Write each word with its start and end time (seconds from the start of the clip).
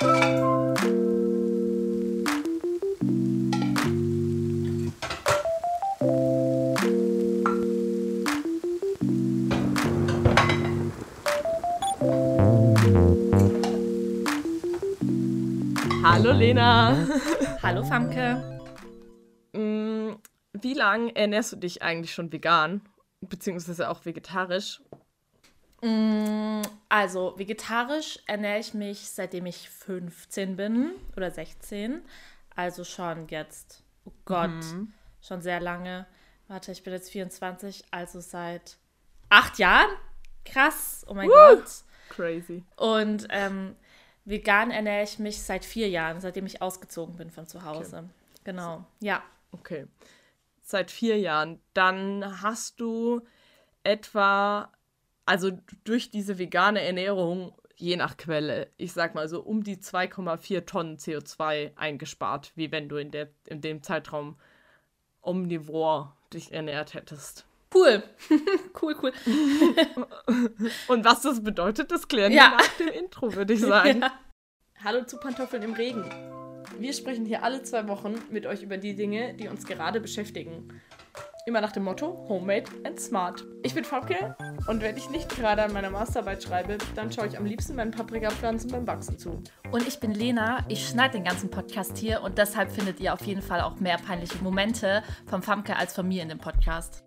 Hallo 0.00 0.08
Lena. 16.32 16.96
Hallo 17.62 17.84
Famke. 17.84 18.42
Mm, 19.52 20.12
wie 20.54 20.72
lange 20.72 21.14
ernährst 21.14 21.52
du 21.52 21.56
dich 21.56 21.82
eigentlich 21.82 22.14
schon 22.14 22.32
vegan? 22.32 22.80
Beziehungsweise 23.20 23.90
auch 23.90 24.06
vegetarisch? 24.06 24.80
Mm, 25.82 26.62
also 26.88 27.38
vegetarisch 27.38 28.18
ernähre 28.26 28.58
ich 28.58 28.74
mich 28.74 29.10
seitdem 29.10 29.46
ich 29.46 29.70
15 29.70 30.56
bin 30.56 30.92
oder 31.16 31.30
16. 31.30 32.02
Also 32.54 32.84
schon 32.84 33.28
jetzt, 33.28 33.82
oh 34.04 34.12
Gott, 34.24 34.50
mhm. 34.50 34.92
schon 35.22 35.40
sehr 35.40 35.60
lange. 35.60 36.06
Warte, 36.48 36.72
ich 36.72 36.82
bin 36.82 36.92
jetzt 36.92 37.10
24, 37.10 37.84
also 37.90 38.20
seit 38.20 38.76
acht 39.28 39.58
Jahren. 39.58 39.90
Krass, 40.44 41.04
oh 41.08 41.14
mein 41.14 41.28
Woo! 41.28 41.32
Gott. 41.32 41.84
Crazy. 42.08 42.64
Und 42.76 43.28
ähm, 43.30 43.76
vegan 44.24 44.70
ernähre 44.70 45.04
ich 45.04 45.18
mich 45.18 45.40
seit 45.40 45.64
vier 45.64 45.88
Jahren, 45.88 46.20
seitdem 46.20 46.46
ich 46.46 46.60
ausgezogen 46.60 47.16
bin 47.16 47.30
von 47.30 47.46
zu 47.46 47.64
Hause. 47.64 47.98
Okay. 47.98 48.08
Genau, 48.44 48.84
ja. 49.00 49.22
Okay. 49.52 49.86
Seit 50.62 50.90
vier 50.90 51.18
Jahren. 51.18 51.60
Dann 51.74 52.42
hast 52.42 52.80
du 52.80 53.22
etwa, 53.82 54.72
also 55.26 55.52
durch 55.84 56.10
diese 56.10 56.38
vegane 56.38 56.82
Ernährung, 56.82 57.54
je 57.76 57.96
nach 57.96 58.16
Quelle, 58.16 58.68
ich 58.76 58.92
sag 58.92 59.14
mal 59.14 59.28
so 59.28 59.40
um 59.40 59.64
die 59.64 59.76
2,4 59.76 60.66
Tonnen 60.66 60.96
CO2 60.96 61.76
eingespart, 61.76 62.52
wie 62.54 62.70
wenn 62.70 62.88
du 62.88 62.96
in, 62.96 63.10
der, 63.10 63.28
in 63.46 63.60
dem 63.60 63.82
Zeitraum 63.82 64.36
omnivor 65.22 66.16
dich 66.32 66.52
ernährt 66.52 66.94
hättest. 66.94 67.46
Cool. 67.74 68.02
cool, 68.82 68.96
cool. 69.02 69.12
Und 70.88 71.04
was 71.04 71.22
das 71.22 71.42
bedeutet, 71.42 71.90
das 71.90 72.08
klären 72.08 72.32
ja. 72.32 72.50
wir 72.50 72.56
nach 72.56 72.76
dem 72.78 72.88
Intro, 72.88 73.34
würde 73.34 73.54
ich 73.54 73.60
sagen. 73.60 74.02
Ja. 74.80 74.82
Hallo 74.82 75.04
zu 75.04 75.18
Pantoffeln 75.18 75.62
im 75.62 75.74
Regen. 75.74 76.02
Wir 76.78 76.94
sprechen 76.94 77.26
hier 77.26 77.42
alle 77.42 77.62
zwei 77.64 77.86
Wochen 77.86 78.14
mit 78.30 78.46
euch 78.46 78.62
über 78.62 78.78
die 78.78 78.94
Dinge, 78.94 79.34
die 79.34 79.46
uns 79.46 79.66
gerade 79.66 80.00
beschäftigen. 80.00 80.80
Immer 81.50 81.62
nach 81.62 81.72
dem 81.72 81.82
Motto 81.82 82.26
Homemade 82.28 82.70
and 82.84 83.00
Smart. 83.00 83.44
Ich 83.64 83.74
bin 83.74 83.82
Famke 83.82 84.36
und 84.68 84.82
wenn 84.82 84.96
ich 84.96 85.10
nicht 85.10 85.28
gerade 85.30 85.64
an 85.64 85.72
meiner 85.72 85.90
Masterarbeit 85.90 86.44
schreibe, 86.44 86.78
dann 86.94 87.10
schaue 87.10 87.26
ich 87.26 87.36
am 87.36 87.44
liebsten 87.44 87.74
meinen 87.74 87.90
Paprikapflanzen 87.90 88.70
beim 88.70 88.86
Wachsen 88.86 89.18
zu. 89.18 89.42
Und 89.72 89.88
ich 89.88 89.98
bin 89.98 90.14
Lena, 90.14 90.64
ich 90.68 90.86
schneide 90.86 91.14
den 91.14 91.24
ganzen 91.24 91.50
Podcast 91.50 91.98
hier 91.98 92.22
und 92.22 92.38
deshalb 92.38 92.70
findet 92.70 93.00
ihr 93.00 93.12
auf 93.12 93.22
jeden 93.22 93.42
Fall 93.42 93.62
auch 93.62 93.80
mehr 93.80 93.96
peinliche 93.96 94.38
Momente 94.44 95.02
vom 95.26 95.42
Famke 95.42 95.74
als 95.74 95.92
von 95.92 96.06
mir 96.06 96.22
in 96.22 96.28
dem 96.28 96.38
Podcast. 96.38 97.02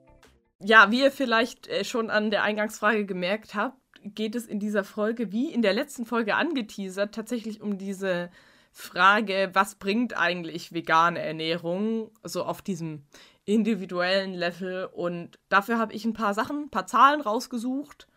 Ja, 0.59 0.91
wie 0.91 1.03
ihr 1.03 1.11
vielleicht 1.11 1.69
äh, 1.69 1.85
schon 1.85 2.09
an 2.09 2.29
der 2.29 2.43
Eingangsfrage 2.43 3.05
gemerkt 3.05 3.55
habt, 3.55 3.77
geht 4.03 4.35
es 4.35 4.45
in 4.45 4.59
dieser 4.59 4.83
Folge, 4.83 5.31
wie 5.31 5.53
in 5.53 5.61
der 5.61 5.71
letzten 5.71 6.05
Folge 6.05 6.35
angeteasert, 6.35 7.15
tatsächlich 7.15 7.61
um 7.61 7.77
diese 7.77 8.29
Frage, 8.73 9.51
was 9.53 9.75
bringt 9.75 10.17
eigentlich 10.17 10.73
vegane 10.73 11.21
Ernährung, 11.21 12.11
so 12.23 12.43
auf 12.43 12.61
diesem 12.61 13.03
individuellen 13.45 14.33
Level. 14.33 14.85
Und 14.85 15.39
dafür 15.49 15.77
habe 15.77 15.93
ich 15.93 16.05
ein 16.05 16.13
paar 16.13 16.33
Sachen, 16.33 16.63
ein 16.63 16.69
paar 16.69 16.87
Zahlen 16.87 17.21
rausgesucht. 17.21 18.07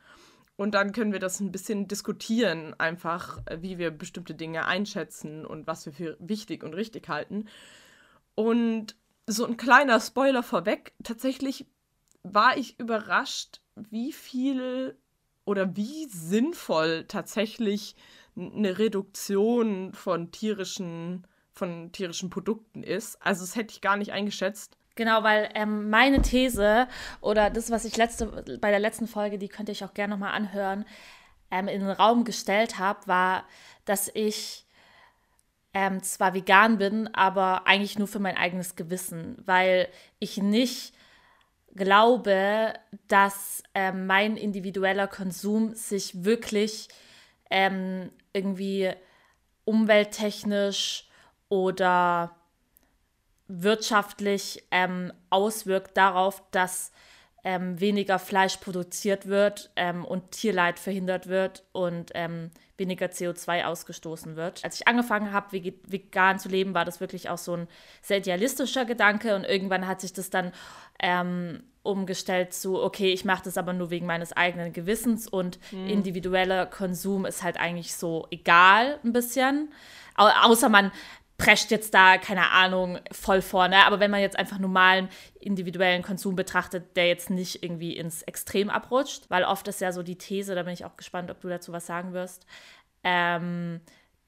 Und 0.56 0.74
dann 0.74 0.92
können 0.92 1.12
wir 1.12 1.20
das 1.20 1.40
ein 1.40 1.52
bisschen 1.52 1.86
diskutieren, 1.86 2.74
einfach, 2.78 3.40
wie 3.58 3.76
wir 3.76 3.90
bestimmte 3.90 4.34
Dinge 4.34 4.66
einschätzen 4.66 5.44
und 5.44 5.66
was 5.66 5.84
wir 5.84 5.92
für 5.92 6.16
wichtig 6.18 6.64
und 6.64 6.74
richtig 6.74 7.08
halten. 7.08 7.46
Und 8.34 8.96
so 9.26 9.44
ein 9.44 9.56
kleiner 9.56 10.00
Spoiler 10.00 10.42
vorweg, 10.42 10.94
tatsächlich 11.02 11.66
war 12.22 12.56
ich 12.56 12.78
überrascht, 12.80 13.60
wie 13.74 14.12
viel 14.12 14.96
oder 15.44 15.76
wie 15.76 16.06
sinnvoll 16.06 17.04
tatsächlich 17.06 17.94
eine 18.36 18.78
Reduktion 18.78 19.92
von 19.92 20.30
tierischen, 20.32 21.26
von 21.52 21.92
tierischen 21.92 22.30
Produkten 22.30 22.82
ist. 22.82 23.20
Also 23.22 23.42
das 23.42 23.56
hätte 23.56 23.72
ich 23.72 23.80
gar 23.80 23.96
nicht 23.96 24.12
eingeschätzt. 24.12 24.76
Genau, 24.96 25.22
weil 25.22 25.50
ähm, 25.54 25.90
meine 25.90 26.22
These 26.22 26.88
oder 27.20 27.50
das, 27.50 27.70
was 27.70 27.84
ich 27.84 27.96
letzte, 27.98 28.26
bei 28.60 28.70
der 28.70 28.80
letzten 28.80 29.06
Folge, 29.06 29.38
die 29.38 29.48
könnte 29.48 29.70
ich 29.70 29.84
auch 29.84 29.92
gerne 29.94 30.14
nochmal 30.14 30.32
anhören, 30.32 30.86
ähm, 31.50 31.68
in 31.68 31.80
den 31.80 31.90
Raum 31.90 32.24
gestellt 32.24 32.78
habe, 32.78 33.06
war, 33.06 33.44
dass 33.84 34.10
ich 34.14 34.64
ähm, 35.74 36.02
zwar 36.02 36.32
vegan 36.32 36.78
bin, 36.78 37.14
aber 37.14 37.66
eigentlich 37.66 37.98
nur 37.98 38.08
für 38.08 38.18
mein 38.18 38.38
eigenes 38.38 38.74
Gewissen, 38.74 39.36
weil 39.44 39.88
ich 40.18 40.38
nicht 40.38 40.94
glaube, 41.74 42.72
dass 43.06 43.62
ähm, 43.74 44.06
mein 44.06 44.38
individueller 44.38 45.08
Konsum 45.08 45.74
sich 45.74 46.24
wirklich 46.24 46.88
ähm, 47.50 48.10
irgendwie 48.32 48.92
umwelttechnisch 49.66 51.06
oder 51.50 52.34
wirtschaftlich 53.48 54.64
ähm, 54.70 55.12
auswirkt 55.30 55.96
darauf, 55.96 56.42
dass 56.50 56.92
ähm, 57.46 57.78
weniger 57.80 58.18
Fleisch 58.18 58.56
produziert 58.56 59.26
wird 59.26 59.70
ähm, 59.76 60.04
und 60.04 60.32
Tierleid 60.32 60.80
verhindert 60.80 61.28
wird 61.28 61.62
und 61.70 62.10
ähm, 62.14 62.50
weniger 62.76 63.06
CO2 63.06 63.64
ausgestoßen 63.64 64.34
wird. 64.34 64.64
Als 64.64 64.80
ich 64.80 64.88
angefangen 64.88 65.32
habe, 65.32 65.52
vegan 65.52 66.40
zu 66.40 66.48
leben, 66.48 66.74
war 66.74 66.84
das 66.84 67.00
wirklich 67.00 67.28
auch 67.28 67.38
so 67.38 67.56
ein 67.56 67.68
sehr 68.02 68.18
idealistischer 68.18 68.84
Gedanke 68.84 69.36
und 69.36 69.44
irgendwann 69.44 69.86
hat 69.86 70.00
sich 70.00 70.12
das 70.12 70.28
dann 70.28 70.50
ähm, 71.00 71.62
umgestellt 71.84 72.52
zu, 72.52 72.82
okay, 72.82 73.12
ich 73.12 73.24
mache 73.24 73.44
das 73.44 73.56
aber 73.56 73.72
nur 73.72 73.90
wegen 73.90 74.06
meines 74.06 74.32
eigenen 74.32 74.72
Gewissens 74.72 75.28
und 75.28 75.60
mhm. 75.70 75.86
individueller 75.86 76.66
Konsum 76.66 77.24
ist 77.26 77.44
halt 77.44 77.58
eigentlich 77.58 77.94
so 77.94 78.26
egal 78.32 78.98
ein 79.04 79.12
bisschen. 79.12 79.72
Au 80.16 80.26
außer 80.26 80.68
man 80.68 80.90
prescht 81.38 81.70
jetzt 81.70 81.92
da, 81.92 82.16
keine 82.18 82.50
Ahnung, 82.50 82.98
voll 83.12 83.42
vorne. 83.42 83.84
Aber 83.86 84.00
wenn 84.00 84.10
man 84.10 84.20
jetzt 84.20 84.38
einfach 84.38 84.58
normalen 84.58 85.08
individuellen 85.38 86.02
Konsum 86.02 86.34
betrachtet, 86.34 86.96
der 86.96 87.08
jetzt 87.08 87.30
nicht 87.30 87.62
irgendwie 87.62 87.96
ins 87.96 88.22
Extrem 88.22 88.70
abrutscht, 88.70 89.28
weil 89.28 89.44
oft 89.44 89.68
ist 89.68 89.80
ja 89.80 89.92
so 89.92 90.02
die 90.02 90.16
These, 90.16 90.54
da 90.54 90.62
bin 90.62 90.72
ich 90.72 90.84
auch 90.84 90.96
gespannt, 90.96 91.30
ob 91.30 91.40
du 91.40 91.48
dazu 91.48 91.72
was 91.72 91.86
sagen 91.86 92.12
wirst, 92.12 92.46
ähm, 93.04 93.80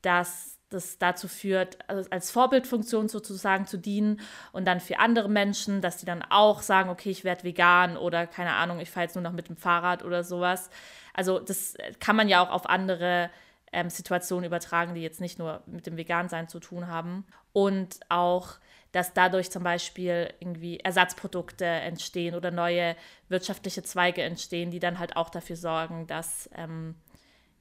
dass 0.03 0.59
das 0.69 0.99
dazu 0.99 1.29
führt, 1.29 1.79
also 1.89 2.09
als 2.11 2.31
Vorbildfunktion 2.31 3.09
sozusagen 3.09 3.67
zu 3.67 3.79
dienen 3.79 4.21
und 4.53 4.67
dann 4.67 4.81
für 4.81 4.99
andere 4.99 5.31
Menschen, 5.31 5.81
dass 5.81 5.97
die 5.97 6.05
dann 6.05 6.23
auch 6.29 6.61
sagen, 6.61 6.91
okay, 6.91 7.11
ich 7.11 7.25
werde 7.25 7.45
vegan 7.45 7.97
oder 7.97 8.27
keine 8.27 8.53
Ahnung, 8.53 8.79
ich 8.79 8.91
fahre 8.91 9.05
jetzt 9.05 9.15
nur 9.15 9.23
noch 9.23 9.33
mit 9.33 9.49
dem 9.49 9.57
Fahrrad 9.57 10.05
oder 10.05 10.25
sowas. 10.25 10.69
Also 11.15 11.39
das 11.39 11.75
kann 12.01 12.17
man 12.17 12.29
ja 12.29 12.45
auch 12.45 12.51
auf 12.51 12.69
andere 12.69 13.31
ähm, 13.73 13.91
Situationen 13.91 14.45
übertragen, 14.47 14.95
die 14.95 15.03
jetzt 15.03 15.21
nicht 15.21 15.39
nur 15.39 15.62
mit 15.67 15.87
dem 15.87 15.97
Vegansein 15.97 16.49
zu 16.49 16.61
tun 16.61 16.87
haben. 16.87 17.27
Und 17.53 18.01
auch, 18.09 18.59
dass 18.93 19.12
dadurch 19.12 19.51
zum 19.51 19.62
Beispiel 19.62 20.33
irgendwie 20.41 20.81
Ersatzprodukte 20.81 21.65
entstehen 21.65 22.34
oder 22.34 22.51
neue 22.51 22.97
wirtschaftliche 23.29 23.83
Zweige 23.83 24.23
entstehen, 24.23 24.71
die 24.71 24.81
dann 24.81 24.99
halt 24.99 25.17
auch 25.17 25.31
dafür 25.31 25.56
sorgen, 25.56 26.06
dass, 26.06 26.49
ähm, 26.55 26.95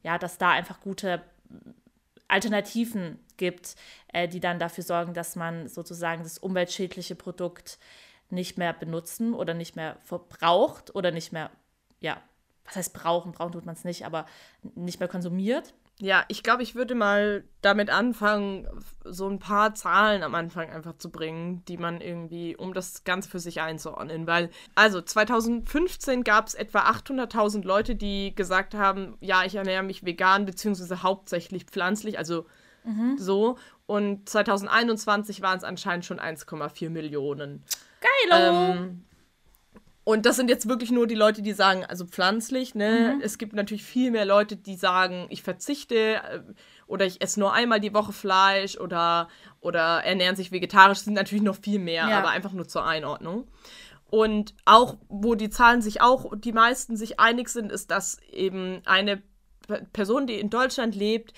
ja, 0.04 0.18
dass 0.18 0.38
da 0.38 0.52
einfach 0.52 0.80
gute 0.80 1.22
Alternativen 2.28 3.20
gibt, 3.38 3.76
äh, 4.14 4.28
die 4.28 4.40
dann 4.40 4.60
dafür 4.60 4.84
sorgen, 4.84 5.14
dass 5.14 5.36
man 5.36 5.68
sozusagen 5.68 6.24
das 6.24 6.38
umweltschädliche 6.38 7.16
Produkt 7.16 7.80
nicht 8.30 8.58
mehr 8.58 8.74
benutzen 8.74 9.34
oder 9.34 9.54
nicht 9.54 9.76
mehr 9.76 9.98
verbraucht 10.04 10.94
oder 10.94 11.12
nicht 11.12 11.32
mehr, 11.32 11.50
ja, 12.02 12.22
was 12.66 12.76
heißt 12.76 12.94
brauchen? 12.94 13.32
Brauchen 13.32 13.54
tut 13.54 13.66
man 13.66 13.76
es 13.76 13.86
nicht, 13.86 14.06
aber 14.06 14.26
nicht 14.76 15.00
mehr 15.00 15.08
konsumiert. 15.08 15.74
Ja, 16.00 16.26
ich 16.28 16.44
glaube, 16.44 16.62
ich 16.62 16.76
würde 16.76 16.94
mal 16.94 17.44
damit 17.62 17.90
anfangen, 17.90 18.68
so 19.04 19.28
ein 19.28 19.40
paar 19.40 19.74
Zahlen 19.74 20.22
am 20.22 20.36
Anfang 20.36 20.70
einfach 20.70 20.96
zu 20.98 21.10
bringen, 21.10 21.66
die 21.68 21.78
man 21.78 22.02
irgendwie, 22.02 22.56
um 22.56 22.76
das 22.76 23.04
Ganze 23.04 23.30
für 23.30 23.40
sich 23.40 23.62
einzuordnen. 23.62 24.28
Weil, 24.28 24.52
also 24.76 25.02
2015 25.02 26.24
gab 26.24 26.48
es 26.48 26.54
etwa 26.54 26.82
800.000 26.82 27.64
Leute, 27.64 27.96
die 27.96 28.36
gesagt 28.36 28.76
haben, 28.76 29.18
ja, 29.22 29.44
ich 29.44 29.56
ernähre 29.56 29.82
mich 29.82 30.06
vegan, 30.06 30.46
beziehungsweise 30.46 31.02
hauptsächlich 31.02 31.66
pflanzlich, 31.66 32.20
also 32.20 32.46
mhm. 32.84 33.18
so. 33.18 33.58
Und 33.88 34.30
2021 34.30 35.42
waren 35.42 35.58
es 35.58 35.64
anscheinend 35.64 36.06
schon 36.06 36.20
1,4 36.20 36.92
Millionen. 36.92 37.64
Geil! 38.02 38.40
Ähm, 38.40 39.07
und 40.08 40.26
das 40.26 40.38
sind 40.38 40.50
jetzt 40.50 40.70
wirklich 40.70 40.90
nur 40.90 41.06
die 41.06 41.16
Leute, 41.16 41.42
die 41.42 41.52
sagen, 41.52 41.84
also 41.84 42.06
pflanzlich, 42.06 42.76
ne? 42.76 43.16
Mhm. 43.16 43.22
Es 43.22 43.38
gibt 43.38 43.52
natürlich 43.52 43.84
viel 43.84 44.10
mehr 44.10 44.24
Leute, 44.24 44.56
die 44.56 44.76
sagen, 44.76 45.28
ich 45.30 45.44
verzichte 45.44 45.96
äh, 45.96 46.40
oder 46.86 47.06
ich 47.06 47.22
esse 47.22 47.42
nur 47.42 47.52
einmal 47.52 47.82
die 47.82 47.94
Woche 47.94 48.14
Fleisch 48.14 48.78
oder, 48.78 49.28
oder 49.60 50.06
ernähren 50.06 50.38
sich 50.38 50.54
vegetarisch, 50.54 51.00
sind 51.00 51.16
natürlich 51.16 51.44
noch 51.44 51.58
viel 51.58 51.80
mehr, 51.80 52.08
ja. 52.08 52.20
aber 52.20 52.30
einfach 52.30 52.54
nur 52.54 52.70
zur 52.70 52.86
Einordnung. 52.86 53.50
Und 54.10 54.54
auch, 54.64 54.96
wo 55.10 55.36
die 55.36 55.50
Zahlen 55.50 55.82
sich 55.82 56.00
auch, 56.00 56.32
die 56.38 56.54
meisten 56.54 56.96
sich 56.96 57.20
einig 57.20 57.50
sind, 57.50 57.70
ist, 57.70 57.92
dass 57.92 58.18
eben 58.32 58.80
eine 58.86 59.22
Person, 59.92 60.26
die 60.26 60.40
in 60.40 60.50
Deutschland 60.50 60.96
lebt, 60.96 61.34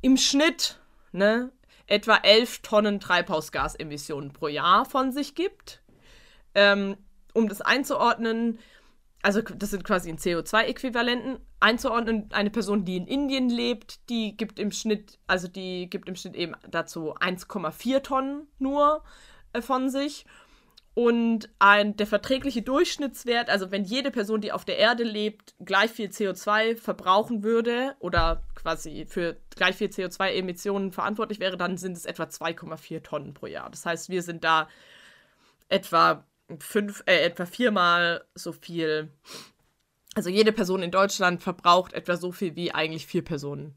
im 0.00 0.16
Schnitt 0.16 0.80
ne, 1.12 1.52
etwa 1.86 2.16
11 2.16 2.62
Tonnen 2.62 3.00
Treibhausgasemissionen 3.00 4.32
pro 4.32 4.48
Jahr 4.48 4.86
von 4.86 5.12
sich 5.12 5.34
gibt. 5.34 5.82
Ähm, 6.54 6.96
um 7.34 7.48
das 7.48 7.60
einzuordnen, 7.60 8.58
also 9.24 9.40
das 9.40 9.70
sind 9.70 9.84
quasi 9.84 10.10
in 10.10 10.18
CO2-Äquivalenten, 10.18 11.38
einzuordnen, 11.58 12.28
eine 12.32 12.50
Person, 12.50 12.84
die 12.84 12.96
in 12.96 13.06
Indien 13.06 13.48
lebt, 13.48 14.08
die 14.10 14.36
gibt 14.36 14.58
im 14.58 14.70
Schnitt, 14.70 15.18
also 15.26 15.48
die 15.48 15.88
gibt 15.88 16.10
im 16.10 16.14
Schnitt 16.14 16.34
eben 16.34 16.54
dazu 16.70 17.14
1,4 17.14 18.02
Tonnen 18.02 18.48
nur 18.58 19.02
äh, 19.54 19.62
von 19.62 19.88
sich. 19.88 20.26
Und 20.92 21.48
ein, 21.58 21.96
der 21.96 22.06
verträgliche 22.06 22.62
Durchschnittswert, 22.62 23.48
also 23.48 23.72
wenn 23.72 23.84
jede 23.84 24.12
Person, 24.12 24.42
die 24.42 24.52
auf 24.52 24.64
der 24.64 24.78
Erde 24.78 25.02
lebt, 25.02 25.54
gleich 25.58 25.90
viel 25.90 26.10
CO2 26.10 26.76
verbrauchen 26.76 27.42
würde 27.42 27.96
oder 27.98 28.44
quasi 28.54 29.06
für 29.08 29.36
gleich 29.56 29.74
viel 29.74 29.88
CO2-Emissionen 29.88 30.92
verantwortlich 30.92 31.40
wäre, 31.40 31.56
dann 31.56 31.78
sind 31.78 31.96
es 31.96 32.04
etwa 32.04 32.24
2,4 32.24 33.02
Tonnen 33.02 33.34
pro 33.34 33.46
Jahr. 33.46 33.70
Das 33.70 33.86
heißt, 33.86 34.08
wir 34.10 34.22
sind 34.22 34.44
da 34.44 34.68
etwa 35.68 36.24
fünf, 36.58 37.02
äh, 37.06 37.18
etwa 37.24 37.46
viermal 37.46 38.24
so 38.34 38.52
viel. 38.52 39.10
Also 40.14 40.30
jede 40.30 40.52
Person 40.52 40.82
in 40.82 40.90
Deutschland 40.90 41.42
verbraucht 41.42 41.92
etwa 41.92 42.16
so 42.16 42.32
viel, 42.32 42.54
wie 42.54 42.72
eigentlich 42.72 43.06
vier 43.06 43.24
Personen 43.24 43.76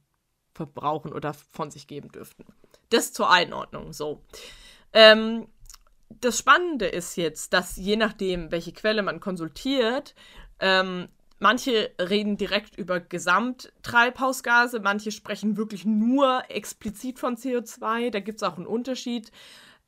verbrauchen 0.54 1.14
oder 1.14 1.34
von 1.34 1.72
sich 1.72 1.88
geben 1.88 2.12
dürften. 2.12 2.46
Das 2.90 3.14
zur 3.14 3.30
Einordnung. 3.30 3.94
So. 3.94 4.24
Ähm, 4.94 5.48
das 6.10 6.38
Spannende 6.38 6.88
ist 6.88 7.16
jetzt, 7.16 7.54
dass 7.54 7.76
je 7.76 7.96
nachdem, 7.96 8.52
welche 8.52 8.72
Quelle 8.72 9.04
man 9.04 9.20
konsultiert, 9.20 10.16
ähm, 10.60 11.10
manche 11.40 11.92
reden 12.00 12.38
direkt 12.38 12.78
über 12.78 13.00
Gesamttreibhausgase, 13.00 14.80
manche 14.80 15.12
sprechen 15.12 15.58
wirklich 15.58 15.86
nur 15.86 16.44
explizit 16.50 17.20
von 17.20 17.36
CO2. 17.36 18.10
Da 18.10 18.20
gibt 18.20 18.42
es 18.42 18.44
auch 18.44 18.58
einen 18.58 18.68
Unterschied. 18.68 19.32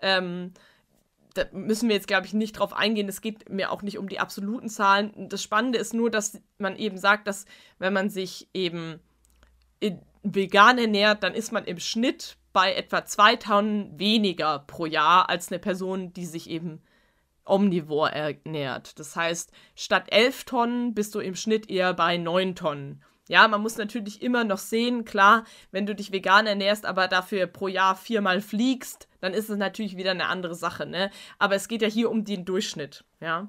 Ähm, 0.02 0.54
da 1.34 1.46
müssen 1.52 1.90
wir 1.90 1.96
jetzt, 1.96 2.08
glaube 2.08 2.26
ich, 2.26 2.34
nicht 2.34 2.54
drauf 2.54 2.74
eingehen. 2.74 3.08
Es 3.08 3.22
geht 3.22 3.50
mir 3.50 3.72
auch 3.72 3.82
nicht 3.82 3.98
um 3.98 4.10
die 4.10 4.20
absoluten 4.20 4.70
Zahlen. 4.70 5.30
Das 5.30 5.44
Spannende 5.44 5.78
ist 5.78 5.94
nur, 5.94 6.10
dass 6.10 6.42
man 6.58 6.76
eben 6.76 6.98
sagt, 6.98 7.28
dass 7.28 7.46
wenn 7.78 7.94
man 7.94 8.10
sich 8.10 8.50
eben 8.54 9.00
vegan 10.24 10.78
ernährt, 10.78 11.24
dann 11.24 11.34
ist 11.34 11.52
man 11.52 11.66
im 11.66 11.80
Schnitt 11.80 12.38
bei 12.52 12.74
etwa 12.74 13.06
zwei 13.06 13.36
Tonnen 13.36 13.98
weniger 13.98 14.60
pro 14.60 14.86
Jahr 14.86 15.30
als 15.30 15.50
eine 15.50 15.60
Person, 15.60 16.14
die 16.14 16.26
sich 16.26 16.50
eben 16.50 16.82
omnivor 17.46 18.10
ernährt. 18.10 19.00
Das 19.00 19.16
heißt, 19.16 19.52
statt 19.76 20.08
elf 20.10 20.44
Tonnen 20.44 20.94
bist 20.94 21.16
du 21.16 21.20
im 21.20 21.36
Schnitt 21.36 21.70
eher 21.70 21.94
bei 21.94 22.18
neun 22.18 22.56
Tonnen. 22.56 23.04
Ja, 23.30 23.48
man 23.48 23.62
muss 23.62 23.78
natürlich 23.78 24.24
immer 24.24 24.44
noch 24.44 24.58
sehen, 24.58 25.06
klar, 25.06 25.44
wenn 25.70 25.86
du 25.86 25.94
dich 25.94 26.12
vegan 26.12 26.48
ernährst, 26.48 26.88
aber 26.88 27.08
dafür 27.08 27.46
pro 27.46 27.68
Jahr 27.68 27.96
viermal 27.96 28.42
fliegst, 28.42 29.08
dann 29.22 29.36
ist 29.36 29.52
es 29.52 29.58
natürlich 29.58 29.96
wieder 29.98 30.12
eine 30.12 30.26
andere 30.26 30.56
Sache, 30.56 30.88
ne? 30.88 31.12
Aber 31.38 31.54
es 31.54 31.68
geht 31.68 31.84
ja 31.84 31.88
hier 31.88 32.10
um 32.10 32.26
den 32.26 32.44
Durchschnitt, 32.44 33.06
ja. 33.22 33.48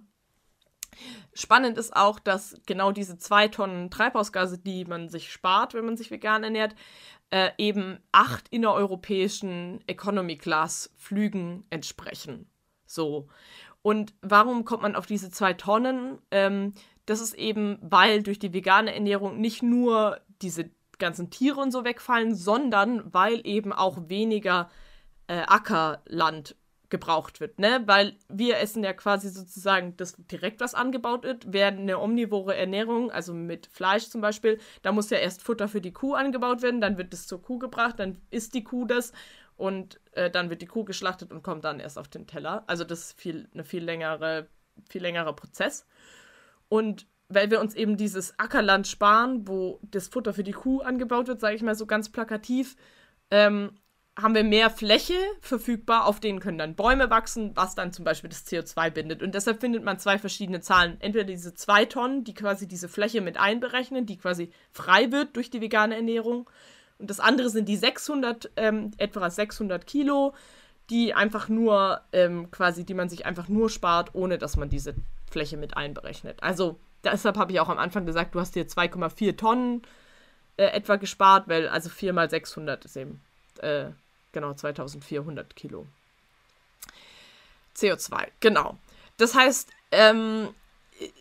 Spannend 1.32 1.79
ist 1.79 1.97
auch, 1.97 2.19
dass 2.19 2.61
genau 2.67 2.93
diese 2.93 3.17
zwei 3.17 3.49
Tonnen 3.49 3.91
Treibhausgase, 3.91 4.59
die 4.59 4.85
man 4.85 5.09
sich 5.09 5.32
spart, 5.32 5.73
wenn 5.73 5.87
man 5.87 5.97
sich 5.97 6.11
vegan 6.11 6.44
ernährt, 6.44 6.75
äh, 7.31 7.50
eben 7.56 8.00
acht 8.12 8.49
innereuropäischen 8.49 9.81
Economy 9.87 10.37
Class 10.37 10.93
Flügen 10.99 11.65
entsprechen. 11.71 12.50
So. 12.85 13.29
Und 13.81 14.12
warum 14.21 14.67
kommt 14.67 14.83
man 14.83 14.94
auf 14.94 15.06
diese 15.06 15.31
zwei 15.31 15.55
Tonnen? 15.55 16.19
Ähm, 16.31 16.75
das 17.11 17.21
ist 17.21 17.35
eben, 17.35 17.77
weil 17.83 18.23
durch 18.23 18.39
die 18.39 18.55
vegane 18.55 18.95
Ernährung 18.95 19.41
nicht 19.41 19.65
nur 19.65 20.21
diese 20.43 20.71
ganzen 21.01 21.29
Tiere 21.29 21.61
und 21.61 21.73
so 21.73 21.85
wegfallen, 21.85 22.37
sondern 22.37 23.12
weil 23.12 23.45
eben 23.45 23.73
auch 23.73 24.09
weniger 24.09 24.71
äh, 25.27 25.41
Ackerland 25.41 26.55
gebraucht 26.89 27.41
wird, 27.41 27.59
ne? 27.59 27.83
Weil 27.87 28.17
wir 28.29 28.59
essen 28.59 28.85
ja 28.85 28.93
quasi 28.93 29.29
sozusagen 29.29 29.97
das 29.97 30.15
direkt, 30.19 30.61
was 30.61 30.75
angebaut 30.75 31.25
wird, 31.25 31.53
während 31.53 31.81
eine 31.81 31.99
omnivore 31.99 32.57
Ernährung, 32.57 33.11
also 33.11 33.35
mit 33.35 33.67
Fleisch 33.67 34.09
zum 34.09 34.21
Beispiel, 34.21 34.61
da 34.83 34.93
muss 34.93 35.11
ja 35.11 35.19
erst 35.19 35.43
Futter 35.43 35.67
für 35.67 35.81
die 35.81 35.93
Kuh 35.93 36.15
angebaut 36.15 36.62
werden, 36.62 36.81
dann 36.81 36.97
wird 36.97 37.12
es 37.12 37.27
zur 37.27 37.43
Kuh 37.43 37.59
gebracht, 37.59 37.99
dann 37.99 38.19
isst 38.31 38.55
die 38.55 38.62
Kuh 38.62 38.85
das 38.85 39.12
und 39.57 40.01
äh, 40.12 40.31
dann 40.31 40.49
wird 40.49 40.62
die 40.62 40.67
Kuh 40.67 40.85
geschlachtet 40.85 41.33
und 41.33 41.43
kommt 41.43 41.65
dann 41.65 41.81
erst 41.81 41.99
auf 41.99 42.09
den 42.09 42.29
Teller. 42.29 42.62
Also 42.69 42.85
das 42.85 43.01
ist 43.01 43.21
viel, 43.21 43.49
eine 43.53 43.65
viel 43.65 43.83
längere, 43.83 44.49
viel 44.89 45.03
längerer 45.03 45.33
Prozess. 45.33 45.87
Und 46.71 47.07
weil 47.29 47.51
wir 47.51 47.61
uns 47.61 47.75
eben 47.75 47.97
dieses 47.97 48.39
Ackerland 48.39 48.87
sparen, 48.87 49.47
wo 49.47 49.81
das 49.83 50.09
Futter 50.09 50.33
für 50.33 50.45
die 50.45 50.53
Kuh 50.53 50.81
angebaut 50.81 51.29
wird, 51.29 51.41
sage 51.41 51.57
ich 51.57 51.63
mal 51.63 51.75
so 51.75 51.85
ganz 51.85 52.09
plakativ, 52.09 52.77
ähm, 53.31 53.73
haben 54.21 54.35
wir 54.35 54.45
mehr 54.45 54.71
Fläche 54.71 55.15
verfügbar, 55.41 56.07
auf 56.07 56.21
denen 56.21 56.41
können 56.41 56.59
dann 56.59 56.75
Bäume 56.75 57.11
wachsen, 57.11 57.53
was 57.55 57.75
dann 57.75 57.93
zum 57.93 58.05
Beispiel 58.05 58.31
das 58.31 58.47
CO2 58.47 58.91
bindet. 58.91 59.23
Und 59.23 59.35
deshalb 59.35 59.61
findet 59.61 59.85
man 59.85 59.99
zwei 59.99 60.19
verschiedene 60.19 60.61
Zahlen. 60.61 60.97
Entweder 61.01 61.25
diese 61.25 61.55
zwei 61.55 61.85
Tonnen, 61.85 62.25
die 62.25 62.35
quasi 62.35 62.69
diese 62.69 62.89
Fläche 62.89 63.21
mit 63.21 63.39
einberechnen, 63.39 64.07
die 64.07 64.17
quasi 64.17 64.53
frei 64.73 65.11
wird 65.13 65.37
durch 65.37 65.51
die 65.51 65.61
vegane 65.61 65.97
Ernährung. 65.97 66.49
Und 66.99 67.11
das 67.11 67.21
andere 67.21 67.51
sind 67.51 67.69
die 67.69 67.77
600, 67.77 68.51
ähm, 68.57 68.93
etwa 68.99 69.31
600 69.31 69.87
Kilo, 69.87 70.35
die 70.91 71.15
einfach 71.15 71.49
nur 71.49 72.01
ähm, 72.13 72.51
quasi, 72.51 72.85
die 72.85 72.95
man 72.95 73.09
sich 73.09 73.27
einfach 73.27 73.49
nur 73.49 73.71
spart, 73.71 74.15
ohne 74.15 74.39
dass 74.39 74.57
man 74.57 74.69
diese 74.69 74.95
Fläche 75.31 75.56
mit 75.56 75.77
einberechnet. 75.77 76.43
Also 76.43 76.79
deshalb 77.05 77.37
habe 77.37 77.53
ich 77.53 77.61
auch 77.61 77.69
am 77.69 77.79
Anfang 77.79 78.06
gesagt, 78.06 78.35
du 78.35 78.41
hast 78.41 78.55
dir 78.55 78.67
2,4 78.67 79.37
Tonnen 79.37 79.82
äh, 80.56 80.67
etwa 80.67 80.97
gespart, 80.97 81.49
weil 81.49 81.69
also 81.69 81.88
4 81.88 82.12
mal 82.12 82.29
600 82.29 82.85
ist 82.85 82.97
eben 82.97 83.21
äh, 83.61 83.87
genau 84.32 84.55
2400 84.55 85.56
Kilo. 85.56 85.87
CO2, 87.77 88.29
genau. 88.41 88.77
Das 89.17 89.35
heißt, 89.35 89.71
ähm, 89.93 90.49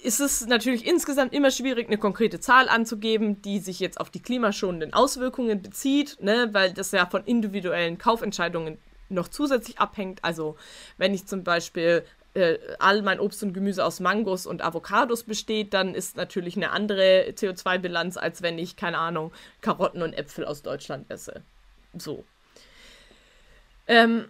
ist 0.04 0.20
es 0.20 0.46
natürlich 0.46 0.86
insgesamt 0.86 1.34
immer 1.34 1.52
schwierig, 1.52 1.88
eine 1.88 1.98
konkrete 1.98 2.40
Zahl 2.40 2.68
anzugeben, 2.68 3.42
die 3.42 3.60
sich 3.60 3.80
jetzt 3.80 4.00
auf 4.00 4.10
die 4.10 4.22
klimaschonenden 4.22 4.94
Auswirkungen 4.94 5.62
bezieht, 5.62 6.18
ne, 6.22 6.50
weil 6.52 6.74
das 6.74 6.92
ja 6.92 7.06
von 7.06 7.24
individuellen 7.24 7.98
Kaufentscheidungen 7.98 8.78
noch 9.08 9.28
zusätzlich 9.28 9.80
abhängt. 9.80 10.24
Also 10.24 10.58
wenn 10.98 11.14
ich 11.14 11.26
zum 11.26 11.44
Beispiel 11.44 12.04
äh, 12.34 12.58
all 12.80 13.02
mein 13.02 13.20
Obst 13.20 13.42
und 13.44 13.54
Gemüse 13.54 13.84
aus 13.84 14.00
Mangos 14.00 14.46
und 14.46 14.62
Avocados 14.62 15.24
besteht, 15.24 15.74
dann 15.74 15.96
ist 15.96 16.18
natürlich 16.18 16.56
eine 16.56 16.72
andere 16.72 17.32
CO2-Bilanz, 17.32 18.18
als 18.18 18.42
wenn 18.42 18.58
ich, 18.60 18.76
keine 18.76 18.98
Ahnung, 18.98 19.32
Karotten 19.62 20.02
und 20.02 20.14
Äpfel 20.14 20.46
aus 20.46 20.62
Deutschland 20.62 21.10
esse. 21.10 21.42
So. 21.98 22.24
Ähm, 23.88 24.30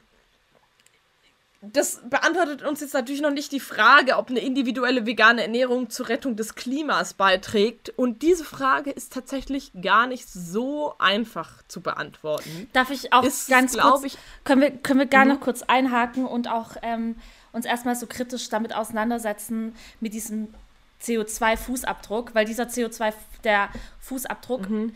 das 1.61 1.99
beantwortet 2.09 2.63
uns 2.63 2.79
jetzt 2.79 2.93
natürlich 2.93 3.19
noch 3.19 3.31
nicht 3.31 3.51
die 3.51 3.59
Frage, 3.59 4.15
ob 4.15 4.29
eine 4.29 4.39
individuelle 4.39 5.05
vegane 5.05 5.41
Ernährung 5.41 5.89
zur 5.89 6.07
Rettung 6.07 6.37
des 6.37 6.55
Klimas 6.55 7.13
beiträgt. 7.13 7.89
Und 7.89 8.21
diese 8.21 8.45
Frage 8.45 8.91
ist 8.91 9.11
tatsächlich 9.11 9.73
gar 9.81 10.07
nicht 10.07 10.29
so 10.29 10.93
einfach 10.99 11.61
zu 11.67 11.81
beantworten. 11.81 12.69
Darf 12.71 12.91
ich 12.91 13.11
auch 13.11 13.23
ist, 13.23 13.49
ganz 13.49 13.77
kurz, 13.77 14.05
ich, 14.05 14.17
können 14.45 14.61
wir, 14.61 14.71
können 14.71 14.99
wir 14.99 15.05
gar 15.05 15.25
mhm. 15.25 15.31
noch 15.31 15.41
kurz 15.41 15.63
einhaken 15.63 16.25
und 16.25 16.47
auch 16.49 16.77
ähm, 16.81 17.17
uns 17.51 17.65
erstmal 17.65 17.95
so 17.95 18.07
kritisch 18.07 18.49
damit 18.49 18.73
auseinandersetzen, 18.73 19.75
mit 19.99 20.13
diesem 20.13 20.53
CO2-Fußabdruck, 21.01 22.33
weil 22.33 22.45
dieser 22.45 22.65
CO2, 22.65 23.13
der 23.43 23.69
Fußabdruck, 23.99 24.69
mhm 24.69 24.93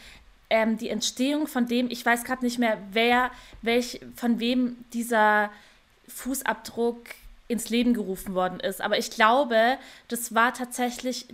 ähm, 0.54 0.78
die 0.78 0.90
Entstehung 0.90 1.48
von 1.48 1.66
dem, 1.66 1.90
ich 1.90 2.06
weiß 2.06 2.26
gerade 2.26 2.46
nicht 2.46 2.60
mehr, 2.60 2.78
wer, 2.92 3.32
welch, 3.64 4.02
von 4.16 4.40
wem 4.40 4.86
dieser 4.94 5.50
Fußabdruck 6.08 7.00
ins 7.48 7.70
Leben 7.70 7.96
gerufen 7.96 8.36
worden 8.36 8.60
ist. 8.60 8.80
Aber 8.80 9.00
ich 9.00 9.10
glaube, 9.10 9.80
das 10.10 10.36
war 10.36 10.54
tatsächlich 10.54 11.26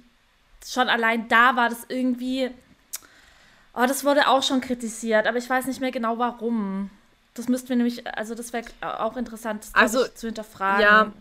schon 0.66 0.88
allein 0.88 1.28
da 1.28 1.58
war 1.58 1.68
das 1.68 1.86
irgendwie. 1.90 2.50
Oh, 3.74 3.86
das 3.86 4.06
wurde 4.06 4.30
auch 4.30 4.42
schon 4.42 4.62
kritisiert, 4.62 5.28
aber 5.28 5.38
ich 5.38 5.50
weiß 5.50 5.68
nicht 5.68 5.82
mehr 5.82 5.92
genau 5.92 6.18
warum. 6.18 6.90
Das 7.34 7.48
müssten 7.48 7.70
wir 7.70 7.76
nämlich, 7.76 8.06
also 8.08 8.36
das 8.36 8.54
wäre 8.54 8.66
auch 8.82 9.16
interessant, 9.16 9.64
das 9.64 9.76
also, 9.76 10.08
zu 10.08 10.28
hinterfragen. 10.28 10.82
Ja, 10.82 11.14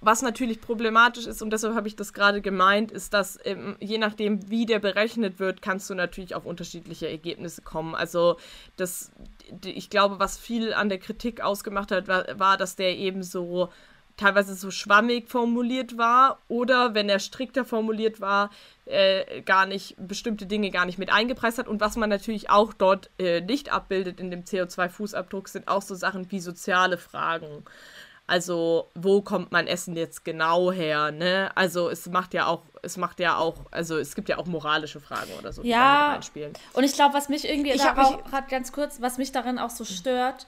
was 0.00 0.22
natürlich 0.22 0.60
problematisch 0.60 1.26
ist, 1.26 1.42
und 1.42 1.50
deshalb 1.50 1.74
habe 1.74 1.86
ich 1.86 1.94
das 1.94 2.12
gerade 2.12 2.40
gemeint, 2.40 2.90
ist, 2.90 3.14
dass 3.14 3.38
ähm, 3.44 3.76
je 3.78 3.98
nachdem, 3.98 4.50
wie 4.50 4.66
der 4.66 4.80
berechnet 4.80 5.38
wird, 5.38 5.62
kannst 5.62 5.88
du 5.90 5.94
natürlich 5.94 6.34
auf 6.34 6.44
unterschiedliche 6.44 7.08
Ergebnisse 7.08 7.62
kommen. 7.62 7.94
Also 7.94 8.36
das, 8.76 9.12
ich 9.64 9.90
glaube, 9.90 10.18
was 10.18 10.38
viel 10.38 10.74
an 10.74 10.88
der 10.88 10.98
Kritik 10.98 11.40
ausgemacht 11.40 11.92
hat, 11.92 12.08
war, 12.08 12.24
war 12.38 12.56
dass 12.56 12.74
der 12.74 12.96
eben 12.96 13.22
so 13.22 13.68
teilweise 14.16 14.54
so 14.54 14.70
schwammig 14.70 15.28
formuliert 15.28 15.98
war 15.98 16.38
oder 16.48 16.94
wenn 16.94 17.08
er 17.08 17.18
strikter 17.18 17.64
formuliert 17.64 18.20
war, 18.20 18.50
äh, 18.86 19.42
gar 19.42 19.66
nicht 19.66 19.96
bestimmte 19.98 20.46
Dinge 20.46 20.70
gar 20.70 20.86
nicht 20.86 20.98
mit 20.98 21.12
eingepreist 21.12 21.58
hat. 21.58 21.68
Und 21.68 21.80
was 21.80 21.96
man 21.96 22.10
natürlich 22.10 22.50
auch 22.50 22.72
dort 22.72 23.10
äh, 23.18 23.40
nicht 23.40 23.72
abbildet 23.72 24.20
in 24.20 24.30
dem 24.30 24.44
CO2-Fußabdruck, 24.44 25.48
sind 25.48 25.68
auch 25.68 25.82
so 25.82 25.94
Sachen 25.94 26.30
wie 26.30 26.40
soziale 26.40 26.98
Fragen. 26.98 27.64
Also, 28.26 28.88
wo 28.94 29.20
kommt 29.20 29.52
mein 29.52 29.66
Essen 29.66 29.96
jetzt 29.96 30.24
genau 30.24 30.72
her? 30.72 31.10
Ne? 31.10 31.50
Also, 31.54 31.90
es 31.90 32.06
macht 32.08 32.34
ja 32.34 32.46
auch 32.46 32.62
es 32.82 32.96
macht 32.96 33.20
ja 33.20 33.36
auch, 33.36 33.56
also 33.70 33.96
es 33.96 34.14
gibt 34.14 34.28
ja 34.28 34.38
auch 34.38 34.46
moralische 34.46 35.00
Fragen 35.00 35.30
oder 35.38 35.52
so, 35.52 35.62
die 35.62 35.68
ja, 35.68 36.12
reinspielen. 36.12 36.52
Und 36.72 36.84
ich 36.84 36.94
glaube, 36.94 37.14
was 37.14 37.28
mich 37.28 37.48
irgendwie, 37.48 37.70
ich 37.70 37.80
da 37.80 37.96
auch 37.96 38.24
gerade 38.24 38.48
ganz 38.50 38.72
kurz, 38.72 39.00
was 39.00 39.18
mich 39.18 39.32
darin 39.32 39.58
auch 39.58 39.70
so 39.70 39.84
stört, 39.84 40.46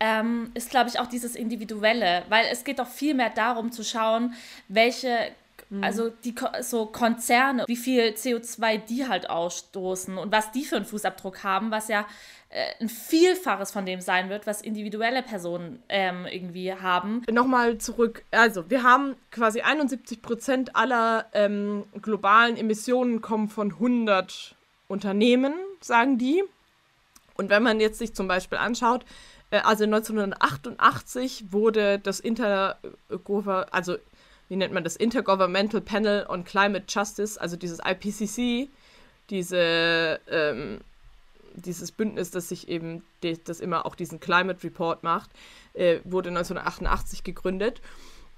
ähm, 0.00 0.50
ist, 0.54 0.70
glaube 0.70 0.90
ich, 0.90 0.98
auch 0.98 1.06
dieses 1.06 1.36
Individuelle, 1.36 2.24
weil 2.28 2.46
es 2.50 2.64
geht 2.64 2.78
doch 2.78 2.88
viel 2.88 3.14
mehr 3.14 3.30
darum 3.30 3.72
zu 3.72 3.84
schauen, 3.84 4.34
welche 4.68 5.32
Mhm. 5.74 5.84
Also 5.84 6.10
die 6.24 6.34
so 6.62 6.86
Konzerne, 6.86 7.64
wie 7.66 7.76
viel 7.76 8.10
CO2 8.10 8.78
die 8.78 9.08
halt 9.08 9.28
ausstoßen 9.28 10.18
und 10.18 10.32
was 10.32 10.52
die 10.52 10.64
für 10.64 10.76
einen 10.76 10.84
Fußabdruck 10.84 11.42
haben, 11.42 11.70
was 11.70 11.88
ja 11.88 12.06
äh, 12.50 12.66
ein 12.80 12.88
Vielfaches 12.88 13.72
von 13.72 13.86
dem 13.86 14.00
sein 14.00 14.28
wird, 14.28 14.46
was 14.46 14.62
individuelle 14.62 15.22
Personen 15.22 15.82
ähm, 15.88 16.26
irgendwie 16.30 16.72
haben. 16.72 17.22
Nochmal 17.30 17.78
zurück. 17.78 18.24
Also 18.30 18.70
wir 18.70 18.82
haben 18.82 19.16
quasi 19.30 19.62
71 19.62 20.22
Prozent 20.22 20.76
aller 20.76 21.26
ähm, 21.32 21.84
globalen 22.00 22.56
Emissionen 22.56 23.20
kommen 23.20 23.48
von 23.48 23.72
100 23.72 24.54
Unternehmen, 24.88 25.54
sagen 25.80 26.18
die. 26.18 26.44
Und 27.36 27.50
wenn 27.50 27.64
man 27.64 27.80
jetzt 27.80 27.98
sich 27.98 28.14
zum 28.14 28.28
Beispiel 28.28 28.58
anschaut, 28.58 29.04
also 29.62 29.84
1988 29.84 31.52
wurde 31.52 31.98
das 31.98 32.20
Inter, 32.20 32.78
also 33.70 33.96
wie 34.48 34.56
nennt 34.56 34.72
man 34.72 34.84
das, 34.84 34.96
Intergovernmental 34.96 35.80
Panel 35.80 36.26
on 36.28 36.44
Climate 36.44 36.84
Justice, 36.88 37.40
also 37.40 37.56
dieses 37.56 37.78
IPCC, 37.78 38.68
diese, 39.30 40.20
ähm, 40.28 40.80
dieses 41.54 41.92
Bündnis, 41.92 42.30
das 42.30 42.48
sich 42.48 42.68
eben, 42.68 43.02
das 43.44 43.60
immer 43.60 43.86
auch 43.86 43.94
diesen 43.94 44.20
Climate 44.20 44.62
Report 44.64 45.02
macht, 45.02 45.30
äh, 45.74 46.00
wurde 46.04 46.30
1988 46.30 47.24
gegründet. 47.24 47.80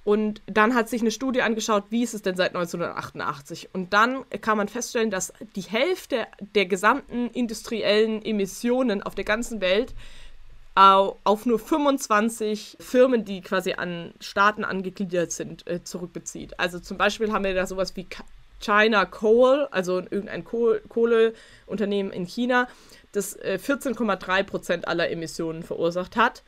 Und 0.05 0.41
dann 0.47 0.77
hat 0.77 0.89
sich 0.89 1.01
eine 1.01 1.11
Studie 1.11 1.43
angeschaut, 1.43 1.87
wie 1.91 2.05
ist 2.05 2.15
es 2.15 2.23
denn 2.23 2.37
seit 2.37 2.55
1988? 2.55 3.71
Und 3.73 3.93
dann 3.93 4.25
kann 4.41 4.57
man 4.57 4.69
feststellen, 4.69 5.11
dass 5.11 5.33
die 5.57 5.63
Hälfte 5.63 6.29
der 6.55 6.67
gesamten 6.67 7.29
industriellen 7.31 8.25
Emissionen 8.25 9.03
auf 9.03 9.17
der 9.17 9.25
ganzen 9.25 9.61
Welt 9.61 9.97
auf 10.77 11.47
nur 11.47 11.59
25 11.59 12.77
Firmen, 12.79 13.25
die 13.25 13.41
quasi 13.41 13.73
an 13.73 14.13
Staaten 14.21 14.63
angegliedert 14.63 15.33
sind, 15.33 15.67
äh, 15.67 15.83
zurückbezieht. 15.83 16.61
Also 16.61 16.79
zum 16.81 16.99
Beispiel 16.99 17.33
haben 17.33 17.45
wir 17.45 17.55
da 17.55 17.67
sowas 17.67 17.97
wie 17.97 18.07
China 18.61 19.07
Coal, 19.07 19.69
also 19.71 20.01
irgendein 20.01 20.45
Kohl 20.45 20.83
Kohleunternehmen 20.89 22.13
in 22.13 22.27
China, 22.27 22.69
das 23.13 23.37
äh, 23.37 23.59
14,3 23.61 24.43
Prozent 24.43 24.87
aller 24.87 25.11
Emissionen 25.11 25.63
verursacht 25.63 26.15
hat. 26.15 26.43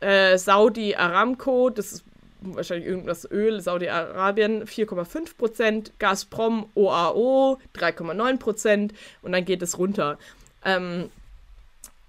Äh, 0.00 0.38
Saudi 0.38 0.94
Aramco, 0.94 1.68
das 1.68 1.92
ist 1.92 2.04
wahrscheinlich 2.40 2.88
irgendwas 2.88 3.30
Öl, 3.30 3.60
Saudi-Arabien 3.60 4.64
4,5 4.64 5.36
Prozent, 5.36 5.92
Gazprom 5.98 6.70
OAO 6.74 7.58
3,9 7.76 8.38
Prozent 8.38 8.94
und 9.20 9.32
dann 9.32 9.44
geht 9.44 9.60
es 9.60 9.76
runter. 9.76 10.18
Ähm, 10.64 11.10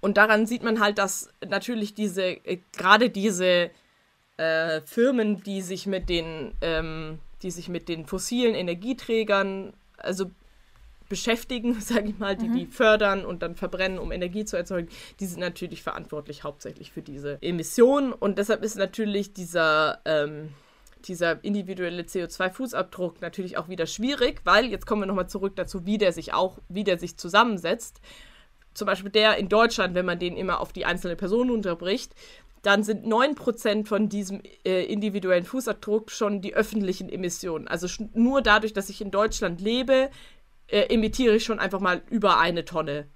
und 0.00 0.16
daran 0.16 0.46
sieht 0.46 0.62
man 0.62 0.80
halt, 0.80 0.98
dass 0.98 1.28
natürlich 1.46 1.94
diese, 1.94 2.24
äh, 2.24 2.58
gerade 2.76 3.10
diese 3.10 3.70
äh, 4.36 4.80
Firmen, 4.82 5.42
die 5.42 5.60
sich 5.60 5.86
mit 5.86 6.08
den, 6.08 6.54
ähm, 6.62 7.18
die 7.42 7.50
sich 7.50 7.68
mit 7.68 7.88
den 7.88 8.06
fossilen 8.06 8.54
Energieträgern, 8.54 9.74
also 9.98 10.30
beschäftigen, 11.08 11.74
sage 11.80 12.08
ich 12.08 12.18
mal, 12.18 12.36
die 12.36 12.48
mhm. 12.48 12.54
die 12.54 12.66
fördern 12.66 13.26
und 13.26 13.42
dann 13.42 13.54
verbrennen, 13.56 13.98
um 13.98 14.12
Energie 14.12 14.46
zu 14.46 14.56
erzeugen, 14.56 14.88
die 15.20 15.26
sind 15.26 15.40
natürlich 15.40 15.82
verantwortlich 15.82 16.44
hauptsächlich 16.44 16.92
für 16.92 17.02
diese 17.02 17.38
Emissionen. 17.42 18.14
Und 18.14 18.38
deshalb 18.38 18.62
ist 18.62 18.76
natürlich 18.76 19.34
dieser, 19.34 20.00
ähm, 20.06 20.54
dieser 21.04 21.44
individuelle 21.44 22.02
CO2-Fußabdruck 22.02 23.16
natürlich 23.20 23.58
auch 23.58 23.68
wieder 23.68 23.86
schwierig, 23.86 24.40
weil 24.44 24.66
jetzt 24.66 24.86
kommen 24.86 25.02
wir 25.02 25.06
nochmal 25.06 25.28
zurück 25.28 25.56
dazu, 25.56 25.84
wie 25.84 25.98
der 25.98 26.12
sich 26.12 26.32
auch, 26.32 26.58
wie 26.68 26.84
der 26.84 26.98
sich 26.98 27.18
zusammensetzt 27.18 28.00
zum 28.80 28.86
Beispiel 28.86 29.10
der 29.10 29.36
in 29.36 29.50
Deutschland, 29.50 29.94
wenn 29.94 30.06
man 30.06 30.18
den 30.18 30.38
immer 30.38 30.58
auf 30.60 30.72
die 30.72 30.86
einzelne 30.86 31.14
Person 31.14 31.50
unterbricht, 31.50 32.14
dann 32.62 32.82
sind 32.82 33.04
9% 33.06 33.86
von 33.86 34.08
diesem 34.08 34.40
äh, 34.64 34.84
individuellen 34.84 35.44
Fußabdruck 35.44 36.10
schon 36.10 36.40
die 36.40 36.54
öffentlichen 36.54 37.10
Emissionen. 37.10 37.68
Also 37.68 37.86
nur 38.14 38.40
dadurch, 38.40 38.72
dass 38.72 38.88
ich 38.88 39.02
in 39.02 39.10
Deutschland 39.10 39.60
lebe, 39.60 40.08
äh, 40.66 40.86
emittiere 40.94 41.36
ich 41.36 41.44
schon 41.44 41.58
einfach 41.58 41.80
mal 41.80 42.00
über 42.08 42.38
eine 42.38 42.64
Tonne 42.64 43.08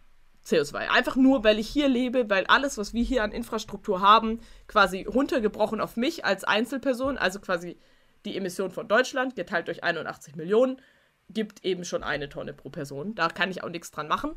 CO2. 0.45 0.75
Einfach 0.91 1.17
nur, 1.17 1.45
weil 1.45 1.59
ich 1.59 1.69
hier 1.69 1.89
lebe, 1.89 2.29
weil 2.29 2.45
alles, 2.47 2.77
was 2.77 2.93
wir 2.93 3.03
hier 3.03 3.25
an 3.25 3.33
Infrastruktur 3.33 4.03
haben, 4.03 4.41
quasi 4.67 5.05
runtergebrochen 5.05 5.81
auf 5.81 5.97
mich 5.97 6.27
als 6.27 6.45
Einzelperson, 6.45 7.17
also 7.17 7.41
quasi 7.41 7.79
die 8.27 8.37
Emission 8.37 8.71
von 8.71 8.87
Deutschland 8.87 9.35
geteilt 9.35 9.69
durch 9.69 9.83
81 9.83 10.37
Millionen, 10.37 10.77
gibt 11.31 11.65
eben 11.65 11.87
schon 11.87 12.03
eine 12.03 12.29
Tonne 12.29 12.53
pro 12.53 12.69
Person. 12.69 13.15
Da 13.15 13.29
kann 13.29 13.51
ich 13.51 13.63
auch 13.63 13.71
nichts 13.71 13.91
dran 13.91 14.09
machen. 14.09 14.37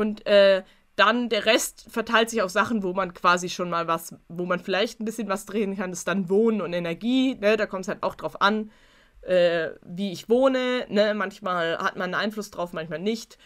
Und 0.00 0.26
äh, 0.26 0.62
dann 0.96 1.28
der 1.28 1.44
Rest 1.44 1.84
verteilt 1.90 2.30
sich 2.30 2.40
auf 2.40 2.50
Sachen, 2.50 2.82
wo 2.82 2.94
man 2.94 3.12
quasi 3.12 3.50
schon 3.50 3.68
mal 3.68 3.86
was, 3.86 4.14
wo 4.28 4.46
man 4.46 4.58
vielleicht 4.58 4.98
ein 4.98 5.04
bisschen 5.04 5.28
was 5.28 5.44
drehen 5.44 5.76
kann, 5.76 5.90
das 5.90 6.00
ist 6.00 6.08
dann 6.08 6.30
Wohnen 6.30 6.62
und 6.62 6.72
Energie. 6.72 7.34
Ne? 7.34 7.58
Da 7.58 7.66
kommt 7.66 7.82
es 7.82 7.88
halt 7.88 8.02
auch 8.02 8.14
drauf 8.14 8.40
an, 8.40 8.70
äh, 9.20 9.68
wie 9.84 10.10
ich 10.10 10.30
wohne. 10.30 10.86
Ne? 10.88 11.12
Manchmal 11.12 11.76
hat 11.76 11.96
man 11.96 12.14
einen 12.14 12.22
Einfluss 12.22 12.50
drauf, 12.50 12.72
manchmal 12.72 12.98
nicht. 12.98 13.36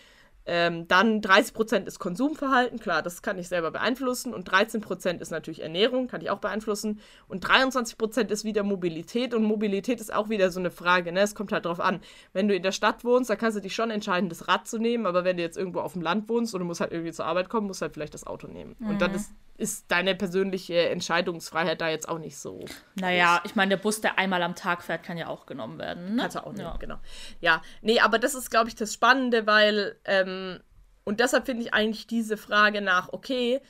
Ähm, 0.47 0.87
dann 0.89 1.23
30% 1.23 1.87
ist 1.87 1.99
Konsumverhalten, 1.99 2.79
klar, 2.79 3.03
das 3.03 3.23
kann 3.23 3.39
ich 3.39 3.49
selber 3.49 3.71
beeinflussen. 3.71 4.35
Und 4.35 4.51
13% 4.51 5.21
ist 5.21 5.31
natürlich 5.31 5.63
Ernährung, 5.63 6.07
kann 6.07 6.21
ich 6.21 6.31
auch 6.31 6.39
beeinflussen. 6.39 7.01
Und 7.29 7.47
23% 7.47 8.29
ist 8.29 8.45
wieder 8.45 8.63
Mobilität. 8.63 9.33
Und 9.33 9.45
Mobilität 9.45 10.01
ist 10.01 10.13
auch 10.13 10.29
wieder 10.29 10.51
so 10.51 10.61
eine 10.61 10.71
Frage, 10.71 11.13
ne? 11.13 11.21
Es 11.21 11.35
kommt 11.35 11.53
halt 11.53 11.65
drauf 11.65 11.81
an. 11.81 12.01
Wenn 12.33 12.49
du 12.49 12.55
in 12.55 12.63
der 12.63 12.73
Stadt 12.73 13.05
wohnst, 13.05 13.31
dann 13.31 13.39
kannst 13.39 13.57
du 13.57 13.63
dich 13.63 13.75
schon 13.75 13.91
entscheiden, 13.91 14.29
das 14.29 14.47
Rad 14.49 14.69
zu 14.69 14.79
nehmen. 14.79 15.07
Aber 15.07 15.25
wenn 15.25 15.39
du 15.39 15.43
jetzt 15.43 15.57
irgendwo 15.57 15.81
auf 15.81 15.95
dem 15.95 16.03
Land 16.03 16.29
wohnst 16.29 16.55
und 16.55 16.61
du 16.61 16.67
musst 16.67 16.81
halt 16.81 16.93
irgendwie 16.93 17.13
zur 17.13 17.25
Arbeit 17.25 17.49
kommen, 17.49 17.67
musst 17.67 17.81
du 17.81 17.85
halt 17.85 17.95
vielleicht 17.95 18.15
das 18.15 18.27
Auto 18.27 18.47
nehmen. 18.47 18.77
Mhm. 18.79 18.91
Und 18.91 19.01
dann 19.01 19.15
ist 19.15 19.33
ist 19.57 19.91
deine 19.91 20.15
persönliche 20.15 20.89
Entscheidungsfreiheit 20.89 21.81
da 21.81 21.89
jetzt 21.89 22.09
auch 22.09 22.19
nicht 22.19 22.37
so. 22.37 22.65
Naja, 22.97 23.41
ich 23.45 23.55
meine, 23.55 23.71
der 23.71 23.77
Bus, 23.77 24.01
der 24.01 24.19
einmal 24.19 24.43
am 24.43 24.55
Tag 24.55 24.83
fährt, 24.83 25.05
kann 25.05 25.17
ja 25.17 25.29
auch 25.29 25.47
genommen 25.47 25.79
werden. 25.79 26.17
Ne? 26.17 26.23
Kannst 26.23 26.37
du 26.37 26.45
auch 26.45 26.53
nehmen, 26.53 26.69
ja. 26.69 26.77
genau. 26.77 26.99
Ja, 27.41 27.63
nee, 27.81 28.01
aber 28.01 28.19
das 28.19 28.35
ist, 28.35 28.51
glaube 28.51 28.69
ich, 28.69 28.75
das 28.75 28.93
Spannende, 28.93 29.47
weil, 29.47 29.97
ähm, 30.05 30.61
und 31.05 31.21
deshalb 31.21 31.47
finde 31.47 31.63
ich 31.63 31.73
eigentlich 31.73 32.07
diese 32.07 32.37
Frage 32.37 32.81
nach, 32.81 33.13
okay, 33.13 33.61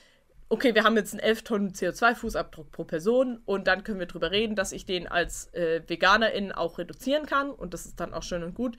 okay, 0.48 0.74
wir 0.74 0.84
haben 0.84 0.96
jetzt 0.96 1.12
einen 1.12 1.20
11 1.20 1.42
Tonnen 1.42 1.72
CO2-Fußabdruck 1.72 2.70
pro 2.70 2.84
Person 2.84 3.40
und 3.44 3.66
dann 3.66 3.84
können 3.84 3.98
wir 3.98 4.06
darüber 4.06 4.30
reden, 4.30 4.56
dass 4.56 4.72
ich 4.72 4.86
den 4.86 5.06
als 5.06 5.52
äh, 5.52 5.82
Veganerin 5.86 6.52
auch 6.52 6.78
reduzieren 6.78 7.26
kann 7.26 7.50
und 7.50 7.74
das 7.74 7.86
ist 7.86 8.00
dann 8.00 8.14
auch 8.14 8.22
schön 8.22 8.42
und 8.42 8.54
gut 8.54 8.78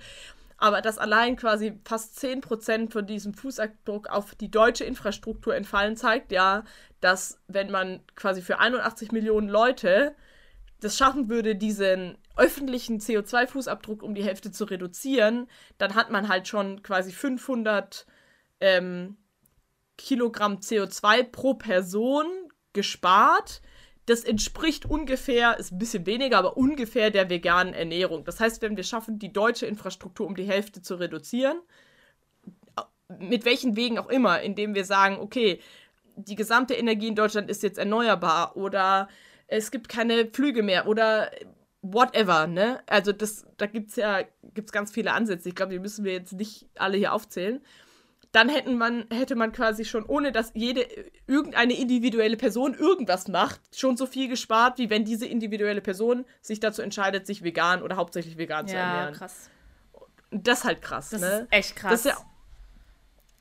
aber 0.57 0.81
dass 0.81 0.97
allein 0.97 1.35
quasi 1.35 1.79
fast 1.83 2.17
10% 2.19 2.91
von 2.91 3.05
diesem 3.05 3.33
Fußabdruck 3.33 4.07
auf 4.07 4.35
die 4.35 4.49
deutsche 4.49 4.85
Infrastruktur 4.85 5.55
entfallen, 5.55 5.97
zeigt 5.97 6.31
ja, 6.31 6.63
dass 7.01 7.39
wenn 7.47 7.71
man 7.71 8.01
quasi 8.15 8.41
für 8.41 8.59
81 8.59 9.11
Millionen 9.11 9.49
Leute 9.49 10.15
das 10.79 10.97
schaffen 10.97 11.29
würde, 11.29 11.55
diesen 11.55 12.17
öffentlichen 12.35 12.99
CO2-Fußabdruck 12.99 14.01
um 14.01 14.13
die 14.13 14.23
Hälfte 14.23 14.51
zu 14.51 14.65
reduzieren, 14.65 15.47
dann 15.77 15.95
hat 15.95 16.11
man 16.11 16.27
halt 16.27 16.47
schon 16.47 16.83
quasi 16.83 17.11
500 17.11 18.05
ähm, 18.59 19.17
Kilogramm 19.97 20.57
CO2 20.57 21.23
pro 21.23 21.53
Person 21.53 22.25
gespart 22.73 23.61
das 24.05 24.23
entspricht 24.23 24.85
ungefähr, 24.85 25.57
ist 25.57 25.71
ein 25.71 25.79
bisschen 25.79 26.05
weniger, 26.05 26.37
aber 26.37 26.57
ungefähr 26.57 27.09
der 27.09 27.29
veganen 27.29 27.73
Ernährung. 27.73 28.23
Das 28.23 28.39
heißt, 28.39 28.61
wenn 28.61 28.77
wir 28.77 28.83
schaffen, 28.83 29.17
die 29.17 29.33
deutsche 29.33 29.65
Infrastruktur 29.65 30.27
um 30.27 30.35
die 30.35 30.43
Hälfte 30.43 30.81
zu 30.81 30.95
reduzieren, 30.95 31.59
mit 33.19 33.45
welchen 33.45 33.75
Wegen 33.75 33.97
auch 33.97 34.09
immer, 34.09 34.41
indem 34.41 34.75
wir 34.75 34.85
sagen, 34.85 35.17
okay, 35.19 35.59
die 36.15 36.35
gesamte 36.35 36.75
Energie 36.75 37.07
in 37.07 37.15
Deutschland 37.15 37.49
ist 37.49 37.63
jetzt 37.63 37.77
erneuerbar 37.77 38.55
oder 38.55 39.09
es 39.47 39.71
gibt 39.71 39.89
keine 39.89 40.27
Flüge 40.27 40.63
mehr 40.63 40.87
oder 40.87 41.31
whatever, 41.81 42.47
ne? 42.47 42.81
Also 42.87 43.11
das, 43.11 43.45
da 43.57 43.65
gibt 43.67 43.91
es 43.91 43.95
ja 43.95 44.21
gibt's 44.53 44.71
ganz 44.71 44.91
viele 44.91 45.13
Ansätze. 45.13 45.49
Ich 45.49 45.55
glaube, 45.55 45.73
die 45.73 45.79
müssen 45.79 46.05
wir 46.05 46.13
jetzt 46.13 46.33
nicht 46.33 46.67
alle 46.75 46.97
hier 46.97 47.13
aufzählen 47.13 47.61
dann 48.35 48.49
hätten 48.49 48.77
man, 48.77 49.05
hätte 49.11 49.35
man 49.35 49.53
quasi 49.53 49.85
schon, 49.85 50.05
ohne 50.05 50.33
dass 50.33 50.51
jede, 50.55 50.85
irgendeine 51.25 51.73
individuelle 51.73 52.35
Person 52.35 52.73
irgendwas 52.73 53.29
macht, 53.29 53.61
schon 53.73 53.95
so 53.95 54.05
viel 54.05 54.27
gespart, 54.27 54.77
wie 54.77 54.89
wenn 54.89 55.05
diese 55.05 55.25
individuelle 55.25 55.79
Person 55.79 56.25
sich 56.41 56.59
dazu 56.59 56.81
entscheidet, 56.81 57.25
sich 57.25 57.43
vegan 57.43 57.81
oder 57.81 57.95
hauptsächlich 57.95 58.37
vegan 58.37 58.65
ja, 58.67 58.71
zu 58.71 58.77
ernähren. 58.77 59.13
Ja, 59.13 59.19
krass. 59.19 59.49
Das 60.31 60.59
ist 60.59 60.63
halt 60.65 60.81
krass, 60.81 61.09
das 61.11 61.21
ne? 61.21 61.27
ist 61.27 61.47
echt 61.51 61.75
krass. 61.77 61.91
Das 61.91 62.05
ist, 62.05 62.19
ja, 62.19 62.25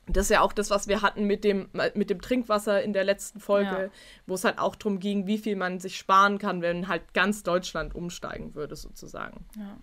das 0.07 0.25
ist 0.27 0.29
ja 0.29 0.41
auch 0.41 0.53
das, 0.53 0.69
was 0.69 0.87
wir 0.87 1.01
hatten 1.01 1.25
mit 1.25 1.43
dem, 1.43 1.69
mit 1.93 2.09
dem 2.09 2.21
Trinkwasser 2.21 2.81
in 2.81 2.93
der 2.93 3.03
letzten 3.03 3.41
Folge, 3.41 3.85
ja. 3.85 3.89
wo 4.27 4.35
es 4.35 4.45
halt 4.45 4.59
auch 4.59 4.77
darum 4.77 4.99
ging, 4.99 5.27
wie 5.27 5.37
viel 5.37 5.57
man 5.57 5.79
sich 5.79 5.97
sparen 5.97 6.37
kann, 6.37 6.61
wenn 6.61 6.87
halt 6.87 7.13
ganz 7.13 7.43
Deutschland 7.43 7.95
umsteigen 7.95 8.55
würde, 8.55 8.77
sozusagen. 8.77 9.45
Ja. 9.57 9.77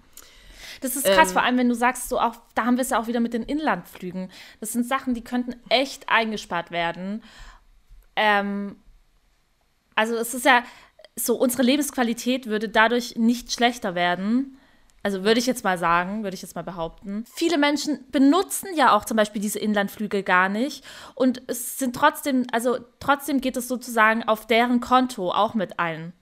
Das 0.80 0.96
ist 0.96 1.04
krass, 1.04 1.28
ähm, 1.28 1.34
vor 1.34 1.42
allem 1.42 1.58
wenn 1.58 1.68
du 1.68 1.74
sagst, 1.74 2.08
so 2.08 2.18
auch, 2.18 2.36
da 2.54 2.64
haben 2.64 2.76
wir 2.76 2.82
es 2.82 2.90
ja 2.90 3.00
auch 3.00 3.06
wieder 3.06 3.20
mit 3.20 3.34
den 3.34 3.42
Inlandflügen. 3.42 4.30
Das 4.60 4.72
sind 4.72 4.86
Sachen, 4.86 5.14
die 5.14 5.24
könnten 5.24 5.54
echt 5.68 6.08
eingespart 6.08 6.70
werden. 6.70 7.22
Ähm, 8.16 8.76
also 9.94 10.16
es 10.16 10.34
ist 10.34 10.44
ja 10.44 10.62
so, 11.16 11.36
unsere 11.36 11.62
Lebensqualität 11.62 12.46
würde 12.46 12.68
dadurch 12.68 13.16
nicht 13.16 13.52
schlechter 13.52 13.94
werden. 13.94 14.58
Also 15.02 15.24
würde 15.24 15.40
ich 15.40 15.46
jetzt 15.46 15.64
mal 15.64 15.78
sagen, 15.78 16.22
würde 16.22 16.34
ich 16.34 16.42
jetzt 16.42 16.54
mal 16.54 16.62
behaupten. 16.62 17.24
Viele 17.34 17.58
Menschen 17.58 18.04
benutzen 18.12 18.68
ja 18.76 18.96
auch 18.96 19.04
zum 19.04 19.16
Beispiel 19.16 19.42
diese 19.42 19.58
Inlandflüge 19.58 20.22
gar 20.22 20.48
nicht. 20.48 20.84
Und 21.14 21.42
es 21.48 21.78
sind 21.78 21.96
trotzdem, 21.96 22.46
also 22.52 22.78
trotzdem 23.00 23.40
geht 23.40 23.56
es 23.56 23.66
sozusagen 23.66 24.22
auf 24.22 24.46
deren 24.46 24.80
Konto 24.80 25.32
auch 25.32 25.54
mit 25.54 25.80
ein. 25.80 26.12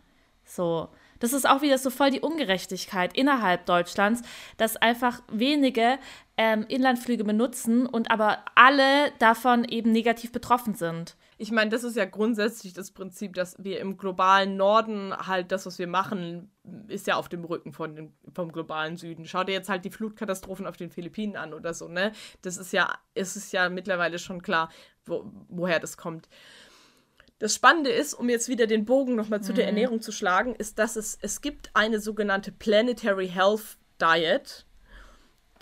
So. 0.45 0.89
Das 1.21 1.33
ist 1.33 1.49
auch 1.49 1.63
wieder 1.63 1.79
so 1.79 1.91
voll 1.91 2.11
die 2.11 2.21
Ungerechtigkeit 2.21 3.17
innerhalb 3.17 3.67
Deutschlands, 3.67 4.23
dass 4.57 4.77
einfach 4.77 5.23
wenige 5.31 5.99
ähm, 6.37 6.65
Inlandflüge 6.69 7.23
benutzen 7.23 7.87
und 7.87 8.11
aber 8.11 8.39
alle 8.55 9.13
davon 9.19 9.65
eben 9.65 9.93
negativ 9.93 10.33
betroffen 10.33 10.75
sind. 10.75 11.17
Ich 11.37 11.51
meine, 11.53 11.71
das 11.71 11.85
ist 11.85 11.97
ja 11.97 12.05
grundsätzlich 12.05 12.75
das 12.75 12.91
Prinzip, 12.91 13.35
dass 13.35 13.57
wir 13.63 13.81
im 13.81 13.97
globalen 13.97 14.57
Norden 14.57 15.15
halt 15.17 15.53
das, 15.53 15.65
was 15.65 15.79
wir 15.79 15.87
machen, 15.87 16.51
ist 16.89 17.07
ja 17.07 17.17
auf 17.17 17.29
dem 17.31 17.45
Rücken 17.45 17.73
von 17.73 17.95
dem, 17.95 18.13
vom 18.35 18.53
globalen 18.53 18.97
Süden. 18.97 19.25
Schau 19.25 19.45
dir 19.45 19.53
jetzt 19.53 19.71
halt 19.71 19.85
die 19.85 19.91
Flutkatastrophen 19.91 20.67
auf 20.67 20.77
den 20.77 20.91
Philippinen 20.91 21.37
an 21.37 21.55
oder 21.55 21.73
so, 21.73 21.89
ne? 21.89 22.13
Das 22.43 22.59
ist 22.59 22.73
ja, 22.73 22.95
es 23.15 23.37
ist 23.37 23.53
ja 23.53 23.71
mittlerweile 23.71 24.19
schon 24.19 24.43
klar, 24.43 24.71
wo, 25.07 25.31
woher 25.49 25.81
das 25.81 25.97
kommt. 25.97 26.29
Das 27.41 27.55
Spannende 27.55 27.91
ist, 27.91 28.13
um 28.13 28.29
jetzt 28.29 28.49
wieder 28.49 28.67
den 28.67 28.85
Bogen 28.85 29.17
nochmal 29.17 29.43
zu 29.43 29.53
mhm. 29.53 29.57
der 29.57 29.67
Ernährung 29.67 30.03
zu 30.03 30.13
schlagen, 30.13 30.55
ist, 30.55 30.79
dass 30.79 30.95
es, 30.95 31.19
es 31.23 31.41
gibt 31.41 31.71
eine 31.73 31.99
sogenannte 31.99 32.53
Planetary 32.53 33.29
Health 33.29 33.79
Diet. 34.01 34.67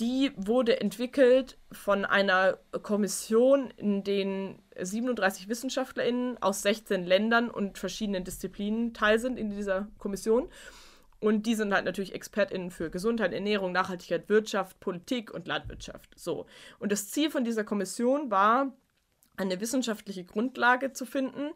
Die 0.01 0.33
wurde 0.37 0.81
entwickelt 0.81 1.57
von 1.71 2.05
einer 2.05 2.59
Kommission, 2.83 3.71
in 3.77 4.03
den 4.03 4.61
37 4.77 5.49
WissenschaftlerInnen 5.49 6.43
aus 6.43 6.63
16 6.63 7.05
Ländern 7.05 7.49
und 7.49 7.79
verschiedenen 7.79 8.25
Disziplinen 8.25 8.93
teil 8.93 9.21
sind 9.21 9.39
in 9.39 9.51
dieser 9.51 9.87
Kommission. 9.99 10.49
Und 11.21 11.47
die 11.47 11.55
sind 11.55 11.73
halt 11.73 11.85
natürlich 11.85 12.13
ExpertInnen 12.13 12.73
für 12.73 12.91
Gesundheit, 12.91 13.33
Ernährung, 13.33 13.71
Nachhaltigkeit, 13.71 14.29
Wirtschaft, 14.29 14.81
Politik 14.81 15.33
und 15.33 15.47
Landwirtschaft. 15.47 16.11
So. 16.17 16.47
Und 16.81 16.91
das 16.91 17.09
Ziel 17.09 17.31
von 17.31 17.45
dieser 17.45 17.65
Kommission 17.65 18.33
war, 18.33 18.73
eine 19.39 19.61
wissenschaftliche 19.61 20.25
Grundlage 20.25 20.93
zu 20.93 21.07
finden, 21.07 21.51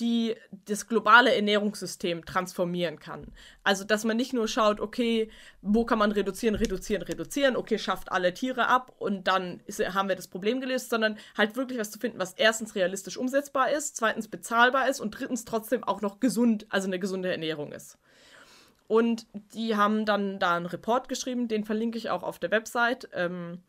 die 0.00 0.36
das 0.66 0.86
globale 0.86 1.34
Ernährungssystem 1.34 2.24
transformieren 2.24 2.98
kann. 2.98 3.32
Also, 3.64 3.84
dass 3.84 4.04
man 4.04 4.16
nicht 4.16 4.32
nur 4.32 4.46
schaut, 4.46 4.80
okay, 4.80 5.30
wo 5.60 5.84
kann 5.84 5.98
man 5.98 6.12
reduzieren, 6.12 6.54
reduzieren, 6.54 7.02
reduzieren, 7.02 7.56
okay, 7.56 7.78
schafft 7.78 8.12
alle 8.12 8.32
Tiere 8.32 8.68
ab 8.68 8.94
und 8.98 9.26
dann 9.26 9.60
ist, 9.66 9.80
haben 9.94 10.08
wir 10.08 10.16
das 10.16 10.28
Problem 10.28 10.60
gelöst, 10.60 10.90
sondern 10.90 11.18
halt 11.36 11.56
wirklich 11.56 11.78
was 11.78 11.90
zu 11.90 11.98
finden, 11.98 12.18
was 12.18 12.34
erstens 12.34 12.74
realistisch 12.74 13.16
umsetzbar 13.16 13.72
ist, 13.72 13.96
zweitens 13.96 14.28
bezahlbar 14.28 14.88
ist 14.88 15.00
und 15.00 15.12
drittens 15.18 15.44
trotzdem 15.44 15.82
auch 15.82 16.00
noch 16.00 16.20
gesund, 16.20 16.66
also 16.68 16.86
eine 16.86 16.98
gesunde 17.00 17.32
Ernährung 17.32 17.72
ist. 17.72 17.98
Und 18.86 19.26
die 19.52 19.76
haben 19.76 20.06
dann 20.06 20.38
da 20.38 20.56
einen 20.56 20.66
Report 20.66 21.08
geschrieben, 21.08 21.46
den 21.46 21.64
verlinke 21.64 21.98
ich 21.98 22.08
auch 22.08 22.22
auf 22.22 22.38
der 22.38 22.50
Website. 22.50 23.08
Ähm, 23.12 23.54
äh, 23.54 23.67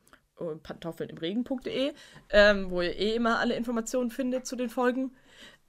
Pantoffeln 0.64 1.10
im 1.10 1.18
Regen.de, 1.18 1.94
ähm, 2.30 2.72
wo 2.72 2.82
ihr 2.82 2.96
eh 2.98 3.16
immer 3.16 3.40
alle 3.40 3.56
Informationen 3.56 4.12
findet 4.12 4.46
zu 4.46 4.56
den 4.56 4.70
Folgen, 4.70 5.16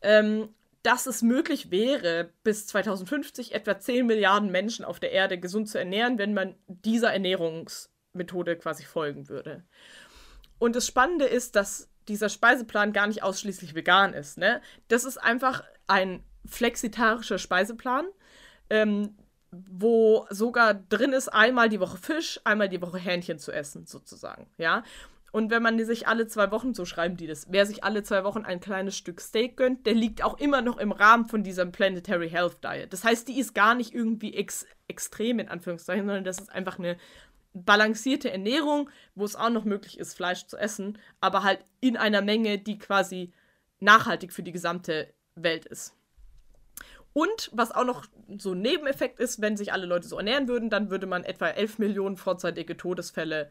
ähm, 0.02 0.48
dass 0.82 1.06
es 1.06 1.22
möglich 1.22 1.70
wäre, 1.70 2.32
bis 2.42 2.66
2050 2.66 3.54
etwa 3.54 3.78
10 3.78 4.06
Milliarden 4.06 4.50
Menschen 4.50 4.84
auf 4.84 4.98
der 4.98 5.12
Erde 5.12 5.38
gesund 5.38 5.68
zu 5.68 5.78
ernähren, 5.78 6.18
wenn 6.18 6.32
man 6.32 6.54
dieser 6.66 7.12
Ernährungsmethode 7.12 8.56
quasi 8.56 8.84
folgen 8.84 9.28
würde. 9.28 9.64
Und 10.58 10.76
das 10.76 10.86
Spannende 10.86 11.26
ist, 11.26 11.56
dass 11.56 11.90
dieser 12.08 12.28
Speiseplan 12.28 12.92
gar 12.92 13.06
nicht 13.06 13.22
ausschließlich 13.22 13.74
vegan 13.74 14.14
ist. 14.14 14.38
Ne? 14.38 14.60
Das 14.88 15.04
ist 15.04 15.18
einfach 15.18 15.64
ein 15.86 16.24
flexitarischer 16.46 17.38
Speiseplan, 17.38 18.06
ähm, 18.70 19.16
wo 19.52 20.26
sogar 20.30 20.74
drin 20.74 21.12
ist, 21.12 21.28
einmal 21.28 21.68
die 21.68 21.80
Woche 21.80 21.98
Fisch, 21.98 22.40
einmal 22.44 22.68
die 22.68 22.80
Woche 22.80 22.98
Hähnchen 22.98 23.38
zu 23.38 23.52
essen, 23.52 23.86
sozusagen, 23.86 24.46
ja. 24.58 24.84
Und 25.32 25.50
wenn 25.50 25.62
man 25.62 25.82
sich 25.84 26.08
alle 26.08 26.26
zwei 26.26 26.50
Wochen, 26.50 26.74
so 26.74 26.84
schreiben 26.84 27.16
die 27.16 27.26
das, 27.26 27.46
wer 27.50 27.64
sich 27.64 27.84
alle 27.84 28.02
zwei 28.02 28.24
Wochen 28.24 28.44
ein 28.44 28.60
kleines 28.60 28.96
Stück 28.96 29.20
Steak 29.20 29.56
gönnt, 29.56 29.86
der 29.86 29.94
liegt 29.94 30.24
auch 30.24 30.38
immer 30.38 30.60
noch 30.60 30.78
im 30.78 30.90
Rahmen 30.90 31.26
von 31.26 31.44
diesem 31.44 31.70
Planetary 31.70 32.28
Health 32.28 32.64
Diet. 32.64 32.92
Das 32.92 33.04
heißt, 33.04 33.28
die 33.28 33.38
ist 33.38 33.54
gar 33.54 33.74
nicht 33.74 33.94
irgendwie 33.94 34.34
ex 34.34 34.66
extrem 34.88 35.38
in 35.38 35.48
Anführungszeichen, 35.48 36.04
sondern 36.04 36.24
das 36.24 36.40
ist 36.40 36.50
einfach 36.50 36.80
eine 36.80 36.96
balancierte 37.52 38.30
Ernährung, 38.30 38.90
wo 39.14 39.24
es 39.24 39.36
auch 39.36 39.50
noch 39.50 39.64
möglich 39.64 39.98
ist, 39.98 40.14
Fleisch 40.14 40.46
zu 40.46 40.56
essen, 40.56 40.98
aber 41.20 41.44
halt 41.44 41.64
in 41.80 41.96
einer 41.96 42.22
Menge, 42.22 42.58
die 42.58 42.78
quasi 42.78 43.32
nachhaltig 43.78 44.32
für 44.32 44.42
die 44.42 44.52
gesamte 44.52 45.12
Welt 45.34 45.64
ist. 45.66 45.94
Und 47.12 47.50
was 47.52 47.72
auch 47.72 47.84
noch 47.84 48.06
so 48.38 48.52
ein 48.52 48.60
Nebeneffekt 48.60 49.18
ist, 49.18 49.40
wenn 49.40 49.56
sich 49.56 49.72
alle 49.72 49.86
Leute 49.86 50.06
so 50.06 50.16
ernähren 50.18 50.46
würden, 50.46 50.70
dann 50.70 50.90
würde 50.90 51.06
man 51.06 51.24
etwa 51.24 51.48
11 51.48 51.78
Millionen 51.78 52.16
vorzeitige 52.16 52.76
Todesfälle 52.76 53.50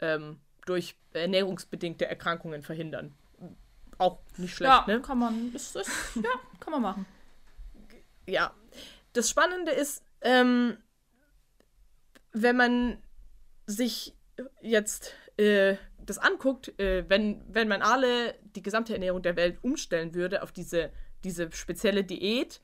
ähm, 0.00 0.38
durch 0.66 0.96
ernährungsbedingte 1.12 2.06
Erkrankungen 2.06 2.62
verhindern. 2.62 3.14
Auch 3.98 4.18
nicht 4.36 4.54
schlecht, 4.54 4.72
ja, 4.72 4.84
ne? 4.86 5.00
Kann 5.00 5.18
man, 5.18 5.52
ist, 5.54 5.74
ist, 5.76 5.90
ja, 6.16 6.30
kann 6.60 6.72
man 6.72 6.82
machen. 6.82 7.06
Ja. 8.26 8.54
Das 9.12 9.28
Spannende 9.28 9.72
ist, 9.72 10.04
ähm, 10.22 10.78
wenn 12.32 12.56
man 12.56 13.02
sich 13.66 14.14
jetzt 14.60 15.12
äh, 15.36 15.76
das 15.98 16.18
anguckt, 16.18 16.78
äh, 16.80 17.04
wenn, 17.08 17.42
wenn 17.48 17.68
man 17.68 17.82
alle 17.82 18.34
die 18.56 18.62
gesamte 18.62 18.94
Ernährung 18.94 19.22
der 19.22 19.36
Welt 19.36 19.58
umstellen 19.62 20.14
würde 20.14 20.42
auf 20.42 20.52
diese, 20.52 20.90
diese 21.24 21.50
spezielle 21.52 22.04
Diät, 22.04 22.60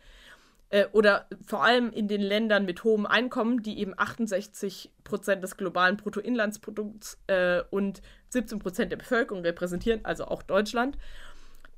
äh, 0.70 0.86
oder 0.92 1.26
vor 1.46 1.64
allem 1.64 1.90
in 1.92 2.08
den 2.08 2.20
Ländern 2.20 2.64
mit 2.64 2.84
hohem 2.84 3.06
Einkommen, 3.06 3.62
die 3.62 3.78
eben 3.78 3.94
68 3.96 4.92
Prozent 5.04 5.42
des 5.42 5.56
globalen 5.56 5.96
Bruttoinlandsprodukts 5.96 7.18
äh, 7.26 7.62
und 7.70 8.02
17 8.30 8.58
Prozent 8.58 8.92
der 8.92 8.98
Bevölkerung 8.98 9.42
repräsentieren, 9.42 10.04
also 10.04 10.26
auch 10.26 10.42
Deutschland, 10.42 10.98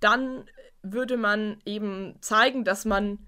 dann 0.00 0.44
würde 0.82 1.16
man 1.16 1.58
eben 1.64 2.16
zeigen, 2.20 2.64
dass 2.64 2.84
man, 2.84 3.18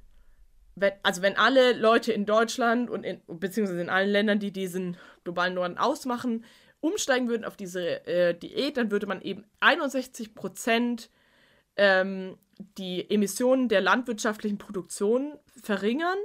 wenn, 0.74 0.92
also 1.02 1.22
wenn 1.22 1.36
alle 1.36 1.74
Leute 1.74 2.12
in 2.12 2.26
Deutschland 2.26 2.90
und 2.90 3.04
in, 3.04 3.20
beziehungsweise 3.26 3.80
in 3.80 3.90
allen 3.90 4.10
Ländern, 4.10 4.38
die 4.38 4.52
diesen 4.52 4.96
globalen 5.22 5.54
Norden 5.54 5.78
ausmachen, 5.78 6.44
umsteigen 6.80 7.28
würden 7.28 7.44
auf 7.44 7.56
diese 7.56 8.04
äh, 8.06 8.34
Diät, 8.34 8.76
dann 8.76 8.90
würde 8.90 9.06
man 9.06 9.22
eben 9.22 9.44
61 9.60 10.34
Prozent 10.34 11.10
ähm, 11.76 12.36
die 12.78 13.10
Emissionen 13.10 13.68
der 13.68 13.80
landwirtschaftlichen 13.80 14.58
Produktion 14.58 15.38
verringern 15.62 16.18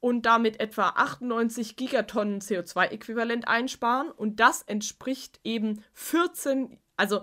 und 0.00 0.26
damit 0.26 0.60
etwa 0.60 0.88
98 0.90 1.76
Gigatonnen 1.76 2.40
CO2-Äquivalent 2.40 3.46
einsparen. 3.46 4.10
Und 4.10 4.40
das 4.40 4.62
entspricht 4.62 5.40
eben 5.44 5.84
14, 5.92 6.78
also 6.96 7.22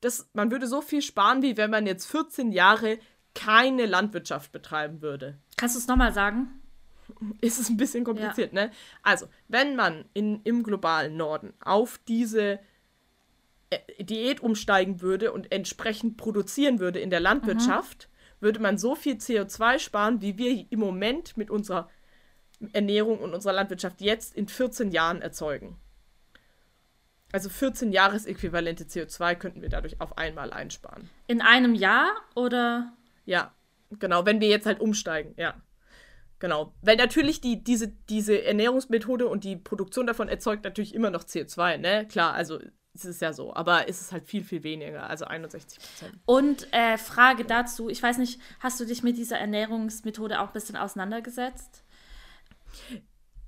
das, 0.00 0.28
man 0.32 0.50
würde 0.50 0.66
so 0.66 0.80
viel 0.80 1.02
sparen, 1.02 1.42
wie 1.42 1.56
wenn 1.56 1.70
man 1.70 1.86
jetzt 1.86 2.06
14 2.06 2.52
Jahre 2.52 2.98
keine 3.34 3.86
Landwirtschaft 3.86 4.52
betreiben 4.52 5.02
würde. 5.02 5.38
Kannst 5.56 5.74
du 5.74 5.80
es 5.80 5.86
nochmal 5.86 6.12
sagen? 6.12 6.60
Ist 7.40 7.58
es 7.58 7.70
ein 7.70 7.78
bisschen 7.78 8.04
kompliziert, 8.04 8.52
ja. 8.52 8.66
ne? 8.66 8.70
Also, 9.02 9.28
wenn 9.48 9.76
man 9.76 10.04
in, 10.12 10.42
im 10.42 10.62
globalen 10.62 11.16
Norden 11.16 11.54
auf 11.60 11.98
diese 12.06 12.60
Diät 13.98 14.40
umsteigen 14.40 15.00
würde 15.00 15.32
und 15.32 15.52
entsprechend 15.52 16.16
produzieren 16.16 16.78
würde 16.78 17.00
in 17.00 17.10
der 17.10 17.20
Landwirtschaft, 17.20 18.08
mhm. 18.08 18.44
würde 18.44 18.60
man 18.60 18.78
so 18.78 18.94
viel 18.94 19.16
CO2 19.16 19.78
sparen, 19.78 20.22
wie 20.22 20.38
wir 20.38 20.66
im 20.70 20.80
Moment 20.80 21.36
mit 21.36 21.50
unserer 21.50 21.88
Ernährung 22.72 23.18
und 23.18 23.34
unserer 23.34 23.52
Landwirtschaft 23.52 24.00
jetzt 24.00 24.34
in 24.34 24.48
14 24.48 24.90
Jahren 24.90 25.22
erzeugen. 25.22 25.76
Also 27.30 27.50
14 27.50 27.92
Jahresäquivalente 27.92 28.84
CO2 28.84 29.34
könnten 29.34 29.60
wir 29.60 29.68
dadurch 29.68 30.00
auf 30.00 30.16
einmal 30.16 30.50
einsparen. 30.50 31.10
In 31.26 31.42
einem 31.42 31.74
Jahr 31.74 32.10
oder? 32.34 32.92
Ja, 33.26 33.54
genau, 33.98 34.24
wenn 34.24 34.40
wir 34.40 34.48
jetzt 34.48 34.64
halt 34.64 34.80
umsteigen, 34.80 35.34
ja. 35.36 35.54
Genau. 36.38 36.72
Weil 36.82 36.96
natürlich 36.96 37.40
die, 37.40 37.62
diese, 37.62 37.88
diese 37.88 38.44
Ernährungsmethode 38.44 39.26
und 39.26 39.44
die 39.44 39.56
Produktion 39.56 40.06
davon 40.06 40.28
erzeugt 40.28 40.64
natürlich 40.64 40.94
immer 40.94 41.10
noch 41.10 41.24
CO2, 41.24 41.78
ne? 41.78 42.06
Klar, 42.06 42.32
also 42.32 42.60
es 42.98 43.04
ist 43.04 43.22
ja 43.22 43.32
so, 43.32 43.54
aber 43.54 43.88
es 43.88 44.00
ist 44.00 44.12
halt 44.12 44.24
viel, 44.26 44.44
viel 44.44 44.62
weniger, 44.62 45.08
also 45.08 45.24
61 45.24 45.78
Prozent. 45.78 46.18
Und 46.26 46.72
äh, 46.72 46.98
Frage 46.98 47.44
dazu, 47.44 47.88
ich 47.88 48.02
weiß 48.02 48.18
nicht, 48.18 48.40
hast 48.60 48.80
du 48.80 48.84
dich 48.84 49.02
mit 49.02 49.16
dieser 49.16 49.38
Ernährungsmethode 49.38 50.40
auch 50.40 50.48
ein 50.48 50.52
bisschen 50.52 50.76
auseinandergesetzt? 50.76 51.82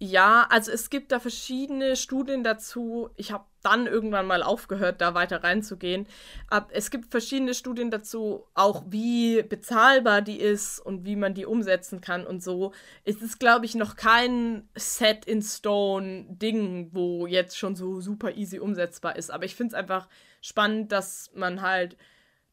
Ja, 0.03 0.47
also 0.49 0.73
es 0.73 0.89
gibt 0.89 1.13
da 1.13 1.21
verschiedene 1.21 1.95
Studien 1.95 2.43
dazu. 2.43 3.11
Ich 3.17 3.33
habe 3.33 3.45
dann 3.63 3.87
irgendwann 3.87 4.25
mal 4.27 4.43
aufgehört, 4.43 5.03
da 5.03 5.13
weiter 5.13 5.45
reinzugehen. 5.45 6.07
Aber 6.49 6.69
es 6.73 6.91
gibt 6.91 7.11
verschiedene 7.11 7.53
Studien 7.53 7.91
dazu, 7.91 8.47
auch 8.55 8.83
wie 8.87 9.43
bezahlbar 9.43 10.23
die 10.23 10.41
ist 10.41 10.81
und 10.81 11.05
wie 11.05 11.17
man 11.17 11.35
die 11.35 11.45
umsetzen 11.45 12.01
kann 12.01 12.27
und 12.27 12.43
so. 12.43 12.73
Es 13.05 13.21
ist, 13.21 13.39
glaube 13.39 13.67
ich, 13.67 13.75
noch 13.75 13.95
kein 13.95 14.71
Set 14.75 15.27
in 15.27 15.43
Stone 15.43 16.25
Ding, 16.31 16.89
wo 16.95 17.27
jetzt 17.27 17.59
schon 17.59 17.77
so 17.77 18.01
super 18.01 18.35
easy 18.35 18.59
umsetzbar 18.59 19.17
ist. 19.17 19.31
Aber 19.31 19.45
ich 19.45 19.55
finde 19.55 19.75
es 19.75 19.79
einfach 19.79 20.09
spannend, 20.41 20.93
dass 20.93 21.31
man 21.35 21.61
halt 21.61 21.99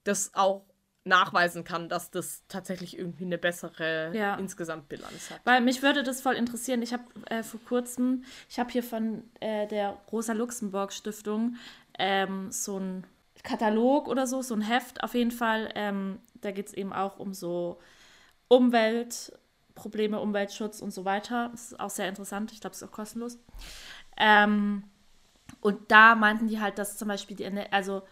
das 0.03 0.31
auch 0.33 0.65
nachweisen 1.07 1.63
kann, 1.63 1.89
dass 1.89 2.11
das 2.11 2.43
tatsächlich 2.47 2.97
irgendwie 2.97 3.25
eine 3.25 3.37
bessere 3.37 4.11
Ja. 4.13 4.35
Insgesamtbilanz 4.35 5.31
hat. 5.31 5.41
Weil 5.43 5.61
mich 5.61 5.81
würde 5.81 6.03
das 6.03 6.21
voll 6.21 6.35
interessieren. 6.35 6.81
Ich 6.81 6.93
habe 6.93 7.03
äh, 7.25 7.43
vor 7.43 7.59
kurzem, 7.67 8.23
ich 8.49 8.59
habe 8.59 8.71
hier 8.71 8.83
von 8.83 9.23
äh, 9.39 9.67
der 9.67 9.97
Rosa 10.11 10.33
Luxemburg 10.33 10.93
Stiftung 10.93 11.55
ähm, 11.97 12.51
so 12.51 12.77
ein 12.79 13.05
Katalog 13.43 14.07
oder 14.07 14.27
so, 14.27 14.41
so 14.41 14.53
ein 14.53 14.61
Heft 14.61 15.03
auf 15.03 15.13
jeden 15.13 15.31
Fall. 15.31 15.69
Ähm, 15.75 16.19
da 16.35 16.51
geht 16.51 16.67
es 16.67 16.73
eben 16.73 16.93
auch 16.93 17.17
um 17.19 17.33
so 17.33 17.79
Umweltprobleme, 18.49 20.19
Umweltschutz 20.19 20.81
und 20.81 20.91
so 20.91 21.05
weiter. 21.05 21.49
Das 21.51 21.71
ist 21.71 21.79
auch 21.79 21.89
sehr 21.89 22.09
interessant. 22.09 22.51
Ich 22.51 22.61
glaube, 22.61 22.73
es 22.75 22.81
ist 22.81 22.87
auch 22.87 22.91
kostenlos. 22.93 23.39
Ähm, 24.17 24.83
und 25.61 25.91
da 25.91 26.15
meinten 26.15 26.47
die 26.47 26.59
halt, 26.59 26.77
dass 26.77 26.97
zum 26.97 27.07
Beispiel 27.07 27.37
die, 27.37 27.45
also 27.71 28.03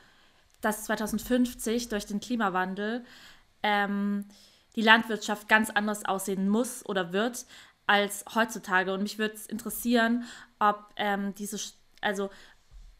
dass 0.65 0.85
2050 0.85 1.89
durch 1.89 2.05
den 2.05 2.19
Klimawandel 2.19 3.05
ähm, 3.63 4.25
die 4.75 4.81
Landwirtschaft 4.81 5.47
ganz 5.47 5.69
anders 5.69 6.05
aussehen 6.05 6.49
muss 6.49 6.85
oder 6.85 7.13
wird 7.13 7.45
als 7.87 8.25
heutzutage. 8.33 8.93
Und 8.93 9.03
mich 9.03 9.17
würde 9.17 9.35
es 9.35 9.45
interessieren, 9.45 10.25
ob 10.59 10.93
ähm, 10.97 11.33
diese, 11.35 11.57
also 12.01 12.29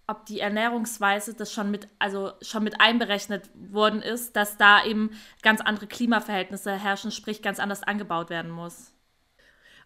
ob 0.08 0.25
die 0.28 0.39
Ernährungsweise 0.39 1.34
das 1.34 1.51
schon 1.51 1.71
mit, 1.71 1.88
also 1.97 2.34
schon 2.41 2.63
mit 2.63 2.80
einberechnet 2.80 3.49
worden 3.56 4.01
ist, 4.01 4.36
dass 4.36 4.58
da 4.58 4.86
eben 4.86 5.10
ganz 5.41 5.62
andere 5.62 5.88
Klimaverhältnisse 5.88 6.71
herrschen, 6.71 7.12
sprich 7.12 7.41
ganz 7.41 7.60
anders 7.60 7.82
angebaut 7.82 8.30
werden 8.30 8.51
muss. 8.51 8.91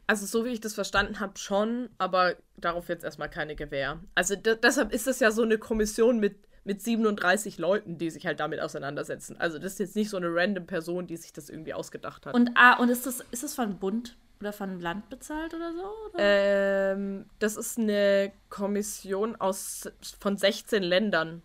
Also 0.07 0.25
so 0.25 0.43
wie 0.43 0.49
ich 0.49 0.59
das 0.59 0.73
verstanden 0.73 1.19
habe, 1.19 1.37
schon, 1.37 1.89
aber 1.97 2.35
darauf 2.57 2.89
jetzt 2.89 3.03
erstmal 3.03 3.29
keine 3.29 3.55
Gewähr. 3.55 3.99
Also 4.15 4.35
de 4.35 4.57
deshalb 4.61 4.91
ist 4.91 5.07
es 5.07 5.19
ja 5.19 5.31
so 5.31 5.43
eine 5.43 5.57
Kommission 5.57 6.19
mit, 6.19 6.48
mit 6.63 6.81
37 6.81 7.57
Leuten, 7.57 7.97
die 7.97 8.09
sich 8.09 8.25
halt 8.25 8.39
damit 8.39 8.59
auseinandersetzen. 8.59 9.37
Also 9.39 9.59
das 9.59 9.73
ist 9.73 9.79
jetzt 9.79 9.95
nicht 9.95 10.09
so 10.09 10.17
eine 10.17 10.27
random 10.29 10.65
Person, 10.65 11.07
die 11.07 11.17
sich 11.17 11.33
das 11.33 11.49
irgendwie 11.49 11.73
ausgedacht 11.73 12.25
hat. 12.25 12.33
Und, 12.33 12.51
ah, 12.55 12.77
und 12.77 12.89
ist 12.89 13.05
das, 13.05 13.23
ist 13.31 13.43
das 13.43 13.55
von 13.55 13.77
Bund 13.77 14.17
oder 14.39 14.53
von 14.53 14.79
Land 14.79 15.09
bezahlt 15.09 15.53
oder 15.53 15.73
so? 15.73 15.83
Oder? 16.13 16.19
ähm, 16.19 17.25
das 17.39 17.57
ist 17.57 17.77
eine 17.77 18.31
Kommission 18.49 19.35
aus 19.35 19.89
von 20.19 20.37
16 20.37 20.83
Ländern. 20.83 21.41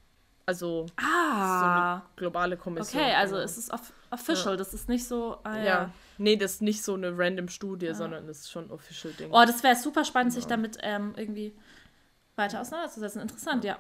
Also 0.46 0.87
so 0.87 0.94
ah, 1.03 1.94
eine 1.94 2.03
globale 2.16 2.57
Kommission. 2.57 3.03
okay, 3.03 3.14
also 3.14 3.37
genau. 3.37 3.44
es 3.44 3.57
ist 3.57 3.72
off 3.72 3.92
official, 4.11 4.57
das 4.57 4.74
ist 4.74 4.88
nicht 4.88 5.07
so, 5.07 5.38
ah, 5.42 5.57
ja. 5.57 5.64
ja. 5.64 5.90
Nee, 6.18 6.37
das 6.37 6.53
ist 6.53 6.62
nicht 6.62 6.85
so 6.85 6.94
eine 6.94 7.16
random 7.16 7.48
Studie, 7.48 7.92
sondern 7.94 8.27
das 8.27 8.40
ist 8.40 8.50
schon 8.53 8.66
ein 8.66 8.70
official 8.70 9.12
Ding. 9.14 9.31
Oh, 9.33 9.44
das 9.44 9.62
wäre 9.64 9.74
super 9.74 10.05
spannend, 10.05 10.33
sich 10.33 10.46
damit 10.46 10.79
ähm, 10.83 11.14
irgendwie 11.16 11.57
weiter 12.37 12.61
auseinanderzusetzen. 12.61 13.22
Interessant, 13.22 13.64
ja. 13.64 13.79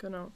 Genau. 0.00 0.32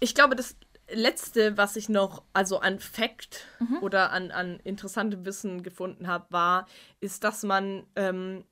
Ich 0.00 0.14
glaube, 0.14 0.34
das 0.34 0.56
letzte, 0.90 1.56
was 1.56 1.76
ich 1.76 1.88
noch, 1.88 2.24
also 2.32 2.58
an 2.58 2.80
Fact 2.80 3.46
oder 3.80 4.10
an, 4.10 4.30
an 4.30 4.58
interessantem 4.60 5.24
Wissen 5.24 5.62
gefunden 5.62 6.08
habe, 6.08 6.26
war, 6.30 6.66
ist, 7.00 7.22
dass 7.22 7.42
man, 7.42 7.84
ähm, 7.96 8.44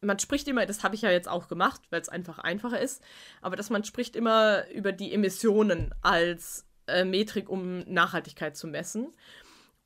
man 0.00 0.18
spricht 0.18 0.46
immer, 0.46 0.64
das 0.66 0.84
habe 0.84 0.94
ich 0.94 1.02
ja 1.02 1.10
jetzt 1.10 1.28
auch 1.28 1.48
gemacht, 1.48 1.80
weil 1.90 2.00
es 2.00 2.08
einfach 2.08 2.38
einfacher 2.38 2.80
ist, 2.80 3.02
aber 3.40 3.56
dass 3.56 3.70
man 3.70 3.82
spricht 3.84 4.14
immer 4.14 4.68
über 4.70 4.92
die 4.92 5.12
Emissionen 5.12 5.94
als 6.02 6.66
äh, 6.86 7.04
Metrik, 7.04 7.48
um 7.48 7.80
Nachhaltigkeit 7.80 8.56
zu 8.56 8.66
messen. 8.66 9.08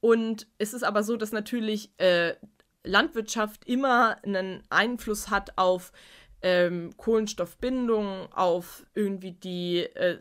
Und 0.01 0.47
es 0.59 0.75
ist 0.75 0.85
aber 0.85 1.03
so, 1.03 1.17
dass 1.17 1.33
natürlich 1.33 1.91
äh, 1.99 2.35
Landwirtschaft 2.85 3.65
immer 3.65 4.19
einen 4.23 4.63
Einfluss 4.69 5.31
hat 5.31 5.57
auf 5.57 5.93
ähm, 6.45 6.91
Kohlenstoffbindung, 6.99 8.31
auf 8.31 8.85
irgendwie 8.95 9.33
die, 9.33 9.79
äh, 9.79 10.19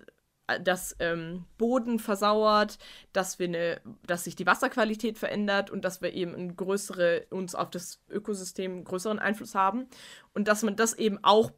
dass 0.64 0.96
ähm, 1.00 1.44
Boden 1.58 2.00
versauert, 2.00 2.80
dass 3.12 3.40
wir 3.40 3.48
eine, 3.48 3.82
dass 4.08 4.24
sich 4.24 4.38
die 4.38 4.46
Wasserqualität 4.46 5.18
verändert 5.18 5.70
und 5.70 5.84
dass 5.84 6.02
wir 6.02 6.14
eben 6.14 6.34
ein 6.34 6.56
größere, 6.56 7.26
uns 7.30 7.56
auf 7.56 7.70
das 7.72 8.00
Ökosystem 8.10 8.86
größeren 8.86 9.20
Einfluss 9.20 9.54
haben 9.54 9.88
und 10.34 10.48
dass 10.48 10.64
man 10.64 10.78
das 10.78 10.94
eben 10.94 11.20
auch 11.24 11.52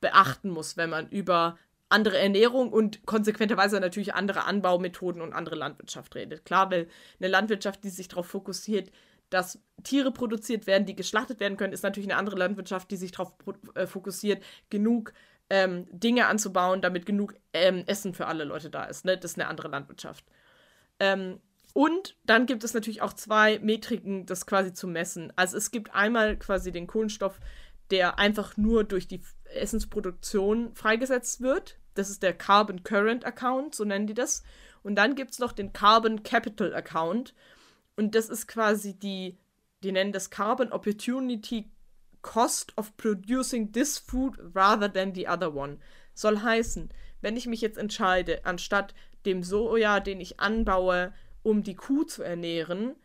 beachten 0.00 0.48
muss, 0.48 0.78
wenn 0.78 0.90
man 0.90 1.10
über 1.10 1.58
andere 1.90 2.18
Ernährung 2.18 2.72
und 2.72 3.04
konsequenterweise 3.04 3.80
natürlich 3.80 4.14
andere 4.14 4.44
Anbaumethoden 4.44 5.20
und 5.20 5.34
andere 5.34 5.56
Landwirtschaft 5.56 6.14
redet. 6.14 6.46
Klar, 6.46 6.70
weil 6.70 6.88
eine 7.20 7.28
Landwirtschaft, 7.28 7.84
die 7.84 7.90
sich 7.90 8.08
darauf 8.08 8.26
fokussiert, 8.26 8.90
dass 9.30 9.58
Tiere 9.82 10.10
produziert 10.10 10.66
werden, 10.66 10.86
die 10.86 10.96
geschlachtet 10.96 11.40
werden 11.40 11.56
können, 11.56 11.72
ist 11.72 11.82
natürlich 11.82 12.10
eine 12.10 12.18
andere 12.18 12.36
Landwirtschaft, 12.36 12.90
die 12.90 12.96
sich 12.96 13.12
darauf 13.12 13.32
äh, 13.74 13.86
fokussiert, 13.86 14.42
genug 14.70 15.12
ähm, 15.50 15.86
Dinge 15.90 16.26
anzubauen, 16.26 16.80
damit 16.80 17.06
genug 17.06 17.34
ähm, 17.52 17.84
Essen 17.86 18.14
für 18.14 18.26
alle 18.26 18.44
Leute 18.44 18.70
da 18.70 18.84
ist. 18.84 19.04
Ne? 19.04 19.16
Das 19.16 19.32
ist 19.32 19.38
eine 19.38 19.48
andere 19.48 19.68
Landwirtschaft. 19.68 20.24
Ähm, 20.98 21.40
und 21.72 22.16
dann 22.24 22.46
gibt 22.46 22.64
es 22.64 22.72
natürlich 22.72 23.02
auch 23.02 23.12
zwei 23.12 23.58
Metriken, 23.58 24.24
das 24.24 24.46
quasi 24.46 24.72
zu 24.72 24.88
messen. 24.88 25.32
Also 25.36 25.56
es 25.58 25.70
gibt 25.70 25.94
einmal 25.94 26.36
quasi 26.38 26.72
den 26.72 26.86
Kohlenstoff, 26.86 27.38
der 27.90 28.18
einfach 28.18 28.56
nur 28.56 28.84
durch 28.84 29.06
die 29.06 29.20
Essensproduktion 29.54 30.74
freigesetzt 30.74 31.40
wird. 31.40 31.78
Das 31.94 32.10
ist 32.10 32.22
der 32.22 32.32
Carbon 32.32 32.82
Current 32.82 33.24
Account, 33.24 33.74
so 33.74 33.84
nennen 33.84 34.06
die 34.06 34.14
das. 34.14 34.42
Und 34.82 34.96
dann 34.96 35.14
gibt 35.14 35.32
es 35.32 35.38
noch 35.38 35.52
den 35.52 35.72
Carbon 35.72 36.22
Capital 36.22 36.74
Account. 36.74 37.34
Und 37.96 38.14
das 38.14 38.28
ist 38.28 38.46
quasi 38.46 38.94
die, 38.94 39.38
die 39.82 39.92
nennen 39.92 40.12
das 40.12 40.30
Carbon 40.30 40.72
Opportunity 40.72 41.70
Cost 42.22 42.76
of 42.76 42.96
Producing 42.96 43.72
this 43.72 43.98
food 43.98 44.36
rather 44.54 44.92
than 44.92 45.14
the 45.14 45.28
other 45.28 45.54
one. 45.54 45.78
Soll 46.14 46.42
heißen, 46.42 46.90
wenn 47.20 47.36
ich 47.36 47.46
mich 47.46 47.60
jetzt 47.60 47.78
entscheide, 47.78 48.44
anstatt 48.44 48.94
dem 49.24 49.42
Soja, 49.42 50.00
den 50.00 50.20
ich 50.20 50.40
anbaue, 50.40 51.12
um 51.42 51.62
die 51.62 51.76
Kuh 51.76 52.04
zu 52.04 52.22
ernähren, 52.22 52.96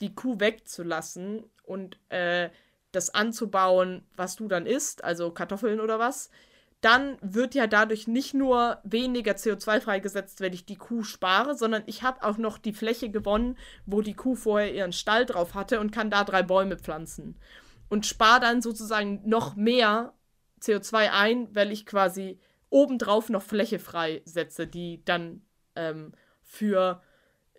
die 0.00 0.14
Kuh 0.14 0.40
wegzulassen 0.40 1.44
und 1.62 1.98
äh, 2.10 2.50
das 2.92 3.10
anzubauen, 3.10 4.06
was 4.16 4.36
du 4.36 4.48
dann 4.48 4.66
isst, 4.66 5.04
also 5.04 5.30
Kartoffeln 5.30 5.80
oder 5.80 5.98
was, 5.98 6.30
dann 6.84 7.16
wird 7.22 7.54
ja 7.54 7.66
dadurch 7.66 8.06
nicht 8.06 8.34
nur 8.34 8.78
weniger 8.84 9.32
CO2 9.32 9.80
freigesetzt, 9.80 10.40
wenn 10.40 10.52
ich 10.52 10.66
die 10.66 10.76
Kuh 10.76 11.02
spare, 11.02 11.56
sondern 11.56 11.82
ich 11.86 12.02
habe 12.02 12.22
auch 12.22 12.36
noch 12.36 12.58
die 12.58 12.74
Fläche 12.74 13.08
gewonnen, 13.08 13.56
wo 13.86 14.02
die 14.02 14.12
Kuh 14.12 14.34
vorher 14.34 14.74
ihren 14.74 14.92
Stall 14.92 15.24
drauf 15.24 15.54
hatte 15.54 15.80
und 15.80 15.92
kann 15.92 16.10
da 16.10 16.24
drei 16.24 16.42
Bäume 16.42 16.76
pflanzen. 16.76 17.40
Und 17.88 18.04
spare 18.04 18.40
dann 18.40 18.60
sozusagen 18.60 19.22
noch 19.24 19.56
mehr 19.56 20.12
CO2 20.60 21.10
ein, 21.10 21.54
weil 21.54 21.72
ich 21.72 21.86
quasi 21.86 22.38
obendrauf 22.68 23.30
noch 23.30 23.42
Fläche 23.42 23.78
freisetze, 23.78 24.66
die 24.66 25.02
dann 25.06 25.40
ähm, 25.76 26.12
für 26.42 27.00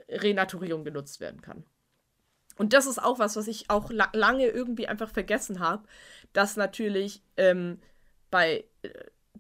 Renaturierung 0.08 0.84
genutzt 0.84 1.20
werden 1.20 1.42
kann. 1.42 1.66
Und 2.58 2.74
das 2.74 2.86
ist 2.86 3.02
auch 3.02 3.18
was, 3.18 3.36
was 3.36 3.48
ich 3.48 3.72
auch 3.72 3.90
la 3.90 4.10
lange 4.14 4.46
irgendwie 4.46 4.88
einfach 4.88 5.10
vergessen 5.10 5.60
habe, 5.60 5.88
dass 6.32 6.58
natürlich 6.58 7.24
ähm, 7.38 7.80
bei 8.30 8.66
äh, 8.84 8.90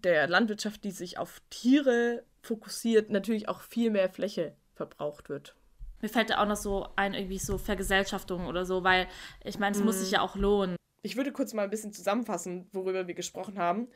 der 0.06 0.28
Landwirtschaft, 0.28 0.84
die 0.84 0.92
sich 0.92 1.18
auf 1.18 1.42
Tiere 1.50 2.24
fokussiert, 2.42 3.10
natürlich 3.10 3.50
auch 3.50 3.62
viel 3.62 3.92
mehr 3.92 4.10
Fläche 4.10 4.56
verbraucht 4.76 5.28
wird. 5.30 5.56
Mir 6.02 6.10
fällt 6.10 6.30
da 6.30 6.42
auch 6.42 6.48
noch 6.48 6.56
so 6.56 6.88
ein, 6.96 7.14
irgendwie 7.14 7.40
so 7.40 7.58
Vergesellschaftung 7.58 8.46
oder 8.46 8.66
so, 8.66 8.84
weil 8.84 9.08
ich 9.44 9.60
meine, 9.60 9.76
es 9.76 9.84
muss 9.84 10.00
sich 10.00 10.12
ja 10.12 10.22
auch 10.22 10.36
lohnen. 10.36 10.76
Ich 11.02 11.18
würde 11.18 11.32
kurz 11.32 11.54
mal 11.54 11.64
ein 11.64 11.70
bisschen 11.70 11.94
zusammenfassen, 11.94 12.68
worüber 12.72 13.08
wir 13.08 13.16
gesprochen 13.16 13.58
haben. 13.58 13.88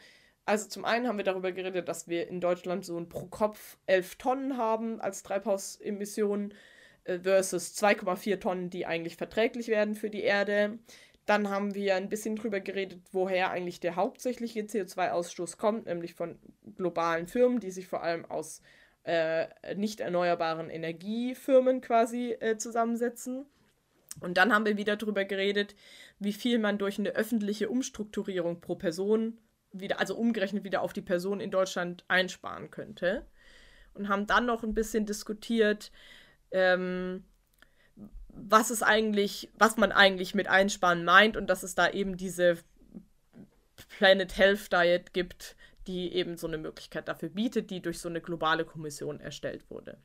Also 0.45 0.67
zum 0.67 0.85
einen 0.85 1.07
haben 1.07 1.17
wir 1.17 1.23
darüber 1.23 1.51
geredet, 1.51 1.87
dass 1.87 2.07
wir 2.07 2.27
in 2.27 2.41
Deutschland 2.41 2.83
so 2.83 2.97
ein 2.97 3.09
pro 3.09 3.27
Kopf 3.27 3.77
11 3.85 4.15
Tonnen 4.15 4.57
haben 4.57 4.99
als 4.99 5.21
Treibhausemissionen 5.21 6.55
äh, 7.03 7.19
versus 7.19 7.75
2,4 7.75 8.39
Tonnen, 8.39 8.69
die 8.71 8.87
eigentlich 8.87 9.15
verträglich 9.15 9.67
werden 9.67 9.93
für 9.93 10.09
die 10.09 10.23
Erde. 10.23 10.79
Dann 11.29 11.51
haben 11.51 11.75
wir 11.75 11.95
ein 11.95 12.09
bisschen 12.09 12.35
drüber 12.35 12.59
geredet, 12.59 13.03
woher 13.11 13.51
eigentlich 13.51 13.79
der 13.79 13.95
hauptsächliche 13.95 14.61
CO2-Ausstoß 14.61 15.57
kommt, 15.57 15.85
nämlich 15.85 16.15
von 16.15 16.39
globalen 16.75 17.27
Firmen, 17.27 17.59
die 17.59 17.69
sich 17.69 17.85
vor 17.85 18.01
allem 18.01 18.25
aus 18.25 18.63
äh, 19.03 19.45
nicht 19.75 19.99
erneuerbaren 19.99 20.71
Energiefirmen 20.71 21.81
quasi 21.81 22.31
äh, 22.31 22.57
zusammensetzen. 22.57 23.45
Und 24.21 24.37
dann 24.37 24.51
haben 24.51 24.65
wir 24.65 24.75
wieder 24.75 24.95
darüber 24.95 25.23
geredet, 25.23 25.75
wie 26.17 26.33
viel 26.33 26.57
man 26.57 26.79
durch 26.79 26.97
eine 26.97 27.11
öffentliche 27.11 27.69
Umstrukturierung 27.69 28.59
pro 28.59 28.73
Person 28.73 29.37
wieder, 29.71 29.99
also 29.99 30.15
umgerechnet 30.15 30.63
wieder 30.63 30.81
auf 30.81 30.93
die 30.93 31.03
Person 31.03 31.41
in 31.41 31.51
Deutschland 31.51 32.05
einsparen 32.07 32.71
könnte. 32.71 33.27
Und 33.93 34.09
haben 34.09 34.25
dann 34.25 34.47
noch 34.47 34.63
ein 34.63 34.73
bisschen 34.73 35.05
diskutiert, 35.05 35.91
ähm, 36.49 37.23
was 38.29 38.69
es 38.69 38.83
eigentlich, 38.83 39.49
was 39.57 39.77
man 39.77 39.91
eigentlich 39.91 40.33
mit 40.33 40.47
Einsparen 40.47 41.03
meint 41.03 41.37
und 41.37 41.47
dass 41.47 41.63
es 41.63 41.75
da 41.75 41.89
eben 41.89 42.17
diese 42.17 42.57
Planet 43.97 44.37
Health 44.37 44.71
Diet 44.71 45.13
gibt, 45.13 45.55
die 45.87 46.13
eben 46.13 46.37
so 46.37 46.47
eine 46.47 46.57
Möglichkeit 46.57 47.07
dafür 47.07 47.29
bietet, 47.29 47.69
die 47.69 47.81
durch 47.81 47.99
so 47.99 48.09
eine 48.09 48.21
globale 48.21 48.65
Kommission 48.65 49.19
erstellt 49.19 49.69
wurde. 49.69 49.97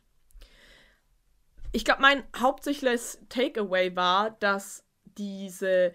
Ich 1.72 1.84
glaube, 1.84 2.02
mein 2.02 2.22
hauptsächliches 2.36 3.20
Takeaway 3.28 3.94
war, 3.96 4.30
dass 4.38 4.84
diese, 5.18 5.92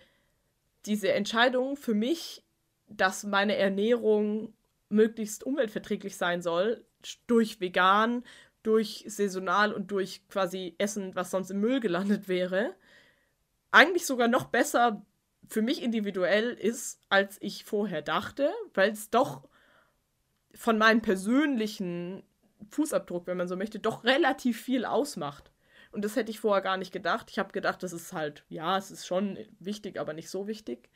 diese 0.85 1.13
Entscheidung 1.13 1.77
für 1.77 1.93
mich, 1.93 2.43
dass 2.87 3.23
meine 3.23 3.55
Ernährung 3.55 4.53
möglichst 4.89 5.43
umweltverträglich 5.43 6.17
sein 6.17 6.41
soll, 6.41 6.85
durch 7.27 7.61
vegan, 7.61 8.23
durch 8.63 9.05
saisonal 9.07 9.73
und 9.73 9.91
durch 9.91 10.27
quasi 10.27 10.75
Essen, 10.77 11.15
was 11.15 11.31
sonst 11.31 11.51
im 11.51 11.59
Müll 11.59 11.79
gelandet 11.79 12.27
wäre, 12.27 12.75
eigentlich 13.71 14.05
sogar 14.05 14.27
noch 14.27 14.45
besser 14.45 15.05
für 15.47 15.61
mich 15.61 15.81
individuell 15.81 16.51
ist, 16.51 16.99
als 17.09 17.37
ich 17.41 17.65
vorher 17.65 18.01
dachte, 18.01 18.51
weil 18.73 18.91
es 18.91 19.09
doch 19.09 19.47
von 20.53 20.77
meinem 20.77 21.01
persönlichen 21.01 22.23
Fußabdruck, 22.69 23.27
wenn 23.27 23.37
man 23.37 23.47
so 23.47 23.55
möchte, 23.55 23.79
doch 23.79 24.03
relativ 24.03 24.61
viel 24.61 24.85
ausmacht. 24.85 25.51
Und 25.91 26.05
das 26.05 26.15
hätte 26.15 26.29
ich 26.29 26.39
vorher 26.39 26.61
gar 26.61 26.77
nicht 26.77 26.91
gedacht. 26.91 27.29
Ich 27.31 27.39
habe 27.39 27.51
gedacht, 27.51 27.81
das 27.81 27.93
ist 27.93 28.13
halt, 28.13 28.43
ja, 28.49 28.77
es 28.77 28.91
ist 28.91 29.07
schon 29.07 29.37
wichtig, 29.59 29.99
aber 29.99 30.13
nicht 30.13 30.29
so 30.29 30.47
wichtig. 30.47 30.89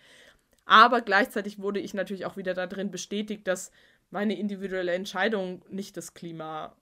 Aber 0.66 1.02
gleichzeitig 1.02 1.60
wurde 1.60 1.80
ich 1.80 1.94
natürlich 1.94 2.26
auch 2.26 2.38
wieder 2.38 2.54
darin 2.54 2.92
bestätigt, 2.92 3.48
dass 3.48 3.72
meine 4.12 4.38
individuelle 4.38 4.94
Entscheidung 4.94 5.66
nicht 5.70 5.98
das 5.98 6.14
Klima 6.14 6.76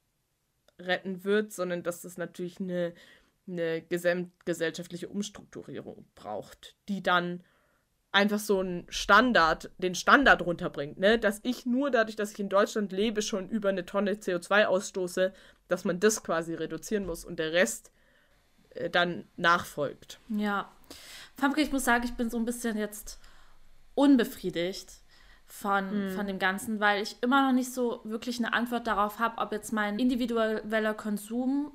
retten 0.86 1.24
wird, 1.24 1.52
sondern 1.52 1.84
dass 1.84 2.02
das 2.02 2.17
natürlich 2.17 2.60
eine, 2.60 2.94
eine 3.48 3.82
gesellschaftliche 3.82 5.10
Umstrukturierung 5.10 6.06
braucht, 6.15 6.76
die 6.88 7.02
dann 7.02 7.44
einfach 8.12 8.39
so 8.39 8.60
einen 8.60 8.86
Standard, 8.89 9.72
den 9.78 9.96
Standard 9.96 10.41
runterbringt, 10.41 11.00
ne? 11.00 11.17
Dass 11.17 11.39
ich 11.44 11.65
nur 11.65 11.91
dadurch, 11.91 12.15
dass 12.15 12.34
ich 12.34 12.39
in 12.39 12.50
Deutschland 12.50 12.91
lebe, 12.91 13.22
schon 13.22 13.50
über 13.50 13.70
eine 13.70 13.86
Tonne 13.86 14.13
CO2 14.13 14.65
ausstoße, 14.65 15.34
dass 15.67 15.86
man 15.86 16.00
das 16.00 16.24
quasi 16.24 16.54
reduzieren 16.54 17.06
muss 17.06 17.24
und 17.24 17.39
der 17.39 17.54
Rest 17.54 17.91
äh, 18.72 18.89
dann 18.89 19.26
nachfolgt. 19.38 20.20
Ja. 20.30 20.72
Famke, 21.36 21.62
ich 21.62 21.72
muss 21.72 21.86
sagen, 21.86 22.04
ich 22.04 22.13
bin 22.13 22.30
so 22.30 22.38
ein 22.38 22.46
bisschen 22.46 22.78
jetzt 22.78 23.20
unbefriedigt 23.96 25.01
von, 25.52 26.06
mhm. 26.08 26.12
von 26.16 26.26
dem 26.28 26.40
Ganzen, 26.40 26.80
weil 26.80 27.04
ich 27.04 27.18
immer 27.22 27.46
noch 27.46 27.52
nicht 27.52 27.74
so 27.74 28.00
wirklich 28.06 28.40
eine 28.40 28.54
Antwort 28.54 28.88
darauf 28.88 29.20
habe, 29.20 29.38
ob 29.38 29.52
jetzt 29.52 29.74
mein 29.74 30.00
individueller 30.00 30.94
Konsum 30.94 31.74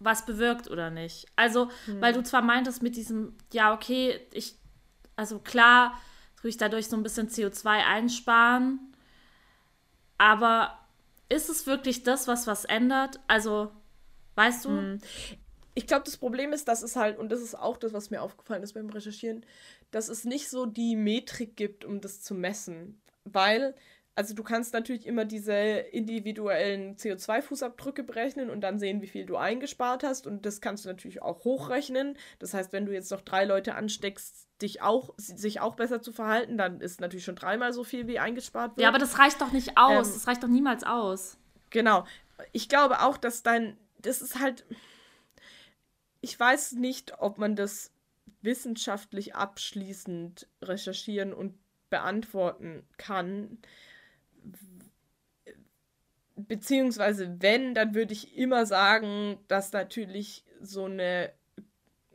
was 0.00 0.26
bewirkt 0.26 0.68
oder 0.68 0.90
nicht. 0.90 1.26
Also, 1.36 1.66
mhm. 1.86 2.00
weil 2.00 2.12
du 2.12 2.24
zwar 2.24 2.42
meintest 2.42 2.82
mit 2.82 2.96
diesem, 2.96 3.36
ja, 3.52 3.72
okay, 3.72 4.20
ich, 4.32 4.56
also 5.14 5.38
klar, 5.38 5.96
tue 6.40 6.50
ich 6.50 6.56
dadurch 6.56 6.88
so 6.88 6.96
ein 6.96 7.04
bisschen 7.04 7.28
CO2 7.28 7.66
einsparen, 7.68 8.80
aber 10.18 10.76
ist 11.28 11.48
es 11.48 11.68
wirklich 11.68 12.02
das, 12.02 12.26
was 12.26 12.48
was 12.48 12.64
ändert? 12.64 13.20
Also, 13.28 13.70
weißt 14.34 14.64
du? 14.64 14.70
Mhm 14.70 15.00
ich 15.74 15.86
glaube, 15.86 16.04
das 16.04 16.16
Problem 16.16 16.52
ist, 16.52 16.68
dass 16.68 16.82
es 16.82 16.96
halt, 16.96 17.18
und 17.18 17.30
das 17.32 17.40
ist 17.40 17.54
auch 17.54 17.76
das, 17.76 17.92
was 17.92 18.10
mir 18.10 18.20
aufgefallen 18.22 18.62
ist 18.62 18.74
beim 18.74 18.90
Recherchieren, 18.90 19.44
dass 19.92 20.08
es 20.08 20.24
nicht 20.24 20.48
so 20.48 20.66
die 20.66 20.96
Metrik 20.96 21.56
gibt, 21.56 21.84
um 21.84 22.00
das 22.00 22.20
zu 22.20 22.34
messen. 22.34 23.00
Weil, 23.24 23.76
also 24.16 24.34
du 24.34 24.42
kannst 24.42 24.72
natürlich 24.72 25.06
immer 25.06 25.24
diese 25.24 25.54
individuellen 25.54 26.96
CO2-Fußabdrücke 26.96 28.02
berechnen 28.02 28.50
und 28.50 28.62
dann 28.62 28.80
sehen, 28.80 29.00
wie 29.00 29.06
viel 29.06 29.26
du 29.26 29.36
eingespart 29.36 30.02
hast. 30.02 30.26
Und 30.26 30.44
das 30.44 30.60
kannst 30.60 30.84
du 30.84 30.88
natürlich 30.88 31.22
auch 31.22 31.44
hochrechnen. 31.44 32.18
Das 32.40 32.52
heißt, 32.52 32.72
wenn 32.72 32.86
du 32.86 32.92
jetzt 32.92 33.12
noch 33.12 33.20
drei 33.20 33.44
Leute 33.44 33.76
ansteckst, 33.76 34.48
dich 34.60 34.82
auch, 34.82 35.14
sich 35.16 35.60
auch 35.60 35.76
besser 35.76 36.02
zu 36.02 36.12
verhalten, 36.12 36.58
dann 36.58 36.80
ist 36.80 37.00
natürlich 37.00 37.24
schon 37.24 37.36
dreimal 37.36 37.72
so 37.72 37.84
viel, 37.84 38.08
wie 38.08 38.18
eingespart 38.18 38.76
wird. 38.76 38.82
Ja, 38.82 38.88
aber 38.88 38.98
das 38.98 39.18
reicht 39.18 39.40
doch 39.40 39.52
nicht 39.52 39.76
aus. 39.76 40.08
Ähm, 40.08 40.14
das 40.14 40.26
reicht 40.26 40.42
doch 40.42 40.48
niemals 40.48 40.82
aus. 40.82 41.38
Genau. 41.70 42.04
Ich 42.52 42.68
glaube 42.68 43.02
auch, 43.02 43.16
dass 43.16 43.42
dein, 43.42 43.76
das 44.00 44.20
ist 44.20 44.40
halt 44.40 44.64
ich 46.22 46.38
weiß 46.38 46.72
nicht, 46.72 47.18
ob 47.18 47.36
man 47.36 47.56
das 47.56 47.91
wissenschaftlich 48.42 49.34
abschließend 49.34 50.48
recherchieren 50.62 51.32
und 51.32 51.54
beantworten 51.90 52.84
kann. 52.96 53.58
Beziehungsweise, 56.34 57.36
wenn, 57.40 57.74
dann 57.74 57.94
würde 57.94 58.12
ich 58.12 58.36
immer 58.36 58.66
sagen, 58.66 59.38
dass 59.48 59.72
natürlich 59.72 60.44
so 60.60 60.86
eine, 60.86 61.32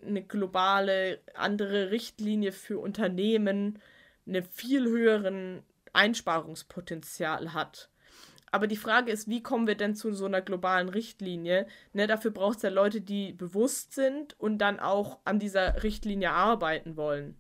eine 0.02 0.24
globale 0.24 1.22
andere 1.36 1.92
Richtlinie 1.92 2.52
für 2.52 2.80
Unternehmen 2.80 3.80
einen 4.26 4.44
viel 4.44 4.86
höheren 4.86 5.64
Einsparungspotenzial 5.94 7.54
hat. 7.54 7.90
Aber 8.52 8.68
die 8.68 8.78
Frage 8.78 9.12
ist, 9.12 9.28
wie 9.28 9.44
kommen 9.44 9.68
wir 9.68 9.76
denn 9.76 9.96
zu 9.96 10.14
so 10.14 10.26
einer 10.26 10.42
globalen 10.42 10.90
Richtlinie? 10.90 11.68
Ne, 11.94 12.08
dafür 12.08 12.32
braucht 12.32 12.58
es 12.58 12.64
ja 12.64 12.70
Leute, 12.70 13.02
die 13.02 13.34
bewusst 13.34 13.94
sind 13.94 14.40
und 14.40 14.60
dann 14.60 14.80
auch 14.80 15.20
an 15.26 15.40
dieser 15.40 15.84
Richtlinie 15.84 16.32
arbeiten 16.32 16.96
wollen. 16.96 17.38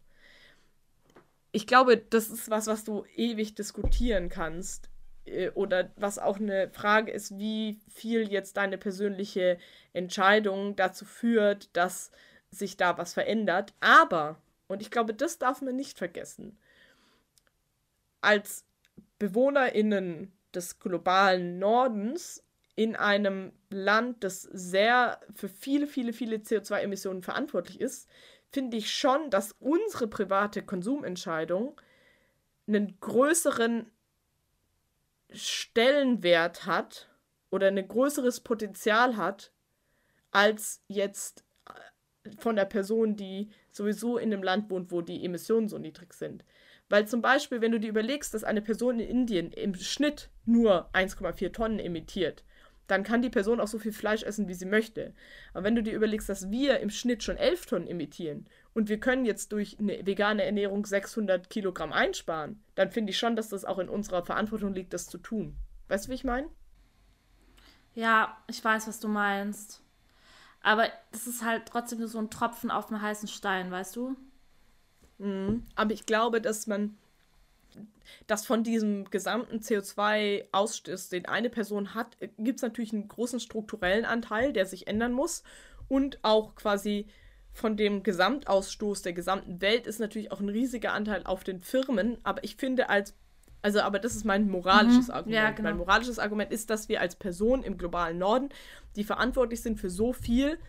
Ich 1.54 1.66
glaube, 1.66 1.98
das 1.98 2.30
ist 2.30 2.50
was, 2.50 2.68
was 2.68 2.84
du 2.84 3.06
ewig 3.16 3.56
diskutieren 3.56 4.30
kannst. 4.30 4.90
Äh, 5.28 5.50
oder 5.52 5.92
was 5.96 6.20
auch 6.20 6.40
eine 6.40 6.70
Frage 6.72 7.12
ist, 7.12 7.38
wie 7.38 7.80
viel 7.90 8.32
jetzt 8.32 8.58
deine 8.58 8.78
persönliche 8.78 9.58
Entscheidung 9.94 10.76
dazu 10.76 11.06
führt, 11.06 11.76
dass 11.76 12.12
sich 12.52 12.78
da 12.78 12.98
was 12.98 13.14
verändert. 13.14 13.74
Aber, 13.80 14.42
und 14.68 14.82
ich 14.82 14.92
glaube, 14.92 15.14
das 15.14 15.38
darf 15.38 15.62
man 15.62 15.76
nicht 15.76 15.98
vergessen, 15.98 16.58
als 18.22 18.66
BewohnerInnen 19.20 20.32
des 20.54 20.80
globalen 20.80 21.60
Nordens 21.60 22.44
in 22.76 22.96
einem 22.96 23.54
Land, 23.70 24.24
das 24.24 24.44
sehr 24.44 25.20
für 25.34 25.50
viele, 25.50 25.88
viele, 25.88 26.14
viele 26.14 26.38
CO2-Emissionen 26.38 27.24
verantwortlich 27.24 27.82
ist, 27.82 28.08
finde 28.52 28.78
ich 28.78 28.94
schon, 28.94 29.30
dass 29.30 29.56
unsere 29.60 30.08
private 30.08 30.62
Konsumentscheidung 30.62 31.80
einen 32.68 33.00
größeren 33.00 33.92
Stellenwert 35.32 36.66
hat 36.66 37.10
oder 37.50 37.68
ein 37.68 37.88
größeres 37.88 38.42
Potenzial 38.42 39.18
hat, 39.18 39.52
als 40.32 40.84
jetzt 40.88 41.44
äh, 41.66 42.32
von 42.40 42.56
der 42.56 42.66
Person, 42.66 43.16
die 43.16 43.50
sowieso 43.70 44.18
in 44.18 44.34
einem 44.34 44.44
Land 44.44 44.70
wohnt, 44.70 44.92
wo 44.92 45.02
die 45.02 45.24
Emissionen 45.24 45.68
so 45.68 45.78
niedrig 45.78 46.14
sind. 46.14 46.44
Weil 46.90 47.08
zum 47.08 47.22
Beispiel, 47.22 47.62
wenn 47.62 47.72
du 47.72 47.80
dir 47.80 47.90
überlegst, 47.90 48.34
dass 48.34 48.44
eine 48.44 48.62
Person 48.62 49.00
in 49.00 49.10
Indien 49.10 49.52
im 49.52 49.76
Schnitt 49.76 50.30
nur 50.46 50.90
1,4 50.94 51.52
Tonnen 51.52 51.80
emittiert, 51.80 52.44
dann 52.88 53.04
kann 53.04 53.22
die 53.22 53.30
Person 53.30 53.60
auch 53.60 53.68
so 53.68 53.80
viel 53.80 53.92
Fleisch 53.92 54.24
essen, 54.24 54.48
wie 54.48 54.54
sie 54.54 54.66
möchte. 54.66 55.14
Aber 55.54 55.66
wenn 55.66 55.76
du 55.76 55.84
dir 55.84 55.94
überlegst, 55.94 56.30
dass 56.30 56.50
wir 56.50 56.80
im 56.80 56.90
Schnitt 56.90 57.22
schon 57.22 57.36
11 57.36 57.66
Tonnen 57.66 57.88
emittieren 57.88 58.48
und 58.74 58.88
wir 58.88 59.00
können 59.00 59.26
jetzt 59.26 59.52
durch 59.52 59.78
eine 59.80 60.06
vegane 60.06 60.44
Ernährung 60.44 60.86
600 60.86 61.50
Kilogramm 61.50 61.92
einsparen, 61.92 62.64
dann 62.76 62.92
finde 62.92 63.12
ich 63.12 63.18
schon, 63.18 63.36
dass 63.36 63.50
das 63.50 63.66
auch 63.66 63.80
in 63.80 63.90
unserer 63.90 64.24
Verantwortung 64.24 64.74
liegt, 64.74 64.94
das 64.94 65.08
zu 65.08 65.18
tun. 65.18 65.58
Weißt 65.90 66.06
du, 66.06 66.12
wie 66.12 66.16
ich 66.16 66.24
meine? 66.24 66.48
Ja, 67.94 68.38
ich 68.48 68.64
weiß, 68.64 68.88
was 68.88 69.00
du 69.00 69.10
meinst. 69.10 69.84
Aber 70.62 70.88
das 71.12 71.28
ist 71.28 71.44
halt 71.44 71.66
trotzdem 71.66 72.00
nur 72.00 72.08
so 72.08 72.20
ein 72.20 72.30
Tropfen 72.30 72.72
auf 72.72 72.90
einem 72.90 73.02
heißen 73.02 73.28
Stein, 73.28 73.72
weißt 73.72 73.96
du? 73.96 74.16
Mhm. 75.18 75.64
Aber 75.76 75.94
ich 75.94 76.06
glaube, 76.06 76.42
dass 76.42 76.68
man 76.68 76.98
dass 78.26 78.46
von 78.46 78.64
diesem 78.64 79.10
gesamten 79.10 79.60
CO2-Ausstoß, 79.60 81.10
den 81.10 81.26
eine 81.26 81.50
Person 81.50 81.94
hat, 81.94 82.18
gibt 82.38 82.58
es 82.58 82.64
natürlich 82.64 82.94
einen 82.94 83.08
großen 83.08 83.40
strukturellen 83.40 84.06
Anteil, 84.06 84.54
der 84.54 84.66
sich 84.66 84.88
ändern 84.88 85.14
muss. 85.14 85.44
Und 85.88 86.20
auch 86.24 86.56
quasi 86.56 87.08
von 87.54 87.78
dem 87.78 88.04
Gesamtausstoß 88.04 89.02
der 89.02 89.14
gesamten 89.14 89.62
Welt 89.62 89.88
ist 89.88 90.00
natürlich 90.00 90.32
auch 90.32 90.40
ein 90.40 90.50
riesiger 90.50 90.94
Anteil 90.94 91.24
auf 91.26 91.44
den 91.44 91.62
Firmen. 91.62 92.18
Aber 92.24 92.44
ich 92.44 92.56
finde 92.56 92.90
als, 92.90 93.16
also 93.62 93.82
aber 93.82 94.00
das 94.00 94.16
ist 94.16 94.26
mein 94.26 94.50
moralisches 94.50 95.08
mhm. 95.08 95.14
Argument. 95.14 95.36
Ja, 95.36 95.52
genau. 95.52 95.70
Mein 95.70 95.78
moralisches 95.78 96.20
Argument 96.20 96.52
ist, 96.52 96.70
dass 96.70 96.90
wir 96.90 97.02
als 97.02 97.16
Person 97.16 97.64
im 97.64 97.78
globalen 97.78 98.18
Norden, 98.18 98.50
die 98.96 99.04
verantwortlich 99.04 99.62
sind 99.62 99.80
für 99.80 99.90
so 99.90 100.14
viel, 100.14 100.60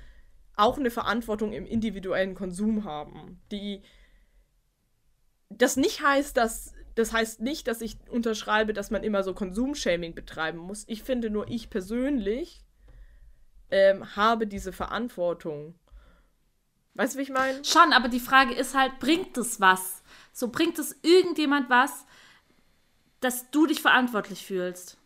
auch 0.57 0.79
eine 0.79 0.91
Verantwortung 0.91 1.53
im 1.53 1.67
individuellen 1.67 2.35
Konsum 2.35 2.85
haben. 2.85 3.41
Die 3.53 3.83
das 5.51 5.77
nicht 5.77 6.03
heißt, 6.03 6.37
dass 6.37 6.75
das 6.99 7.13
heißt 7.13 7.41
nicht, 7.41 7.69
dass 7.69 7.81
ich 7.81 7.97
unterschreibe, 8.11 8.73
dass 8.73 8.91
man 8.91 9.05
immer 9.05 9.23
so 9.23 9.33
Konsumshaming 9.33 10.17
betreiben 10.17 10.59
muss. 10.59 10.83
Ich 10.89 11.05
finde 11.05 11.31
nur, 11.31 11.49
ich 11.49 11.71
persönlich 11.71 12.65
ähm, 13.71 14.17
habe 14.17 14.49
diese 14.49 14.73
Verantwortung. 14.73 15.77
Weißt 16.95 17.15
du, 17.15 17.19
wie 17.19 17.23
ich 17.23 17.31
meine? 17.31 17.65
Schon, 17.65 17.93
aber 17.93 18.09
die 18.09 18.19
Frage 18.19 18.53
ist 18.53 18.75
halt, 18.75 18.99
bringt 18.99 19.39
es 19.39 19.61
was? 19.61 20.03
So 20.33 20.49
bringt 20.49 20.79
es 20.81 20.97
irgendjemand 21.03 21.71
was, 21.71 22.05
dass 23.21 23.49
du 23.53 23.67
dich 23.67 23.81
verantwortlich 23.81 24.45
fühlst? 24.45 24.99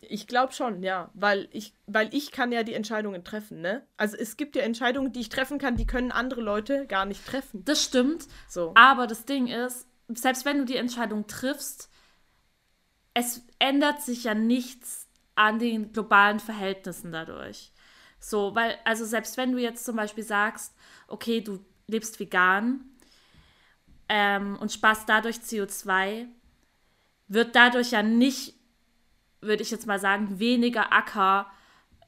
Ich 0.00 0.26
glaube 0.26 0.52
schon, 0.52 0.82
ja, 0.82 1.10
weil 1.14 1.48
ich, 1.52 1.72
weil 1.86 2.12
ich 2.14 2.30
kann 2.30 2.52
ja 2.52 2.62
die 2.62 2.74
Entscheidungen 2.74 3.24
treffen, 3.24 3.60
ne? 3.60 3.86
Also 3.96 4.16
es 4.16 4.36
gibt 4.36 4.56
ja 4.56 4.62
Entscheidungen, 4.62 5.12
die 5.12 5.20
ich 5.20 5.28
treffen 5.28 5.58
kann, 5.58 5.76
die 5.76 5.86
können 5.86 6.12
andere 6.12 6.40
Leute 6.40 6.86
gar 6.86 7.06
nicht 7.06 7.26
treffen. 7.26 7.64
Das 7.64 7.82
stimmt. 7.82 8.26
So. 8.48 8.72
Aber 8.74 9.06
das 9.06 9.24
Ding 9.24 9.46
ist, 9.46 9.86
selbst 10.08 10.44
wenn 10.44 10.58
du 10.58 10.64
die 10.64 10.76
Entscheidung 10.76 11.26
triffst, 11.26 11.90
es 13.14 13.42
ändert 13.58 14.02
sich 14.02 14.24
ja 14.24 14.34
nichts 14.34 15.08
an 15.34 15.58
den 15.58 15.92
globalen 15.92 16.40
Verhältnissen 16.40 17.12
dadurch. 17.12 17.72
So, 18.18 18.54
weil, 18.54 18.76
also 18.84 19.04
selbst 19.04 19.36
wenn 19.36 19.52
du 19.52 19.58
jetzt 19.58 19.84
zum 19.84 19.96
Beispiel 19.96 20.24
sagst, 20.24 20.74
okay, 21.08 21.40
du 21.40 21.64
lebst 21.86 22.18
vegan 22.18 22.84
ähm, 24.08 24.56
und 24.56 24.72
sparst 24.72 25.08
dadurch 25.08 25.36
CO2, 25.36 26.26
wird 27.28 27.54
dadurch 27.54 27.92
ja 27.92 28.02
nicht 28.02 28.54
würde 29.46 29.62
ich 29.62 29.70
jetzt 29.70 29.86
mal 29.86 29.98
sagen, 29.98 30.38
weniger 30.38 30.92
Acker 30.92 31.50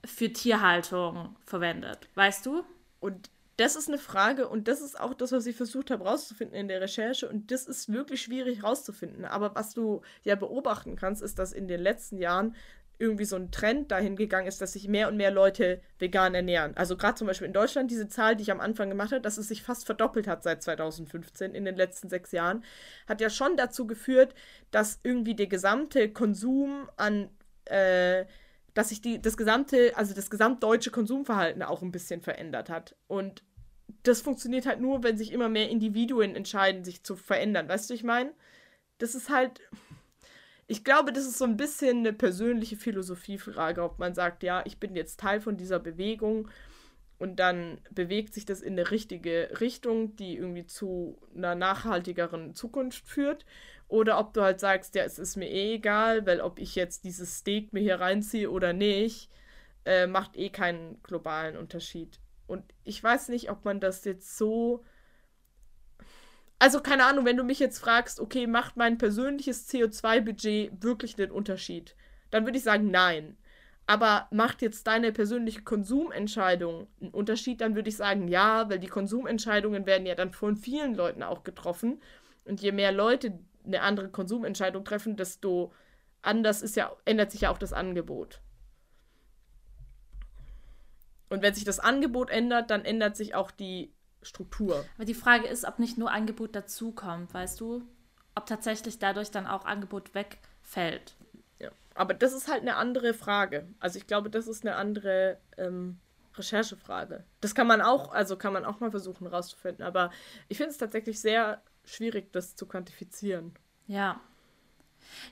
für 0.05 0.33
Tierhaltung 0.33 1.37
verwendet. 1.44 2.09
Weißt 2.14 2.46
du? 2.46 2.64
Und 3.01 3.31
das 3.59 3.74
ist 3.74 3.88
eine 3.88 3.98
Frage 3.98 4.48
und 4.48 4.68
das 4.68 4.81
ist 4.81 4.98
auch 4.98 5.14
das, 5.14 5.33
was 5.33 5.44
ich 5.46 5.57
versucht 5.57 5.90
habe 5.90 6.05
rauszufinden 6.05 6.57
in 6.57 6.68
der 6.68 6.81
Recherche 6.81 7.29
und 7.29 7.51
das 7.51 7.66
ist 7.66 7.92
wirklich 7.92 8.22
schwierig 8.22 8.62
rauszufinden. 8.62 9.24
Aber 9.24 9.57
was 9.57 9.74
du 9.74 10.03
ja 10.22 10.37
beobachten 10.37 10.94
kannst, 10.94 11.22
ist, 11.22 11.40
dass 11.40 11.53
in 11.53 11.66
den 11.66 11.81
letzten 11.81 12.18
Jahren 12.18 12.55
irgendwie 12.98 13.24
so 13.24 13.37
ein 13.37 13.50
Trend 13.50 13.90
dahin 13.90 14.16
gegangen 14.16 14.46
ist, 14.46 14.61
dass 14.61 14.72
sich 14.72 14.88
mehr 14.88 15.08
und 15.08 15.16
mehr 15.16 15.30
Leute 15.30 15.80
vegan 15.98 16.34
ernähren. 16.34 16.76
Also 16.76 16.96
gerade 16.96 17.14
zum 17.16 17.26
Beispiel 17.26 17.46
in 17.46 17.52
Deutschland, 17.52 17.90
diese 17.90 18.08
Zahl, 18.08 18.37
die 18.37 18.42
ich 18.42 18.50
am 18.50 18.61
Anfang 18.61 18.88
gemacht 18.88 19.12
habe, 19.12 19.20
dass 19.20 19.38
es 19.38 19.48
sich 19.48 19.62
fast 19.62 19.87
verdoppelt 19.87 20.26
hat 20.26 20.42
seit 20.42 20.62
2015 20.62 21.54
in 21.54 21.64
den 21.64 21.76
letzten 21.76 22.08
sechs 22.08 22.32
Jahren, 22.32 22.64
hat 23.06 23.20
ja 23.20 23.30
schon 23.30 23.56
dazu 23.56 23.87
geführt, 23.87 24.34
dass 24.70 25.00
irgendwie 25.02 25.34
der 25.34 25.46
gesamte 25.46 26.12
Konsum 26.12 26.88
an 26.96 27.30
äh, 27.66 28.24
dass 28.78 28.90
sich 28.90 29.00
die, 29.00 29.20
das 29.20 29.37
gesamte, 29.37 29.92
also 29.96 30.14
das 30.14 30.30
gesamtdeutsche 30.30 30.92
Konsumverhalten 30.92 31.64
auch 31.64 31.82
ein 31.82 31.90
bisschen 31.90 32.20
verändert 32.20 32.70
hat. 32.70 32.94
Und 33.08 33.42
das 34.04 34.20
funktioniert 34.20 34.66
halt 34.66 34.80
nur, 34.80 35.02
wenn 35.02 35.18
sich 35.18 35.32
immer 35.32 35.48
mehr 35.48 35.68
Individuen 35.68 36.37
entscheiden, 36.37 36.84
sich 36.84 37.02
zu 37.02 37.16
verändern. 37.16 37.68
Weißt 37.68 37.90
du, 37.90 37.94
ich 37.94 38.04
meine? 38.04 38.32
Das 38.98 39.16
ist 39.16 39.30
halt. 39.30 39.61
Ich 40.70 40.85
glaube, 40.85 41.12
das 41.14 41.24
ist 41.24 41.38
so 41.38 41.46
ein 41.46 41.57
bisschen 41.57 41.98
eine 41.98 42.12
persönliche 42.12 42.76
Philosophiefrage, 42.76 43.83
ob 43.83 43.98
man 43.98 44.14
sagt, 44.14 44.42
ja, 44.42 44.62
ich 44.66 44.78
bin 44.78 44.94
jetzt 44.94 45.18
Teil 45.18 45.40
von 45.40 45.57
dieser 45.57 45.78
Bewegung 45.78 46.48
und 47.18 47.37
dann 47.40 47.81
bewegt 47.90 48.35
sich 48.35 48.44
das 48.44 48.61
in 48.61 48.74
eine 48.74 48.90
richtige 48.90 49.48
Richtung, 49.61 50.14
die 50.16 50.37
irgendwie 50.37 50.66
zu 50.66 51.18
einer 51.35 51.54
nachhaltigeren 51.54 52.54
Zukunft 52.54 53.07
führt. 53.09 53.46
Oder 53.88 54.18
ob 54.18 54.35
du 54.35 54.42
halt 54.42 54.61
sagst, 54.61 54.94
ja, 54.94 55.04
es 55.04 55.18
ist 55.18 55.37
mir 55.37 55.48
eh 55.48 55.76
egal, 55.76 56.26
weil 56.26 56.42
ob 56.42 56.59
ich 56.59 56.74
jetzt 56.74 57.04
dieses 57.04 57.38
Steak 57.38 57.72
mir 57.72 57.81
hier 57.81 58.00
reinziehe 58.00 58.50
oder 58.50 58.74
nicht, 58.74 59.31
äh, 59.87 60.07
macht 60.07 60.37
eh 60.37 60.50
keinen 60.50 61.02
globalen 61.02 61.57
Unterschied. 61.57 62.20
Und 62.46 62.62
ich 62.85 63.02
weiß 63.02 63.31
nicht, 63.31 63.50
ob 63.50 63.64
man 63.64 63.81
das 63.81 64.04
jetzt 64.04 64.37
so. 64.37 64.85
Also 66.59 66.81
keine 66.81 67.05
Ahnung, 67.05 67.25
wenn 67.25 67.37
du 67.37 67.44
mich 67.44 67.61
jetzt 67.61 67.79
fragst, 67.79 68.18
okay, 68.18 68.47
macht 68.47 68.77
mein 68.77 68.99
persönliches 68.99 69.68
CO2-Budget 69.68 70.83
wirklich 70.83 71.14
den 71.14 71.31
Unterschied? 71.31 71.94
Dann 72.31 72.44
würde 72.44 72.59
ich 72.59 72.64
sagen, 72.64 72.90
nein. 72.90 73.37
Aber 73.87 74.27
macht 74.31 74.61
jetzt 74.61 74.87
deine 74.87 75.12
persönliche 75.12 75.62
Konsumentscheidung 75.62 76.88
einen 77.01 77.11
Unterschied? 77.11 77.61
Dann 77.61 77.75
würde 77.75 77.88
ich 77.88 77.97
sagen, 77.97 78.29
ja, 78.29 78.68
weil 78.68 78.81
die 78.81 78.88
Konsumentscheidungen 78.88 79.87
werden 79.87 80.07
ja 80.07 80.14
dann 80.14 80.33
von 80.33 80.57
vielen 80.57 80.94
Leuten 80.94 81.23
auch 81.23 81.44
getroffen. 81.44 82.03
Und 82.44 82.61
je 82.61 82.73
mehr 82.73 82.92
Leute 82.92 83.38
eine 83.64 83.81
andere 83.83 84.09
Konsumentscheidung 84.09 84.85
treffen, 84.85 85.16
desto 85.16 85.73
anders 86.23 86.62
ist 86.62 86.77
ja, 86.77 86.94
ändert 87.05 87.31
sich 87.31 87.42
ja 87.42 87.51
auch 87.51 87.59
das 87.59 87.73
Angebot. 87.73 88.40
Und 91.31 91.42
wenn 91.42 91.55
sich 91.55 91.64
das 91.64 91.79
Angebot 91.79 92.31
ändert, 92.31 92.71
dann 92.71 92.85
ändert 92.85 93.16
sich 93.16 93.35
auch 93.35 93.51
die 93.51 93.92
Struktur. 94.29 94.85
Aber 94.97 95.05
die 95.05 95.14
Frage 95.14 95.49
ist, 95.49 95.64
ob 95.64 95.79
nicht 95.79 95.99
nur 95.99 96.11
Angebot 96.11 96.55
dazukommt, 96.55 97.33
weißt 97.35 97.61
du? 97.61 97.83
Ob 98.35 98.47
tatsächlich 98.47 98.99
dadurch 98.99 99.31
dann 99.31 99.47
auch 99.47 99.64
Angebot 99.64 100.14
wegfällt. 100.14 101.17
Ja, 101.59 101.71
aber 101.95 102.14
das 102.14 102.33
ist 102.33 102.49
halt 102.49 102.62
eine 102.62 102.77
andere 102.77 103.14
Frage. 103.14 103.67
Also 103.81 103.99
ich 103.99 104.07
glaube, 104.07 104.31
das 104.31 104.47
ist 104.47 104.64
eine 104.64 104.77
andere 104.77 105.38
ähm, 105.57 105.99
Recherchefrage. 106.37 107.25
Das 107.41 107.55
kann 107.55 107.67
man 107.67 107.81
auch, 107.81 108.12
also 108.12 108.37
kann 108.37 108.53
man 108.53 108.64
auch 108.64 108.81
mal 108.81 108.91
versuchen 108.91 109.27
rauszufinden. 109.27 109.85
Aber 109.85 110.11
ich 110.49 110.57
finde 110.57 110.71
es 110.71 110.79
tatsächlich 110.79 111.21
sehr 111.21 111.62
schwierig, 111.85 112.33
das 112.33 112.55
zu 112.55 112.67
quantifizieren. 112.67 113.55
Ja. 113.87 114.21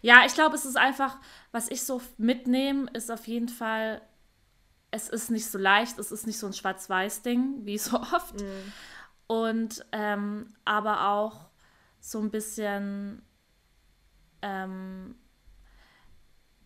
Ja, 0.01 0.25
ich 0.27 0.35
glaube, 0.35 0.55
es 0.55 0.65
ist 0.65 0.77
einfach, 0.77 1.19
was 1.53 1.71
ich 1.71 1.85
so 1.85 2.01
mitnehme, 2.17 2.91
ist 2.95 3.11
auf 3.11 3.27
jeden 3.27 3.49
Fall 3.49 4.01
es 4.91 5.09
ist 5.09 5.31
nicht 5.31 5.51
so 5.51 5.59
leicht, 5.59 5.99
es 5.99 6.13
ist 6.13 6.27
nicht 6.27 6.39
so 6.39 6.47
ein 6.47 6.53
Schwarz-Weiß-Ding, 6.53 7.65
wie 7.65 7.79
so 7.79 7.97
oft. 8.01 8.41
Mhm. 8.41 8.73
Und 9.27 9.85
ähm, 9.93 10.55
aber 10.65 11.09
auch 11.09 11.47
so 12.01 12.21
ein 12.21 12.31
bisschen, 12.31 13.23
ähm, 14.43 15.17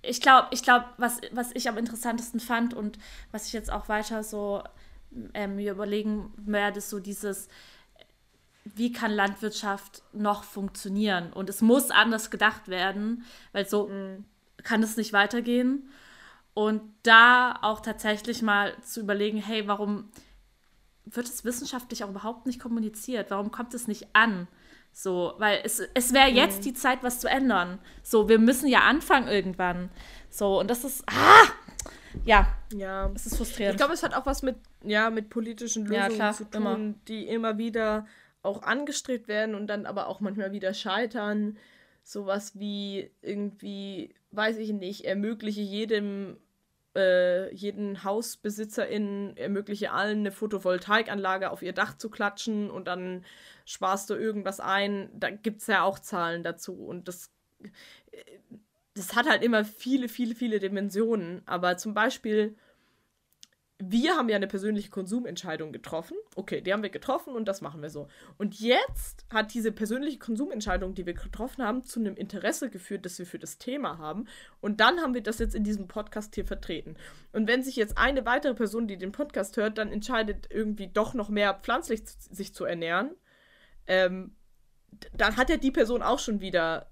ich 0.02 0.20
glaube, 0.20 0.48
ich 0.50 0.62
glaube, 0.62 0.87
was, 0.98 1.20
was 1.33 1.50
ich 1.54 1.68
am 1.68 1.78
interessantesten 1.78 2.40
fand 2.40 2.74
und 2.74 2.98
was 3.33 3.46
ich 3.46 3.52
jetzt 3.52 3.72
auch 3.72 3.88
weiter 3.88 4.22
so 4.22 4.62
äh, 5.33 5.46
mir 5.46 5.72
überlegen 5.72 6.33
werde, 6.37 6.78
ist 6.78 6.90
so 6.90 7.00
dieses, 7.00 7.48
wie 8.64 8.92
kann 8.92 9.11
Landwirtschaft 9.11 10.02
noch 10.12 10.44
funktionieren? 10.44 11.33
Und 11.33 11.48
es 11.48 11.62
muss 11.62 11.90
anders 11.90 12.30
gedacht 12.30 12.68
werden, 12.68 13.24
weil 13.52 13.66
so 13.66 13.88
mhm. 13.88 14.24
kann 14.62 14.83
es 14.83 14.96
nicht 14.96 15.12
weitergehen. 15.12 15.90
Und 16.61 16.83
da 17.05 17.59
auch 17.62 17.81
tatsächlich 17.81 18.42
mal 18.42 18.75
zu 18.83 19.01
überlegen, 19.01 19.38
hey, 19.38 19.66
warum 19.66 20.11
wird 21.07 21.27
es 21.27 21.42
wissenschaftlich 21.42 22.05
auch 22.05 22.11
überhaupt 22.11 22.44
nicht 22.44 22.61
kommuniziert? 22.61 23.31
Warum 23.31 23.51
kommt 23.51 23.73
es 23.73 23.88
nicht 23.88 24.09
an? 24.12 24.46
So, 24.92 25.33
weil 25.38 25.62
es, 25.64 25.81
es 25.94 26.12
wäre 26.12 26.29
jetzt 26.29 26.59
mhm. 26.59 26.64
die 26.64 26.75
Zeit, 26.75 27.03
was 27.03 27.18
zu 27.18 27.31
ändern. 27.31 27.79
So, 28.03 28.29
wir 28.29 28.38
müssen 28.38 28.68
ja 28.68 28.81
anfangen 28.81 29.27
irgendwann. 29.27 29.88
So, 30.29 30.61
und 30.61 30.68
das 30.68 30.85
ist, 30.85 31.03
ah, 31.07 31.46
ja, 32.27 32.46
ja. 32.75 33.11
es 33.14 33.25
ist 33.25 33.38
frustrierend. 33.38 33.77
Ich 33.77 33.79
glaube, 33.79 33.94
es 33.94 34.03
hat 34.03 34.12
auch 34.12 34.27
was 34.27 34.42
mit, 34.42 34.57
ja, 34.85 35.09
mit 35.09 35.31
politischen 35.31 35.87
Lösungen 35.87 36.11
ja, 36.11 36.14
klar, 36.14 36.35
zu 36.35 36.44
tun, 36.44 36.61
immer. 36.61 36.94
die 37.09 37.27
immer 37.27 37.57
wieder 37.57 38.07
auch 38.42 38.64
angestrebt 38.64 39.29
werden 39.29 39.55
und 39.55 39.66
dann 39.66 39.87
aber 39.87 40.09
auch 40.09 40.20
manchmal 40.20 40.53
wieder 40.53 40.75
scheitern. 40.75 41.57
Sowas 42.05 42.59
wie 42.59 43.11
irgendwie, 43.23 44.14
weiß 44.33 44.59
ich 44.59 44.75
nicht, 44.75 45.07
ermögliche 45.07 45.62
jedem 45.62 46.37
äh, 46.96 47.55
jeden 47.55 48.03
HausbesitzerInnen 48.03 49.37
ermögliche 49.37 49.92
allen 49.92 50.20
eine 50.20 50.33
Photovoltaikanlage 50.33 51.50
auf 51.50 51.62
ihr 51.62 51.72
Dach 51.72 51.96
zu 51.96 52.11
klatschen 52.11 52.70
und 52.70 52.87
dann 52.87 53.24
sparst 53.64 54.11
du 54.11 54.14
irgendwas 54.14 54.61
ein. 54.61 55.11
Da 55.14 55.31
gibt 55.31 55.61
es 55.61 55.68
ja 55.68 55.83
auch 55.83 55.98
Zahlen 55.98 56.42
dazu. 56.42 56.74
Und 56.74 57.09
das, 57.09 57.31
äh, 58.11 58.22
das 58.94 59.14
hat 59.14 59.29
halt 59.29 59.44
immer 59.44 59.64
viele, 59.64 60.09
viele, 60.09 60.35
viele 60.35 60.59
Dimensionen. 60.59 61.42
Aber 61.46 61.76
zum 61.76 61.94
Beispiel 61.94 62.57
wir 63.83 64.14
haben 64.14 64.29
ja 64.29 64.37
eine 64.37 64.47
persönliche 64.47 64.90
Konsumentscheidung 64.90 65.73
getroffen. 65.73 66.16
Okay, 66.35 66.61
die 66.61 66.73
haben 66.73 66.83
wir 66.83 66.90
getroffen 66.90 67.35
und 67.35 67.47
das 67.49 67.62
machen 67.62 67.81
wir 67.81 67.88
so. 67.88 68.09
Und 68.37 68.61
jetzt 68.61 69.25
hat 69.31 69.55
diese 69.55 69.73
persönliche 69.73 70.19
Konsumentscheidung, 70.19 70.95
die 70.95 71.07
wir 71.07 71.14
getroffen 71.14 71.64
haben, 71.64 71.85
zu 71.85 71.99
einem 71.99 72.14
Interesse 72.14 72.69
geführt, 72.69 73.07
das 73.07 73.19
wir 73.19 73.27
für 73.27 73.38
das 73.38 73.57
Thema 73.57 73.99
haben. 73.99 74.27
Und 74.61 74.81
dann 74.81 75.01
haben 75.01 75.14
wir 75.14 75.23
das 75.23 75.38
jetzt 75.38 75.55
in 75.55 75.64
diesem 75.64 75.88
Podcast 75.88 76.35
hier 76.35 76.45
vertreten. 76.45 76.97
Und 77.33 77.49
wenn 77.49 77.62
sich 77.62 77.77
jetzt 77.77 77.97
eine 77.97 78.27
weitere 78.27 78.55
Person, 78.55 78.87
die 78.87 78.99
den 78.99 79.12
Podcast 79.12 79.57
hört, 79.57 79.79
dann 79.79 79.90
entscheidet, 79.90 80.49
irgendwie 80.51 80.88
doch 80.88 81.14
noch 81.14 81.31
mehr 81.31 81.55
pflanzlich 81.55 82.03
sich 82.07 82.53
zu 82.55 82.66
ernähren, 82.66 83.16
ähm, 83.87 84.37
dann 85.14 85.37
hat 85.37 85.49
ja 85.49 85.57
die 85.57 85.71
Person 85.71 86.03
auch 86.03 86.19
schon 86.19 86.40
wieder 86.40 86.90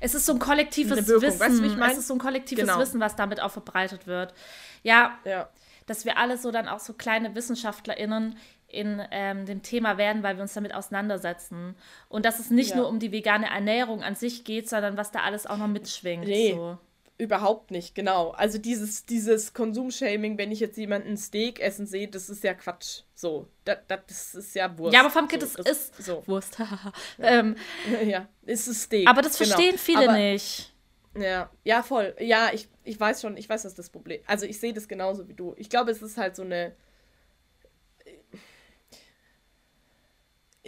es 0.00 0.14
ist 0.14 0.26
so 0.26 0.32
ein 0.32 0.38
kollektives 0.38 1.08
Wissen. 1.08 1.40
Weißt 1.40 1.60
du, 1.60 1.64
ich 1.64 1.76
mein? 1.76 1.92
Es 1.92 1.98
ist 1.98 2.08
so 2.08 2.14
ein 2.14 2.18
kollektives 2.18 2.64
genau. 2.64 2.78
Wissen, 2.78 3.00
was 3.00 3.16
damit 3.16 3.40
auch 3.40 3.50
verbreitet 3.50 4.06
wird. 4.06 4.34
Ja, 4.82 5.18
ja, 5.24 5.48
dass 5.88 6.04
wir 6.04 6.18
alle 6.18 6.38
so 6.38 6.50
dann 6.50 6.68
auch 6.68 6.80
so 6.80 6.92
kleine 6.92 7.34
WissenschaftlerInnen 7.34 8.36
in 8.68 9.02
ähm, 9.10 9.46
dem 9.46 9.62
Thema 9.62 9.96
werden, 9.96 10.22
weil 10.22 10.36
wir 10.36 10.42
uns 10.42 10.52
damit 10.52 10.74
auseinandersetzen. 10.74 11.74
Und 12.08 12.24
dass 12.24 12.38
es 12.38 12.50
nicht 12.50 12.70
ja. 12.70 12.76
nur 12.76 12.88
um 12.88 12.98
die 12.98 13.12
vegane 13.12 13.46
Ernährung 13.46 14.02
an 14.02 14.14
sich 14.14 14.44
geht, 14.44 14.68
sondern 14.68 14.96
was 14.96 15.10
da 15.10 15.20
alles 15.20 15.46
auch 15.46 15.56
noch 15.56 15.68
mitschwingt. 15.68 16.26
Nee. 16.26 16.52
So. 16.54 16.78
Überhaupt 17.20 17.72
nicht, 17.72 17.96
genau. 17.96 18.30
Also 18.30 18.58
dieses, 18.58 19.04
dieses 19.04 19.52
Konsumshaming, 19.52 20.38
wenn 20.38 20.52
ich 20.52 20.60
jetzt 20.60 20.76
jemanden 20.78 21.16
Steak 21.16 21.58
essen 21.58 21.84
sehe, 21.84 22.06
das 22.06 22.30
ist 22.30 22.44
ja 22.44 22.54
Quatsch. 22.54 23.00
So, 23.12 23.48
das, 23.64 23.78
das 23.88 24.34
ist 24.36 24.54
ja 24.54 24.78
Wurst. 24.78 24.94
Ja, 24.94 25.00
aber 25.00 25.10
Famke, 25.10 25.34
so, 25.40 25.40
das, 25.40 25.54
das, 25.54 25.66
ist 25.66 26.04
so. 26.04 26.22
Wurst. 26.26 26.58
ja. 26.60 26.92
ähm, 27.20 27.56
ja, 28.06 28.28
ist 28.42 28.68
es 28.68 28.84
Steak. 28.84 29.08
Aber 29.08 29.22
das 29.22 29.36
genau. 29.36 29.50
verstehen 29.50 29.78
viele 29.78 30.10
aber, 30.10 30.18
nicht. 30.18 30.72
Ja, 31.16 31.50
ja, 31.64 31.82
voll. 31.82 32.14
Ja, 32.18 32.50
ich, 32.52 32.68
ich 32.84 32.98
weiß 32.98 33.22
schon, 33.22 33.36
ich 33.36 33.48
weiß, 33.48 33.64
ist 33.64 33.78
das 33.78 33.90
Problem. 33.90 34.20
Also 34.26 34.46
ich 34.46 34.60
sehe 34.60 34.72
das 34.72 34.88
genauso 34.88 35.28
wie 35.28 35.34
du. 35.34 35.54
Ich 35.56 35.70
glaube, 35.70 35.90
es 35.90 36.02
ist 36.02 36.16
halt 36.16 36.36
so 36.36 36.42
eine 36.42 36.74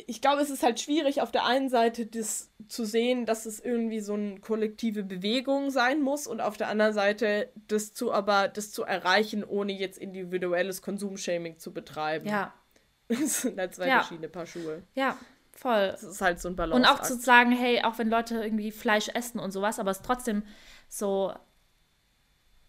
ich 0.06 0.20
glaube, 0.20 0.42
es 0.42 0.50
ist 0.50 0.62
halt 0.62 0.80
schwierig, 0.80 1.20
auf 1.20 1.30
der 1.30 1.44
einen 1.44 1.68
Seite 1.68 2.06
das 2.06 2.50
zu 2.68 2.84
sehen, 2.84 3.26
dass 3.26 3.46
es 3.46 3.60
irgendwie 3.60 4.00
so 4.00 4.14
eine 4.14 4.40
kollektive 4.40 5.02
Bewegung 5.02 5.70
sein 5.70 6.00
muss 6.00 6.26
und 6.26 6.40
auf 6.40 6.56
der 6.56 6.68
anderen 6.68 6.92
Seite 6.92 7.50
das 7.68 7.92
zu 7.92 8.12
aber 8.12 8.48
das 8.48 8.72
zu 8.72 8.84
erreichen, 8.84 9.44
ohne 9.44 9.72
jetzt 9.72 9.98
individuelles 9.98 10.82
Konsumshaming 10.82 11.58
zu 11.58 11.72
betreiben. 11.72 12.28
Ja. 12.28 12.54
Das 13.08 13.42
sind 13.42 13.58
halt 13.58 13.74
zwei 13.74 13.88
ja. 13.88 13.98
verschiedene 13.98 14.28
Paar 14.28 14.46
Schuhe. 14.46 14.84
Ja, 14.94 15.18
voll. 15.60 15.88
Das 15.88 16.02
ist 16.02 16.20
halt 16.20 16.40
so 16.40 16.48
ein 16.48 16.56
Balance. 16.56 16.76
Und 16.76 16.86
auch 16.86 17.02
zu 17.02 17.16
sagen, 17.16 17.52
hey, 17.52 17.82
auch 17.82 17.98
wenn 17.98 18.08
Leute 18.08 18.42
irgendwie 18.42 18.72
Fleisch 18.72 19.08
essen 19.08 19.38
und 19.38 19.52
sowas, 19.52 19.78
aber 19.78 19.90
es 19.90 20.02
trotzdem 20.02 20.42
so 20.88 21.32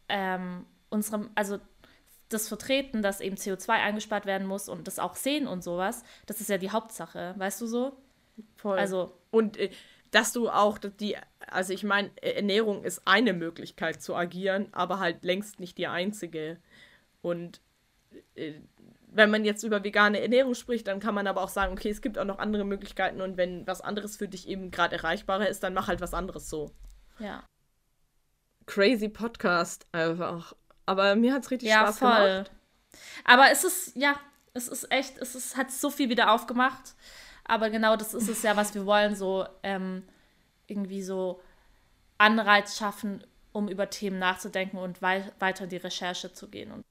ähm, 0.09 0.65
unserem, 0.89 1.29
also 1.35 1.59
das 2.29 2.47
vertreten, 2.47 3.01
dass 3.01 3.21
eben 3.21 3.35
CO2 3.35 3.69
eingespart 3.69 4.25
werden 4.25 4.47
muss 4.47 4.69
und 4.69 4.87
das 4.87 4.99
auch 4.99 5.15
sehen 5.15 5.47
und 5.47 5.63
sowas, 5.63 6.03
das 6.25 6.41
ist 6.41 6.49
ja 6.49 6.57
die 6.57 6.71
Hauptsache, 6.71 7.33
weißt 7.37 7.61
du 7.61 7.67
so? 7.67 7.97
Voll. 8.55 8.77
Also. 8.77 9.17
Und 9.31 9.57
äh, 9.57 9.69
dass 10.11 10.33
du 10.33 10.49
auch 10.49 10.77
die, 10.77 11.15
also 11.47 11.71
ich 11.71 11.83
meine, 11.83 12.11
Ernährung 12.21 12.83
ist 12.83 13.01
eine 13.05 13.31
Möglichkeit 13.31 14.01
zu 14.01 14.13
agieren, 14.13 14.67
aber 14.73 14.99
halt 14.99 15.23
längst 15.23 15.61
nicht 15.61 15.77
die 15.77 15.87
einzige. 15.87 16.57
Und 17.21 17.61
äh, 18.35 18.55
wenn 19.13 19.29
man 19.29 19.43
jetzt 19.43 19.63
über 19.63 19.83
vegane 19.83 20.21
Ernährung 20.21 20.55
spricht, 20.55 20.87
dann 20.87 20.99
kann 20.99 21.13
man 21.13 21.27
aber 21.27 21.41
auch 21.41 21.49
sagen, 21.49 21.73
okay, 21.73 21.89
es 21.89 22.01
gibt 22.01 22.17
auch 22.17 22.25
noch 22.25 22.39
andere 22.39 22.63
Möglichkeiten 22.63 23.21
und 23.21 23.37
wenn 23.37 23.67
was 23.67 23.81
anderes 23.81 24.15
für 24.15 24.27
dich 24.27 24.47
eben 24.47 24.71
gerade 24.71 24.95
erreichbarer 24.95 25.47
ist, 25.47 25.61
dann 25.63 25.73
mach 25.73 25.87
halt 25.87 26.01
was 26.01 26.13
anderes 26.13 26.49
so. 26.49 26.71
Ja. 27.19 27.43
Crazy 28.65 29.09
Podcast 29.09 29.85
einfach. 29.91 30.55
Aber 30.85 31.15
mir 31.15 31.33
hat 31.33 31.43
es 31.43 31.51
richtig 31.51 31.69
ja, 31.69 31.81
Spaß 31.81 31.99
voll. 31.99 32.09
gemacht. 32.09 32.51
Aber 33.25 33.51
es 33.51 33.63
ist, 33.65 33.95
ja, 33.95 34.15
es 34.53 34.69
ist 34.69 34.89
echt, 34.91 35.17
es 35.17 35.35
ist, 35.35 35.57
hat 35.57 35.71
so 35.71 35.89
viel 35.89 36.09
wieder 36.09 36.31
aufgemacht. 36.31 36.95
Aber 37.43 37.69
genau 37.69 37.97
das 37.97 38.13
ist 38.13 38.29
es 38.29 38.43
ja, 38.43 38.55
was 38.55 38.73
wir 38.75 38.85
wollen, 38.85 39.15
so 39.15 39.45
ähm, 39.63 40.03
irgendwie 40.67 41.03
so 41.03 41.41
Anreiz 42.17 42.77
schaffen, 42.77 43.25
um 43.51 43.67
über 43.67 43.89
Themen 43.89 44.19
nachzudenken 44.19 44.77
und 44.77 45.01
wei 45.01 45.29
weiter 45.39 45.65
in 45.65 45.69
die 45.69 45.77
Recherche 45.77 46.31
zu 46.31 46.49
gehen. 46.49 46.81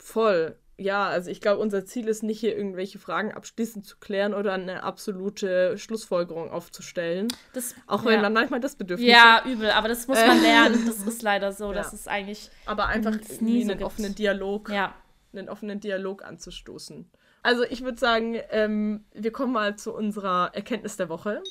Voll. 0.00 0.58
Ja, 0.76 1.06
also 1.06 1.30
ich 1.30 1.40
glaube, 1.40 1.60
unser 1.60 1.86
Ziel 1.86 2.08
ist 2.08 2.22
nicht 2.24 2.40
hier 2.40 2.56
irgendwelche 2.56 2.98
Fragen 2.98 3.32
abschließend 3.32 3.86
zu 3.86 3.96
klären 3.98 4.34
oder 4.34 4.54
eine 4.54 4.82
absolute 4.82 5.78
Schlussfolgerung 5.78 6.50
aufzustellen. 6.50 7.28
Das, 7.52 7.76
auch 7.86 8.04
wenn 8.04 8.14
ja. 8.14 8.22
man 8.22 8.32
manchmal 8.32 8.58
das 8.58 8.74
Bedürfnis 8.74 9.08
ja, 9.08 9.36
hat. 9.36 9.46
Ja, 9.46 9.52
übel, 9.52 9.70
aber 9.70 9.88
das 9.88 10.08
muss 10.08 10.18
man 10.18 10.42
lernen. 10.42 10.84
Das 10.86 10.98
ist 11.06 11.22
leider 11.22 11.52
so. 11.52 11.68
Ja. 11.68 11.74
Das 11.74 11.92
ist 11.92 12.08
eigentlich. 12.08 12.50
Aber 12.66 12.86
einfach 12.86 13.14
nie 13.40 13.62
einen 13.62 13.78
so 13.78 13.86
offenen 13.86 14.16
Dialog. 14.16 14.68
Ja. 14.68 14.94
Einen 15.32 15.48
offenen 15.48 15.78
Dialog 15.78 16.24
anzustoßen. 16.24 17.08
Also 17.44 17.62
ich 17.64 17.84
würde 17.84 17.98
sagen, 17.98 18.36
ähm, 18.50 19.04
wir 19.12 19.30
kommen 19.30 19.52
mal 19.52 19.76
zu 19.76 19.94
unserer 19.94 20.50
Erkenntnis 20.54 20.96
der 20.96 21.08
Woche. 21.08 21.42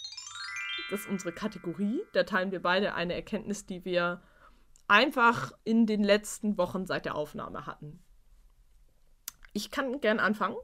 Das 0.89 1.01
ist 1.01 1.09
unsere 1.09 1.31
Kategorie. 1.31 2.01
Da 2.13 2.23
teilen 2.23 2.51
wir 2.51 2.61
beide 2.61 2.93
eine 2.93 3.13
Erkenntnis, 3.13 3.65
die 3.65 3.85
wir 3.85 4.21
einfach 4.87 5.53
in 5.63 5.85
den 5.85 6.03
letzten 6.03 6.57
Wochen 6.57 6.85
seit 6.85 7.05
der 7.05 7.15
Aufnahme 7.15 7.65
hatten. 7.65 8.03
Ich 9.53 9.71
kann 9.71 10.01
gern 10.01 10.19
anfangen. 10.19 10.57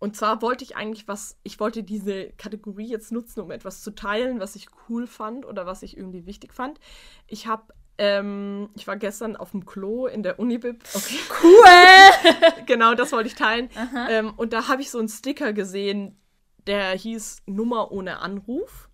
Und 0.00 0.16
zwar 0.16 0.42
wollte 0.42 0.62
ich 0.62 0.76
eigentlich 0.76 1.08
was, 1.08 1.36
ich 1.42 1.58
wollte 1.58 1.82
diese 1.82 2.30
Kategorie 2.32 2.88
jetzt 2.88 3.10
nutzen, 3.10 3.40
um 3.40 3.50
etwas 3.50 3.82
zu 3.82 3.90
teilen, 3.90 4.38
was 4.38 4.54
ich 4.54 4.68
cool 4.88 5.08
fand 5.08 5.44
oder 5.44 5.66
was 5.66 5.82
ich 5.82 5.96
irgendwie 5.96 6.24
wichtig 6.24 6.52
fand. 6.52 6.78
Ich 7.26 7.48
habe 7.48 7.74
ähm, 7.98 8.70
ich 8.76 8.86
war 8.86 8.96
gestern 8.96 9.34
auf 9.34 9.50
dem 9.50 9.66
Klo 9.66 10.06
in 10.06 10.22
der 10.22 10.38
Unibib. 10.38 10.84
Okay. 10.94 11.18
Cool! 11.42 12.62
genau, 12.66 12.94
das 12.94 13.10
wollte 13.10 13.28
ich 13.28 13.34
teilen. 13.34 13.68
Ähm, 14.08 14.32
und 14.36 14.52
da 14.52 14.68
habe 14.68 14.82
ich 14.82 14.90
so 14.90 15.00
einen 15.00 15.08
Sticker 15.08 15.52
gesehen, 15.52 16.16
der 16.68 16.90
hieß 16.92 17.42
Nummer 17.46 17.90
ohne 17.90 18.20
Anruf. 18.20 18.88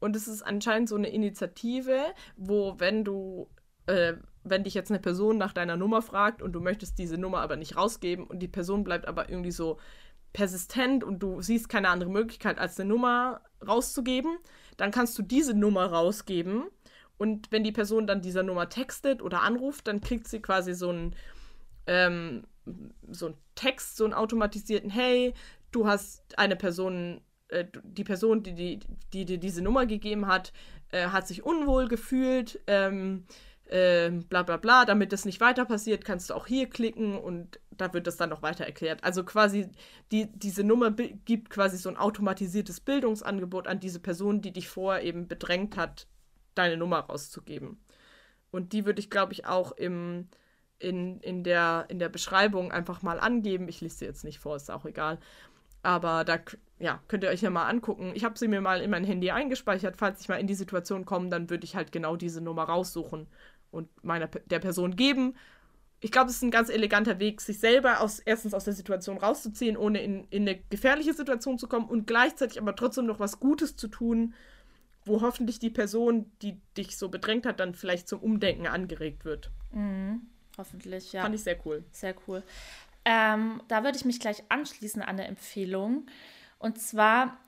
Und 0.00 0.16
es 0.16 0.28
ist 0.28 0.42
anscheinend 0.42 0.88
so 0.88 0.96
eine 0.96 1.08
Initiative, 1.08 2.00
wo, 2.36 2.74
wenn 2.78 3.04
du, 3.04 3.50
äh, 3.88 4.14
wenn 4.44 4.64
dich 4.64 4.74
jetzt 4.74 4.90
eine 4.90 5.00
Person 5.00 5.38
nach 5.38 5.52
deiner 5.52 5.76
Nummer 5.76 6.02
fragt 6.02 6.42
und 6.42 6.52
du 6.52 6.60
möchtest 6.60 6.98
diese 6.98 7.18
Nummer 7.18 7.40
aber 7.40 7.56
nicht 7.56 7.76
rausgeben 7.76 8.26
und 8.26 8.40
die 8.40 8.48
Person 8.48 8.84
bleibt 8.84 9.08
aber 9.08 9.28
irgendwie 9.28 9.50
so 9.50 9.78
persistent 10.32 11.02
und 11.02 11.20
du 11.20 11.40
siehst 11.40 11.68
keine 11.68 11.88
andere 11.88 12.10
Möglichkeit, 12.10 12.58
als 12.58 12.78
eine 12.78 12.88
Nummer 12.88 13.40
rauszugeben, 13.66 14.38
dann 14.76 14.90
kannst 14.90 15.18
du 15.18 15.22
diese 15.22 15.54
Nummer 15.54 15.86
rausgeben 15.86 16.64
und 17.16 17.50
wenn 17.50 17.64
die 17.64 17.72
Person 17.72 18.06
dann 18.06 18.22
dieser 18.22 18.42
Nummer 18.42 18.68
textet 18.68 19.22
oder 19.22 19.42
anruft, 19.42 19.88
dann 19.88 20.00
kriegt 20.00 20.28
sie 20.28 20.40
quasi 20.40 20.74
so 20.74 20.90
einen, 20.90 21.16
ähm, 21.86 22.44
so 23.10 23.26
einen 23.26 23.36
Text, 23.54 23.96
so 23.96 24.04
einen 24.04 24.14
automatisierten, 24.14 24.90
hey, 24.90 25.34
du 25.72 25.86
hast 25.86 26.38
eine 26.38 26.56
Person, 26.56 27.22
äh, 27.48 27.64
die 27.82 28.04
Person, 28.04 28.42
die 28.42 28.54
dir 28.54 28.78
die, 29.12 29.24
die, 29.24 29.38
diese 29.38 29.62
Nummer 29.62 29.86
gegeben 29.86 30.26
hat, 30.26 30.52
äh, 30.92 31.08
hat 31.08 31.26
sich 31.26 31.42
unwohl 31.42 31.88
gefühlt, 31.88 32.60
ähm, 32.66 33.24
äh, 33.68 34.10
bla 34.10 34.42
bla 34.42 34.56
bla, 34.56 34.84
damit 34.84 35.12
das 35.12 35.24
nicht 35.24 35.40
weiter 35.40 35.64
passiert, 35.64 36.04
kannst 36.04 36.30
du 36.30 36.34
auch 36.34 36.46
hier 36.46 36.68
klicken 36.68 37.18
und 37.18 37.60
da 37.70 37.92
wird 37.92 38.06
das 38.06 38.16
dann 38.16 38.30
noch 38.30 38.42
weiter 38.42 38.64
erklärt. 38.64 39.04
Also 39.04 39.24
quasi, 39.24 39.68
die, 40.10 40.26
diese 40.32 40.64
Nummer 40.64 40.90
gibt 40.90 41.50
quasi 41.50 41.76
so 41.76 41.88
ein 41.88 41.96
automatisiertes 41.96 42.80
Bildungsangebot 42.80 43.68
an 43.68 43.80
diese 43.80 44.00
Person, 44.00 44.40
die 44.40 44.52
dich 44.52 44.68
vorher 44.68 45.02
eben 45.02 45.28
bedrängt 45.28 45.76
hat, 45.76 46.06
deine 46.54 46.76
Nummer 46.76 47.00
rauszugeben. 47.00 47.78
Und 48.50 48.72
die 48.72 48.86
würde 48.86 49.00
ich, 49.00 49.10
glaube 49.10 49.34
ich, 49.34 49.46
auch 49.46 49.72
im, 49.72 50.28
in, 50.78 51.20
in, 51.20 51.44
der, 51.44 51.84
in 51.88 51.98
der 51.98 52.08
Beschreibung 52.08 52.72
einfach 52.72 53.02
mal 53.02 53.20
angeben. 53.20 53.68
Ich 53.68 53.80
lese 53.82 53.98
sie 53.98 54.04
jetzt 54.06 54.24
nicht 54.24 54.38
vor, 54.38 54.56
ist 54.56 54.70
auch 54.70 54.86
egal. 54.86 55.18
Aber 55.82 56.24
da 56.24 56.38
ja, 56.80 57.00
könnt 57.06 57.22
ihr 57.22 57.30
euch 57.30 57.42
ja 57.42 57.50
mal 57.50 57.68
angucken. 57.68 58.12
Ich 58.14 58.24
habe 58.24 58.38
sie 58.38 58.48
mir 58.48 58.60
mal 58.60 58.80
in 58.80 58.90
mein 58.90 59.04
Handy 59.04 59.30
eingespeichert. 59.30 59.96
Falls 59.96 60.20
ich 60.20 60.28
mal 60.28 60.40
in 60.40 60.46
die 60.46 60.54
Situation 60.54 61.04
komme, 61.04 61.28
dann 61.28 61.50
würde 61.50 61.64
ich 61.64 61.76
halt 61.76 61.92
genau 61.92 62.16
diese 62.16 62.40
Nummer 62.40 62.64
raussuchen 62.64 63.28
und 63.70 63.88
meiner 64.04 64.26
der 64.26 64.58
Person 64.58 64.96
geben. 64.96 65.36
Ich 66.00 66.12
glaube, 66.12 66.30
es 66.30 66.36
ist 66.36 66.42
ein 66.42 66.50
ganz 66.50 66.68
eleganter 66.68 67.18
Weg, 67.18 67.40
sich 67.40 67.58
selber 67.58 68.00
aus, 68.00 68.20
erstens 68.20 68.54
aus 68.54 68.64
der 68.64 68.74
Situation 68.74 69.18
rauszuziehen, 69.18 69.76
ohne 69.76 70.00
in, 70.00 70.26
in 70.30 70.42
eine 70.42 70.60
gefährliche 70.70 71.12
Situation 71.12 71.58
zu 71.58 71.66
kommen 71.66 71.88
und 71.88 72.06
gleichzeitig 72.06 72.60
aber 72.60 72.76
trotzdem 72.76 73.06
noch 73.06 73.18
was 73.18 73.40
Gutes 73.40 73.76
zu 73.76 73.88
tun 73.88 74.34
wo 75.08 75.22
hoffentlich 75.22 75.58
die 75.58 75.70
Person, 75.70 76.30
die 76.42 76.60
dich 76.76 76.96
so 76.96 77.08
bedrängt 77.08 77.46
hat, 77.46 77.60
dann 77.60 77.74
vielleicht 77.74 78.08
zum 78.08 78.20
Umdenken 78.20 78.66
angeregt 78.66 79.24
wird. 79.24 79.50
Mhm, 79.72 80.22
hoffentlich, 80.56 81.12
ja. 81.12 81.22
Fand 81.22 81.34
ich 81.34 81.42
sehr 81.42 81.58
cool. 81.66 81.84
Sehr 81.90 82.14
cool. 82.26 82.42
Ähm, 83.04 83.62
da 83.68 83.82
würde 83.82 83.96
ich 83.96 84.04
mich 84.04 84.20
gleich 84.20 84.44
anschließen 84.50 85.02
an 85.02 85.16
der 85.16 85.28
Empfehlung. 85.28 86.06
Und 86.58 86.80
zwar, 86.80 87.38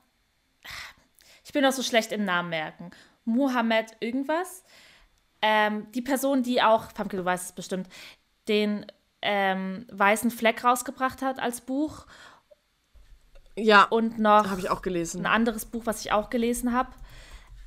ich 1.45 1.53
bin 1.53 1.63
auch 1.65 1.71
so 1.71 1.83
schlecht 1.83 2.11
im 2.11 2.25
Namen 2.25 2.49
merken. 2.49 2.91
Mohammed 3.23 3.95
irgendwas. 3.99 4.63
Ähm, 5.41 5.87
die 5.93 6.01
Person, 6.01 6.43
die 6.43 6.61
auch, 6.61 6.91
Famke, 6.91 7.17
du 7.17 7.25
weißt 7.25 7.45
es 7.45 7.51
bestimmt, 7.53 7.87
den 8.47 8.85
ähm, 9.21 9.85
weißen 9.91 10.31
Fleck 10.31 10.63
rausgebracht 10.63 11.21
hat 11.21 11.39
als 11.39 11.61
Buch. 11.61 12.05
Ja. 13.55 13.83
Und 13.83 14.19
noch 14.19 14.49
habe 14.49 14.59
ich 14.59 14.69
auch 14.69 14.81
gelesen. 14.81 15.25
Ein 15.25 15.31
anderes 15.31 15.65
Buch, 15.65 15.83
was 15.85 16.01
ich 16.05 16.11
auch 16.11 16.29
gelesen 16.29 16.73
habe. 16.73 16.89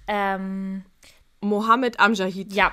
Ähm, 0.07 0.85
Mohammed 1.41 2.01
Amjahid. 2.01 2.53
Ja, 2.53 2.73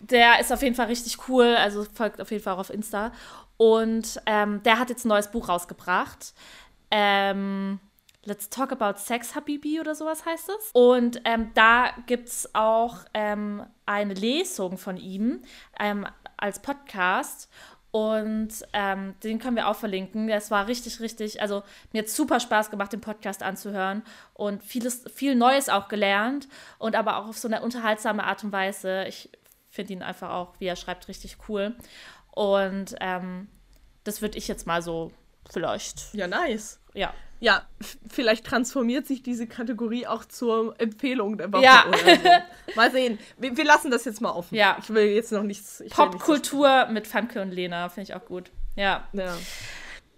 der 0.00 0.40
ist 0.40 0.52
auf 0.52 0.62
jeden 0.62 0.74
Fall 0.74 0.86
richtig 0.86 1.28
cool, 1.28 1.56
also 1.56 1.84
folgt 1.84 2.20
auf 2.20 2.30
jeden 2.30 2.42
Fall 2.42 2.54
auch 2.54 2.58
auf 2.58 2.70
Insta. 2.70 3.12
Und 3.56 4.20
ähm, 4.26 4.62
der 4.62 4.78
hat 4.78 4.90
jetzt 4.90 5.04
ein 5.04 5.08
neues 5.08 5.30
Buch 5.30 5.48
rausgebracht. 5.48 6.34
Ähm, 6.90 7.80
Let's 8.26 8.50
Talk 8.50 8.72
About 8.72 8.98
Sex 8.98 9.36
Habibi 9.36 9.80
oder 9.80 9.94
sowas 9.94 10.26
heißt 10.26 10.48
es. 10.48 10.70
Und 10.72 11.20
ähm, 11.24 11.52
da 11.54 11.92
gibt 12.06 12.28
es 12.28 12.50
auch 12.54 12.98
ähm, 13.14 13.64
eine 13.86 14.14
Lesung 14.14 14.78
von 14.78 14.96
ihm 14.96 15.42
ähm, 15.78 16.06
als 16.36 16.60
Podcast. 16.60 17.48
Und 17.92 18.48
ähm, 18.72 19.14
den 19.22 19.38
können 19.38 19.56
wir 19.56 19.68
auch 19.68 19.76
verlinken. 19.76 20.28
Es 20.28 20.50
war 20.50 20.66
richtig, 20.66 21.00
richtig, 21.00 21.40
also 21.40 21.62
mir 21.92 22.02
hat 22.02 22.08
super 22.08 22.40
Spaß 22.40 22.70
gemacht, 22.70 22.92
den 22.92 23.00
Podcast 23.00 23.42
anzuhören 23.42 24.02
und 24.34 24.62
vieles, 24.62 25.04
viel 25.14 25.34
Neues 25.34 25.68
auch 25.68 25.88
gelernt 25.88 26.46
und 26.78 26.94
aber 26.94 27.16
auch 27.16 27.28
auf 27.28 27.38
so 27.38 27.48
eine 27.48 27.62
unterhaltsame 27.62 28.24
Art 28.24 28.44
und 28.44 28.52
Weise. 28.52 29.04
Ich 29.04 29.30
finde 29.70 29.94
ihn 29.94 30.02
einfach 30.02 30.30
auch, 30.30 30.54
wie 30.58 30.66
er 30.66 30.76
schreibt, 30.76 31.08
richtig 31.08 31.38
cool. 31.48 31.74
Und 32.32 32.96
ähm, 33.00 33.48
das 34.04 34.20
würde 34.20 34.36
ich 34.36 34.46
jetzt 34.46 34.66
mal 34.66 34.82
so 34.82 35.12
vielleicht. 35.50 36.12
Ja, 36.12 36.26
nice. 36.26 36.80
Ja 36.92 37.14
ja, 37.40 37.62
vielleicht 38.08 38.46
transformiert 38.46 39.06
sich 39.06 39.22
diese 39.22 39.46
Kategorie 39.46 40.06
auch 40.06 40.24
zur 40.24 40.74
Empfehlung 40.80 41.36
der 41.36 41.52
Woche. 41.52 41.64
Ja. 41.64 41.84
So. 41.92 42.30
Mal 42.76 42.90
sehen. 42.90 43.18
Wir, 43.38 43.56
wir, 43.56 43.64
lassen 43.64 43.90
das 43.90 44.04
jetzt 44.04 44.20
mal 44.20 44.30
offen. 44.30 44.54
Ja. 44.54 44.76
Ich 44.80 44.88
will 44.88 45.04
jetzt 45.04 45.32
noch 45.32 45.42
nichts. 45.42 45.82
Popkultur 45.90 46.86
mit 46.86 47.06
Famke 47.06 47.42
und 47.42 47.50
Lena, 47.50 47.88
finde 47.88 48.10
ich 48.10 48.14
auch 48.14 48.24
gut. 48.24 48.50
Ja. 48.74 49.06
Ja. 49.12 49.36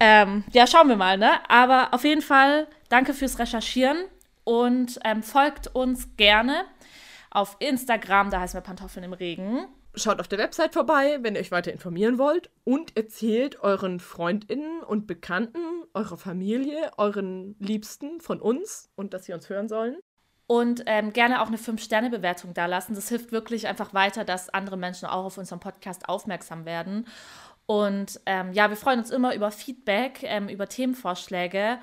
Ähm, 0.01 0.45
ja, 0.53 0.67
schauen 0.67 0.89
wir 0.89 0.97
mal, 0.97 1.19
ne? 1.19 1.33
Aber 1.49 1.93
auf 1.93 2.05
jeden 2.05 2.23
Fall 2.23 2.69
danke 2.89 3.15
fürs 3.15 3.39
Recherchieren 3.39 3.99
und 4.45 4.99
ähm, 5.05 5.23
folgt 5.23 5.69
uns 5.75 6.17
gerne 6.17 6.65
auf 7.31 7.57
Instagram, 7.59 8.31
da 8.31 8.41
heißen 8.41 8.59
wir 8.59 8.63
Pantoffeln 8.63 9.05
im 9.05 9.13
Regen. 9.13 9.67
Schaut 9.99 10.21
auf 10.21 10.29
der 10.29 10.39
Website 10.39 10.75
vorbei, 10.75 11.19
wenn 11.23 11.35
ihr 11.35 11.41
euch 11.41 11.51
weiter 11.51 11.73
informieren 11.73 12.19
wollt 12.19 12.51
und 12.63 12.97
erzählt 12.97 13.61
euren 13.61 13.99
Freundinnen 13.99 14.83
und 14.83 15.09
Bekannten, 15.09 15.59
eurer 15.93 16.17
Familie, 16.17 16.93
euren 16.99 17.57
Liebsten 17.59 18.21
von 18.21 18.41
uns 18.41 18.91
und 18.95 19.13
dass 19.13 19.25
sie 19.25 19.33
uns 19.33 19.49
hören 19.49 19.69
sollen. 19.69 19.97
Und 20.47 20.85
ähm, 20.87 21.13
gerne 21.13 21.43
auch 21.43 21.49
eine 21.49 21.57
5-Sterne-Bewertung 21.57 22.55
da 22.55 22.67
lassen. 22.67 22.95
Das 22.95 23.09
hilft 23.09 23.33
wirklich 23.33 23.67
einfach 23.67 23.93
weiter, 23.93 24.25
dass 24.25 24.49
andere 24.49 24.77
Menschen 24.77 25.07
auch 25.07 25.25
auf 25.25 25.37
unseren 25.37 25.61
Podcast 25.61 26.09
aufmerksam 26.09 26.65
werden. 26.65 27.07
Und 27.67 28.21
ähm, 28.25 28.53
ja, 28.53 28.71
wir 28.71 28.77
freuen 28.77 29.01
uns 29.01 29.11
immer 29.11 29.35
über 29.35 29.51
Feedback, 29.51 30.21
ähm, 30.23 30.49
über 30.49 30.69
Themenvorschläge 30.69 31.81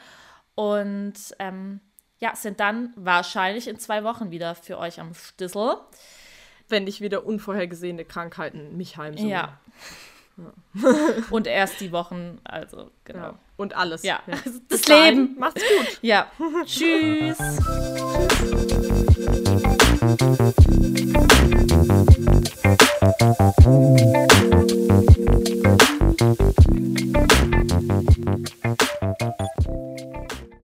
und 0.56 1.14
ähm, 1.40 1.82
ja, 2.20 2.34
sind 2.36 2.62
dann 2.62 2.94
wahrscheinlich 2.96 3.68
in 3.68 3.78
zwei 3.78 4.04
Wochen 4.06 4.32
wieder 4.32 4.56
für 4.56 4.80
euch 4.80 5.02
am 5.02 5.14
Stissel 5.14 5.76
wenn 6.70 6.86
nicht 6.86 7.02
wieder 7.02 7.26
unvorhergesehene 7.26 8.06
Krankheiten 8.06 8.78
mich 8.78 8.98
heimsuchen. 8.98 9.30
Ja. 9.30 9.60
ja. 10.38 10.54
Und 11.30 11.48
erst 11.48 11.80
die 11.80 11.92
Wochen, 11.92 12.40
also 12.44 12.92
genau. 13.04 13.20
Ja. 13.20 13.40
Und 13.58 13.76
alles. 13.76 14.04
Ja, 14.04 14.22
also 14.28 14.60
das, 14.68 14.82
das 14.82 14.88
Leben. 14.88 15.36
Macht's 15.40 15.62
gut. 15.62 16.00
Ja. 16.02 16.32
Tschüss. 16.66 17.38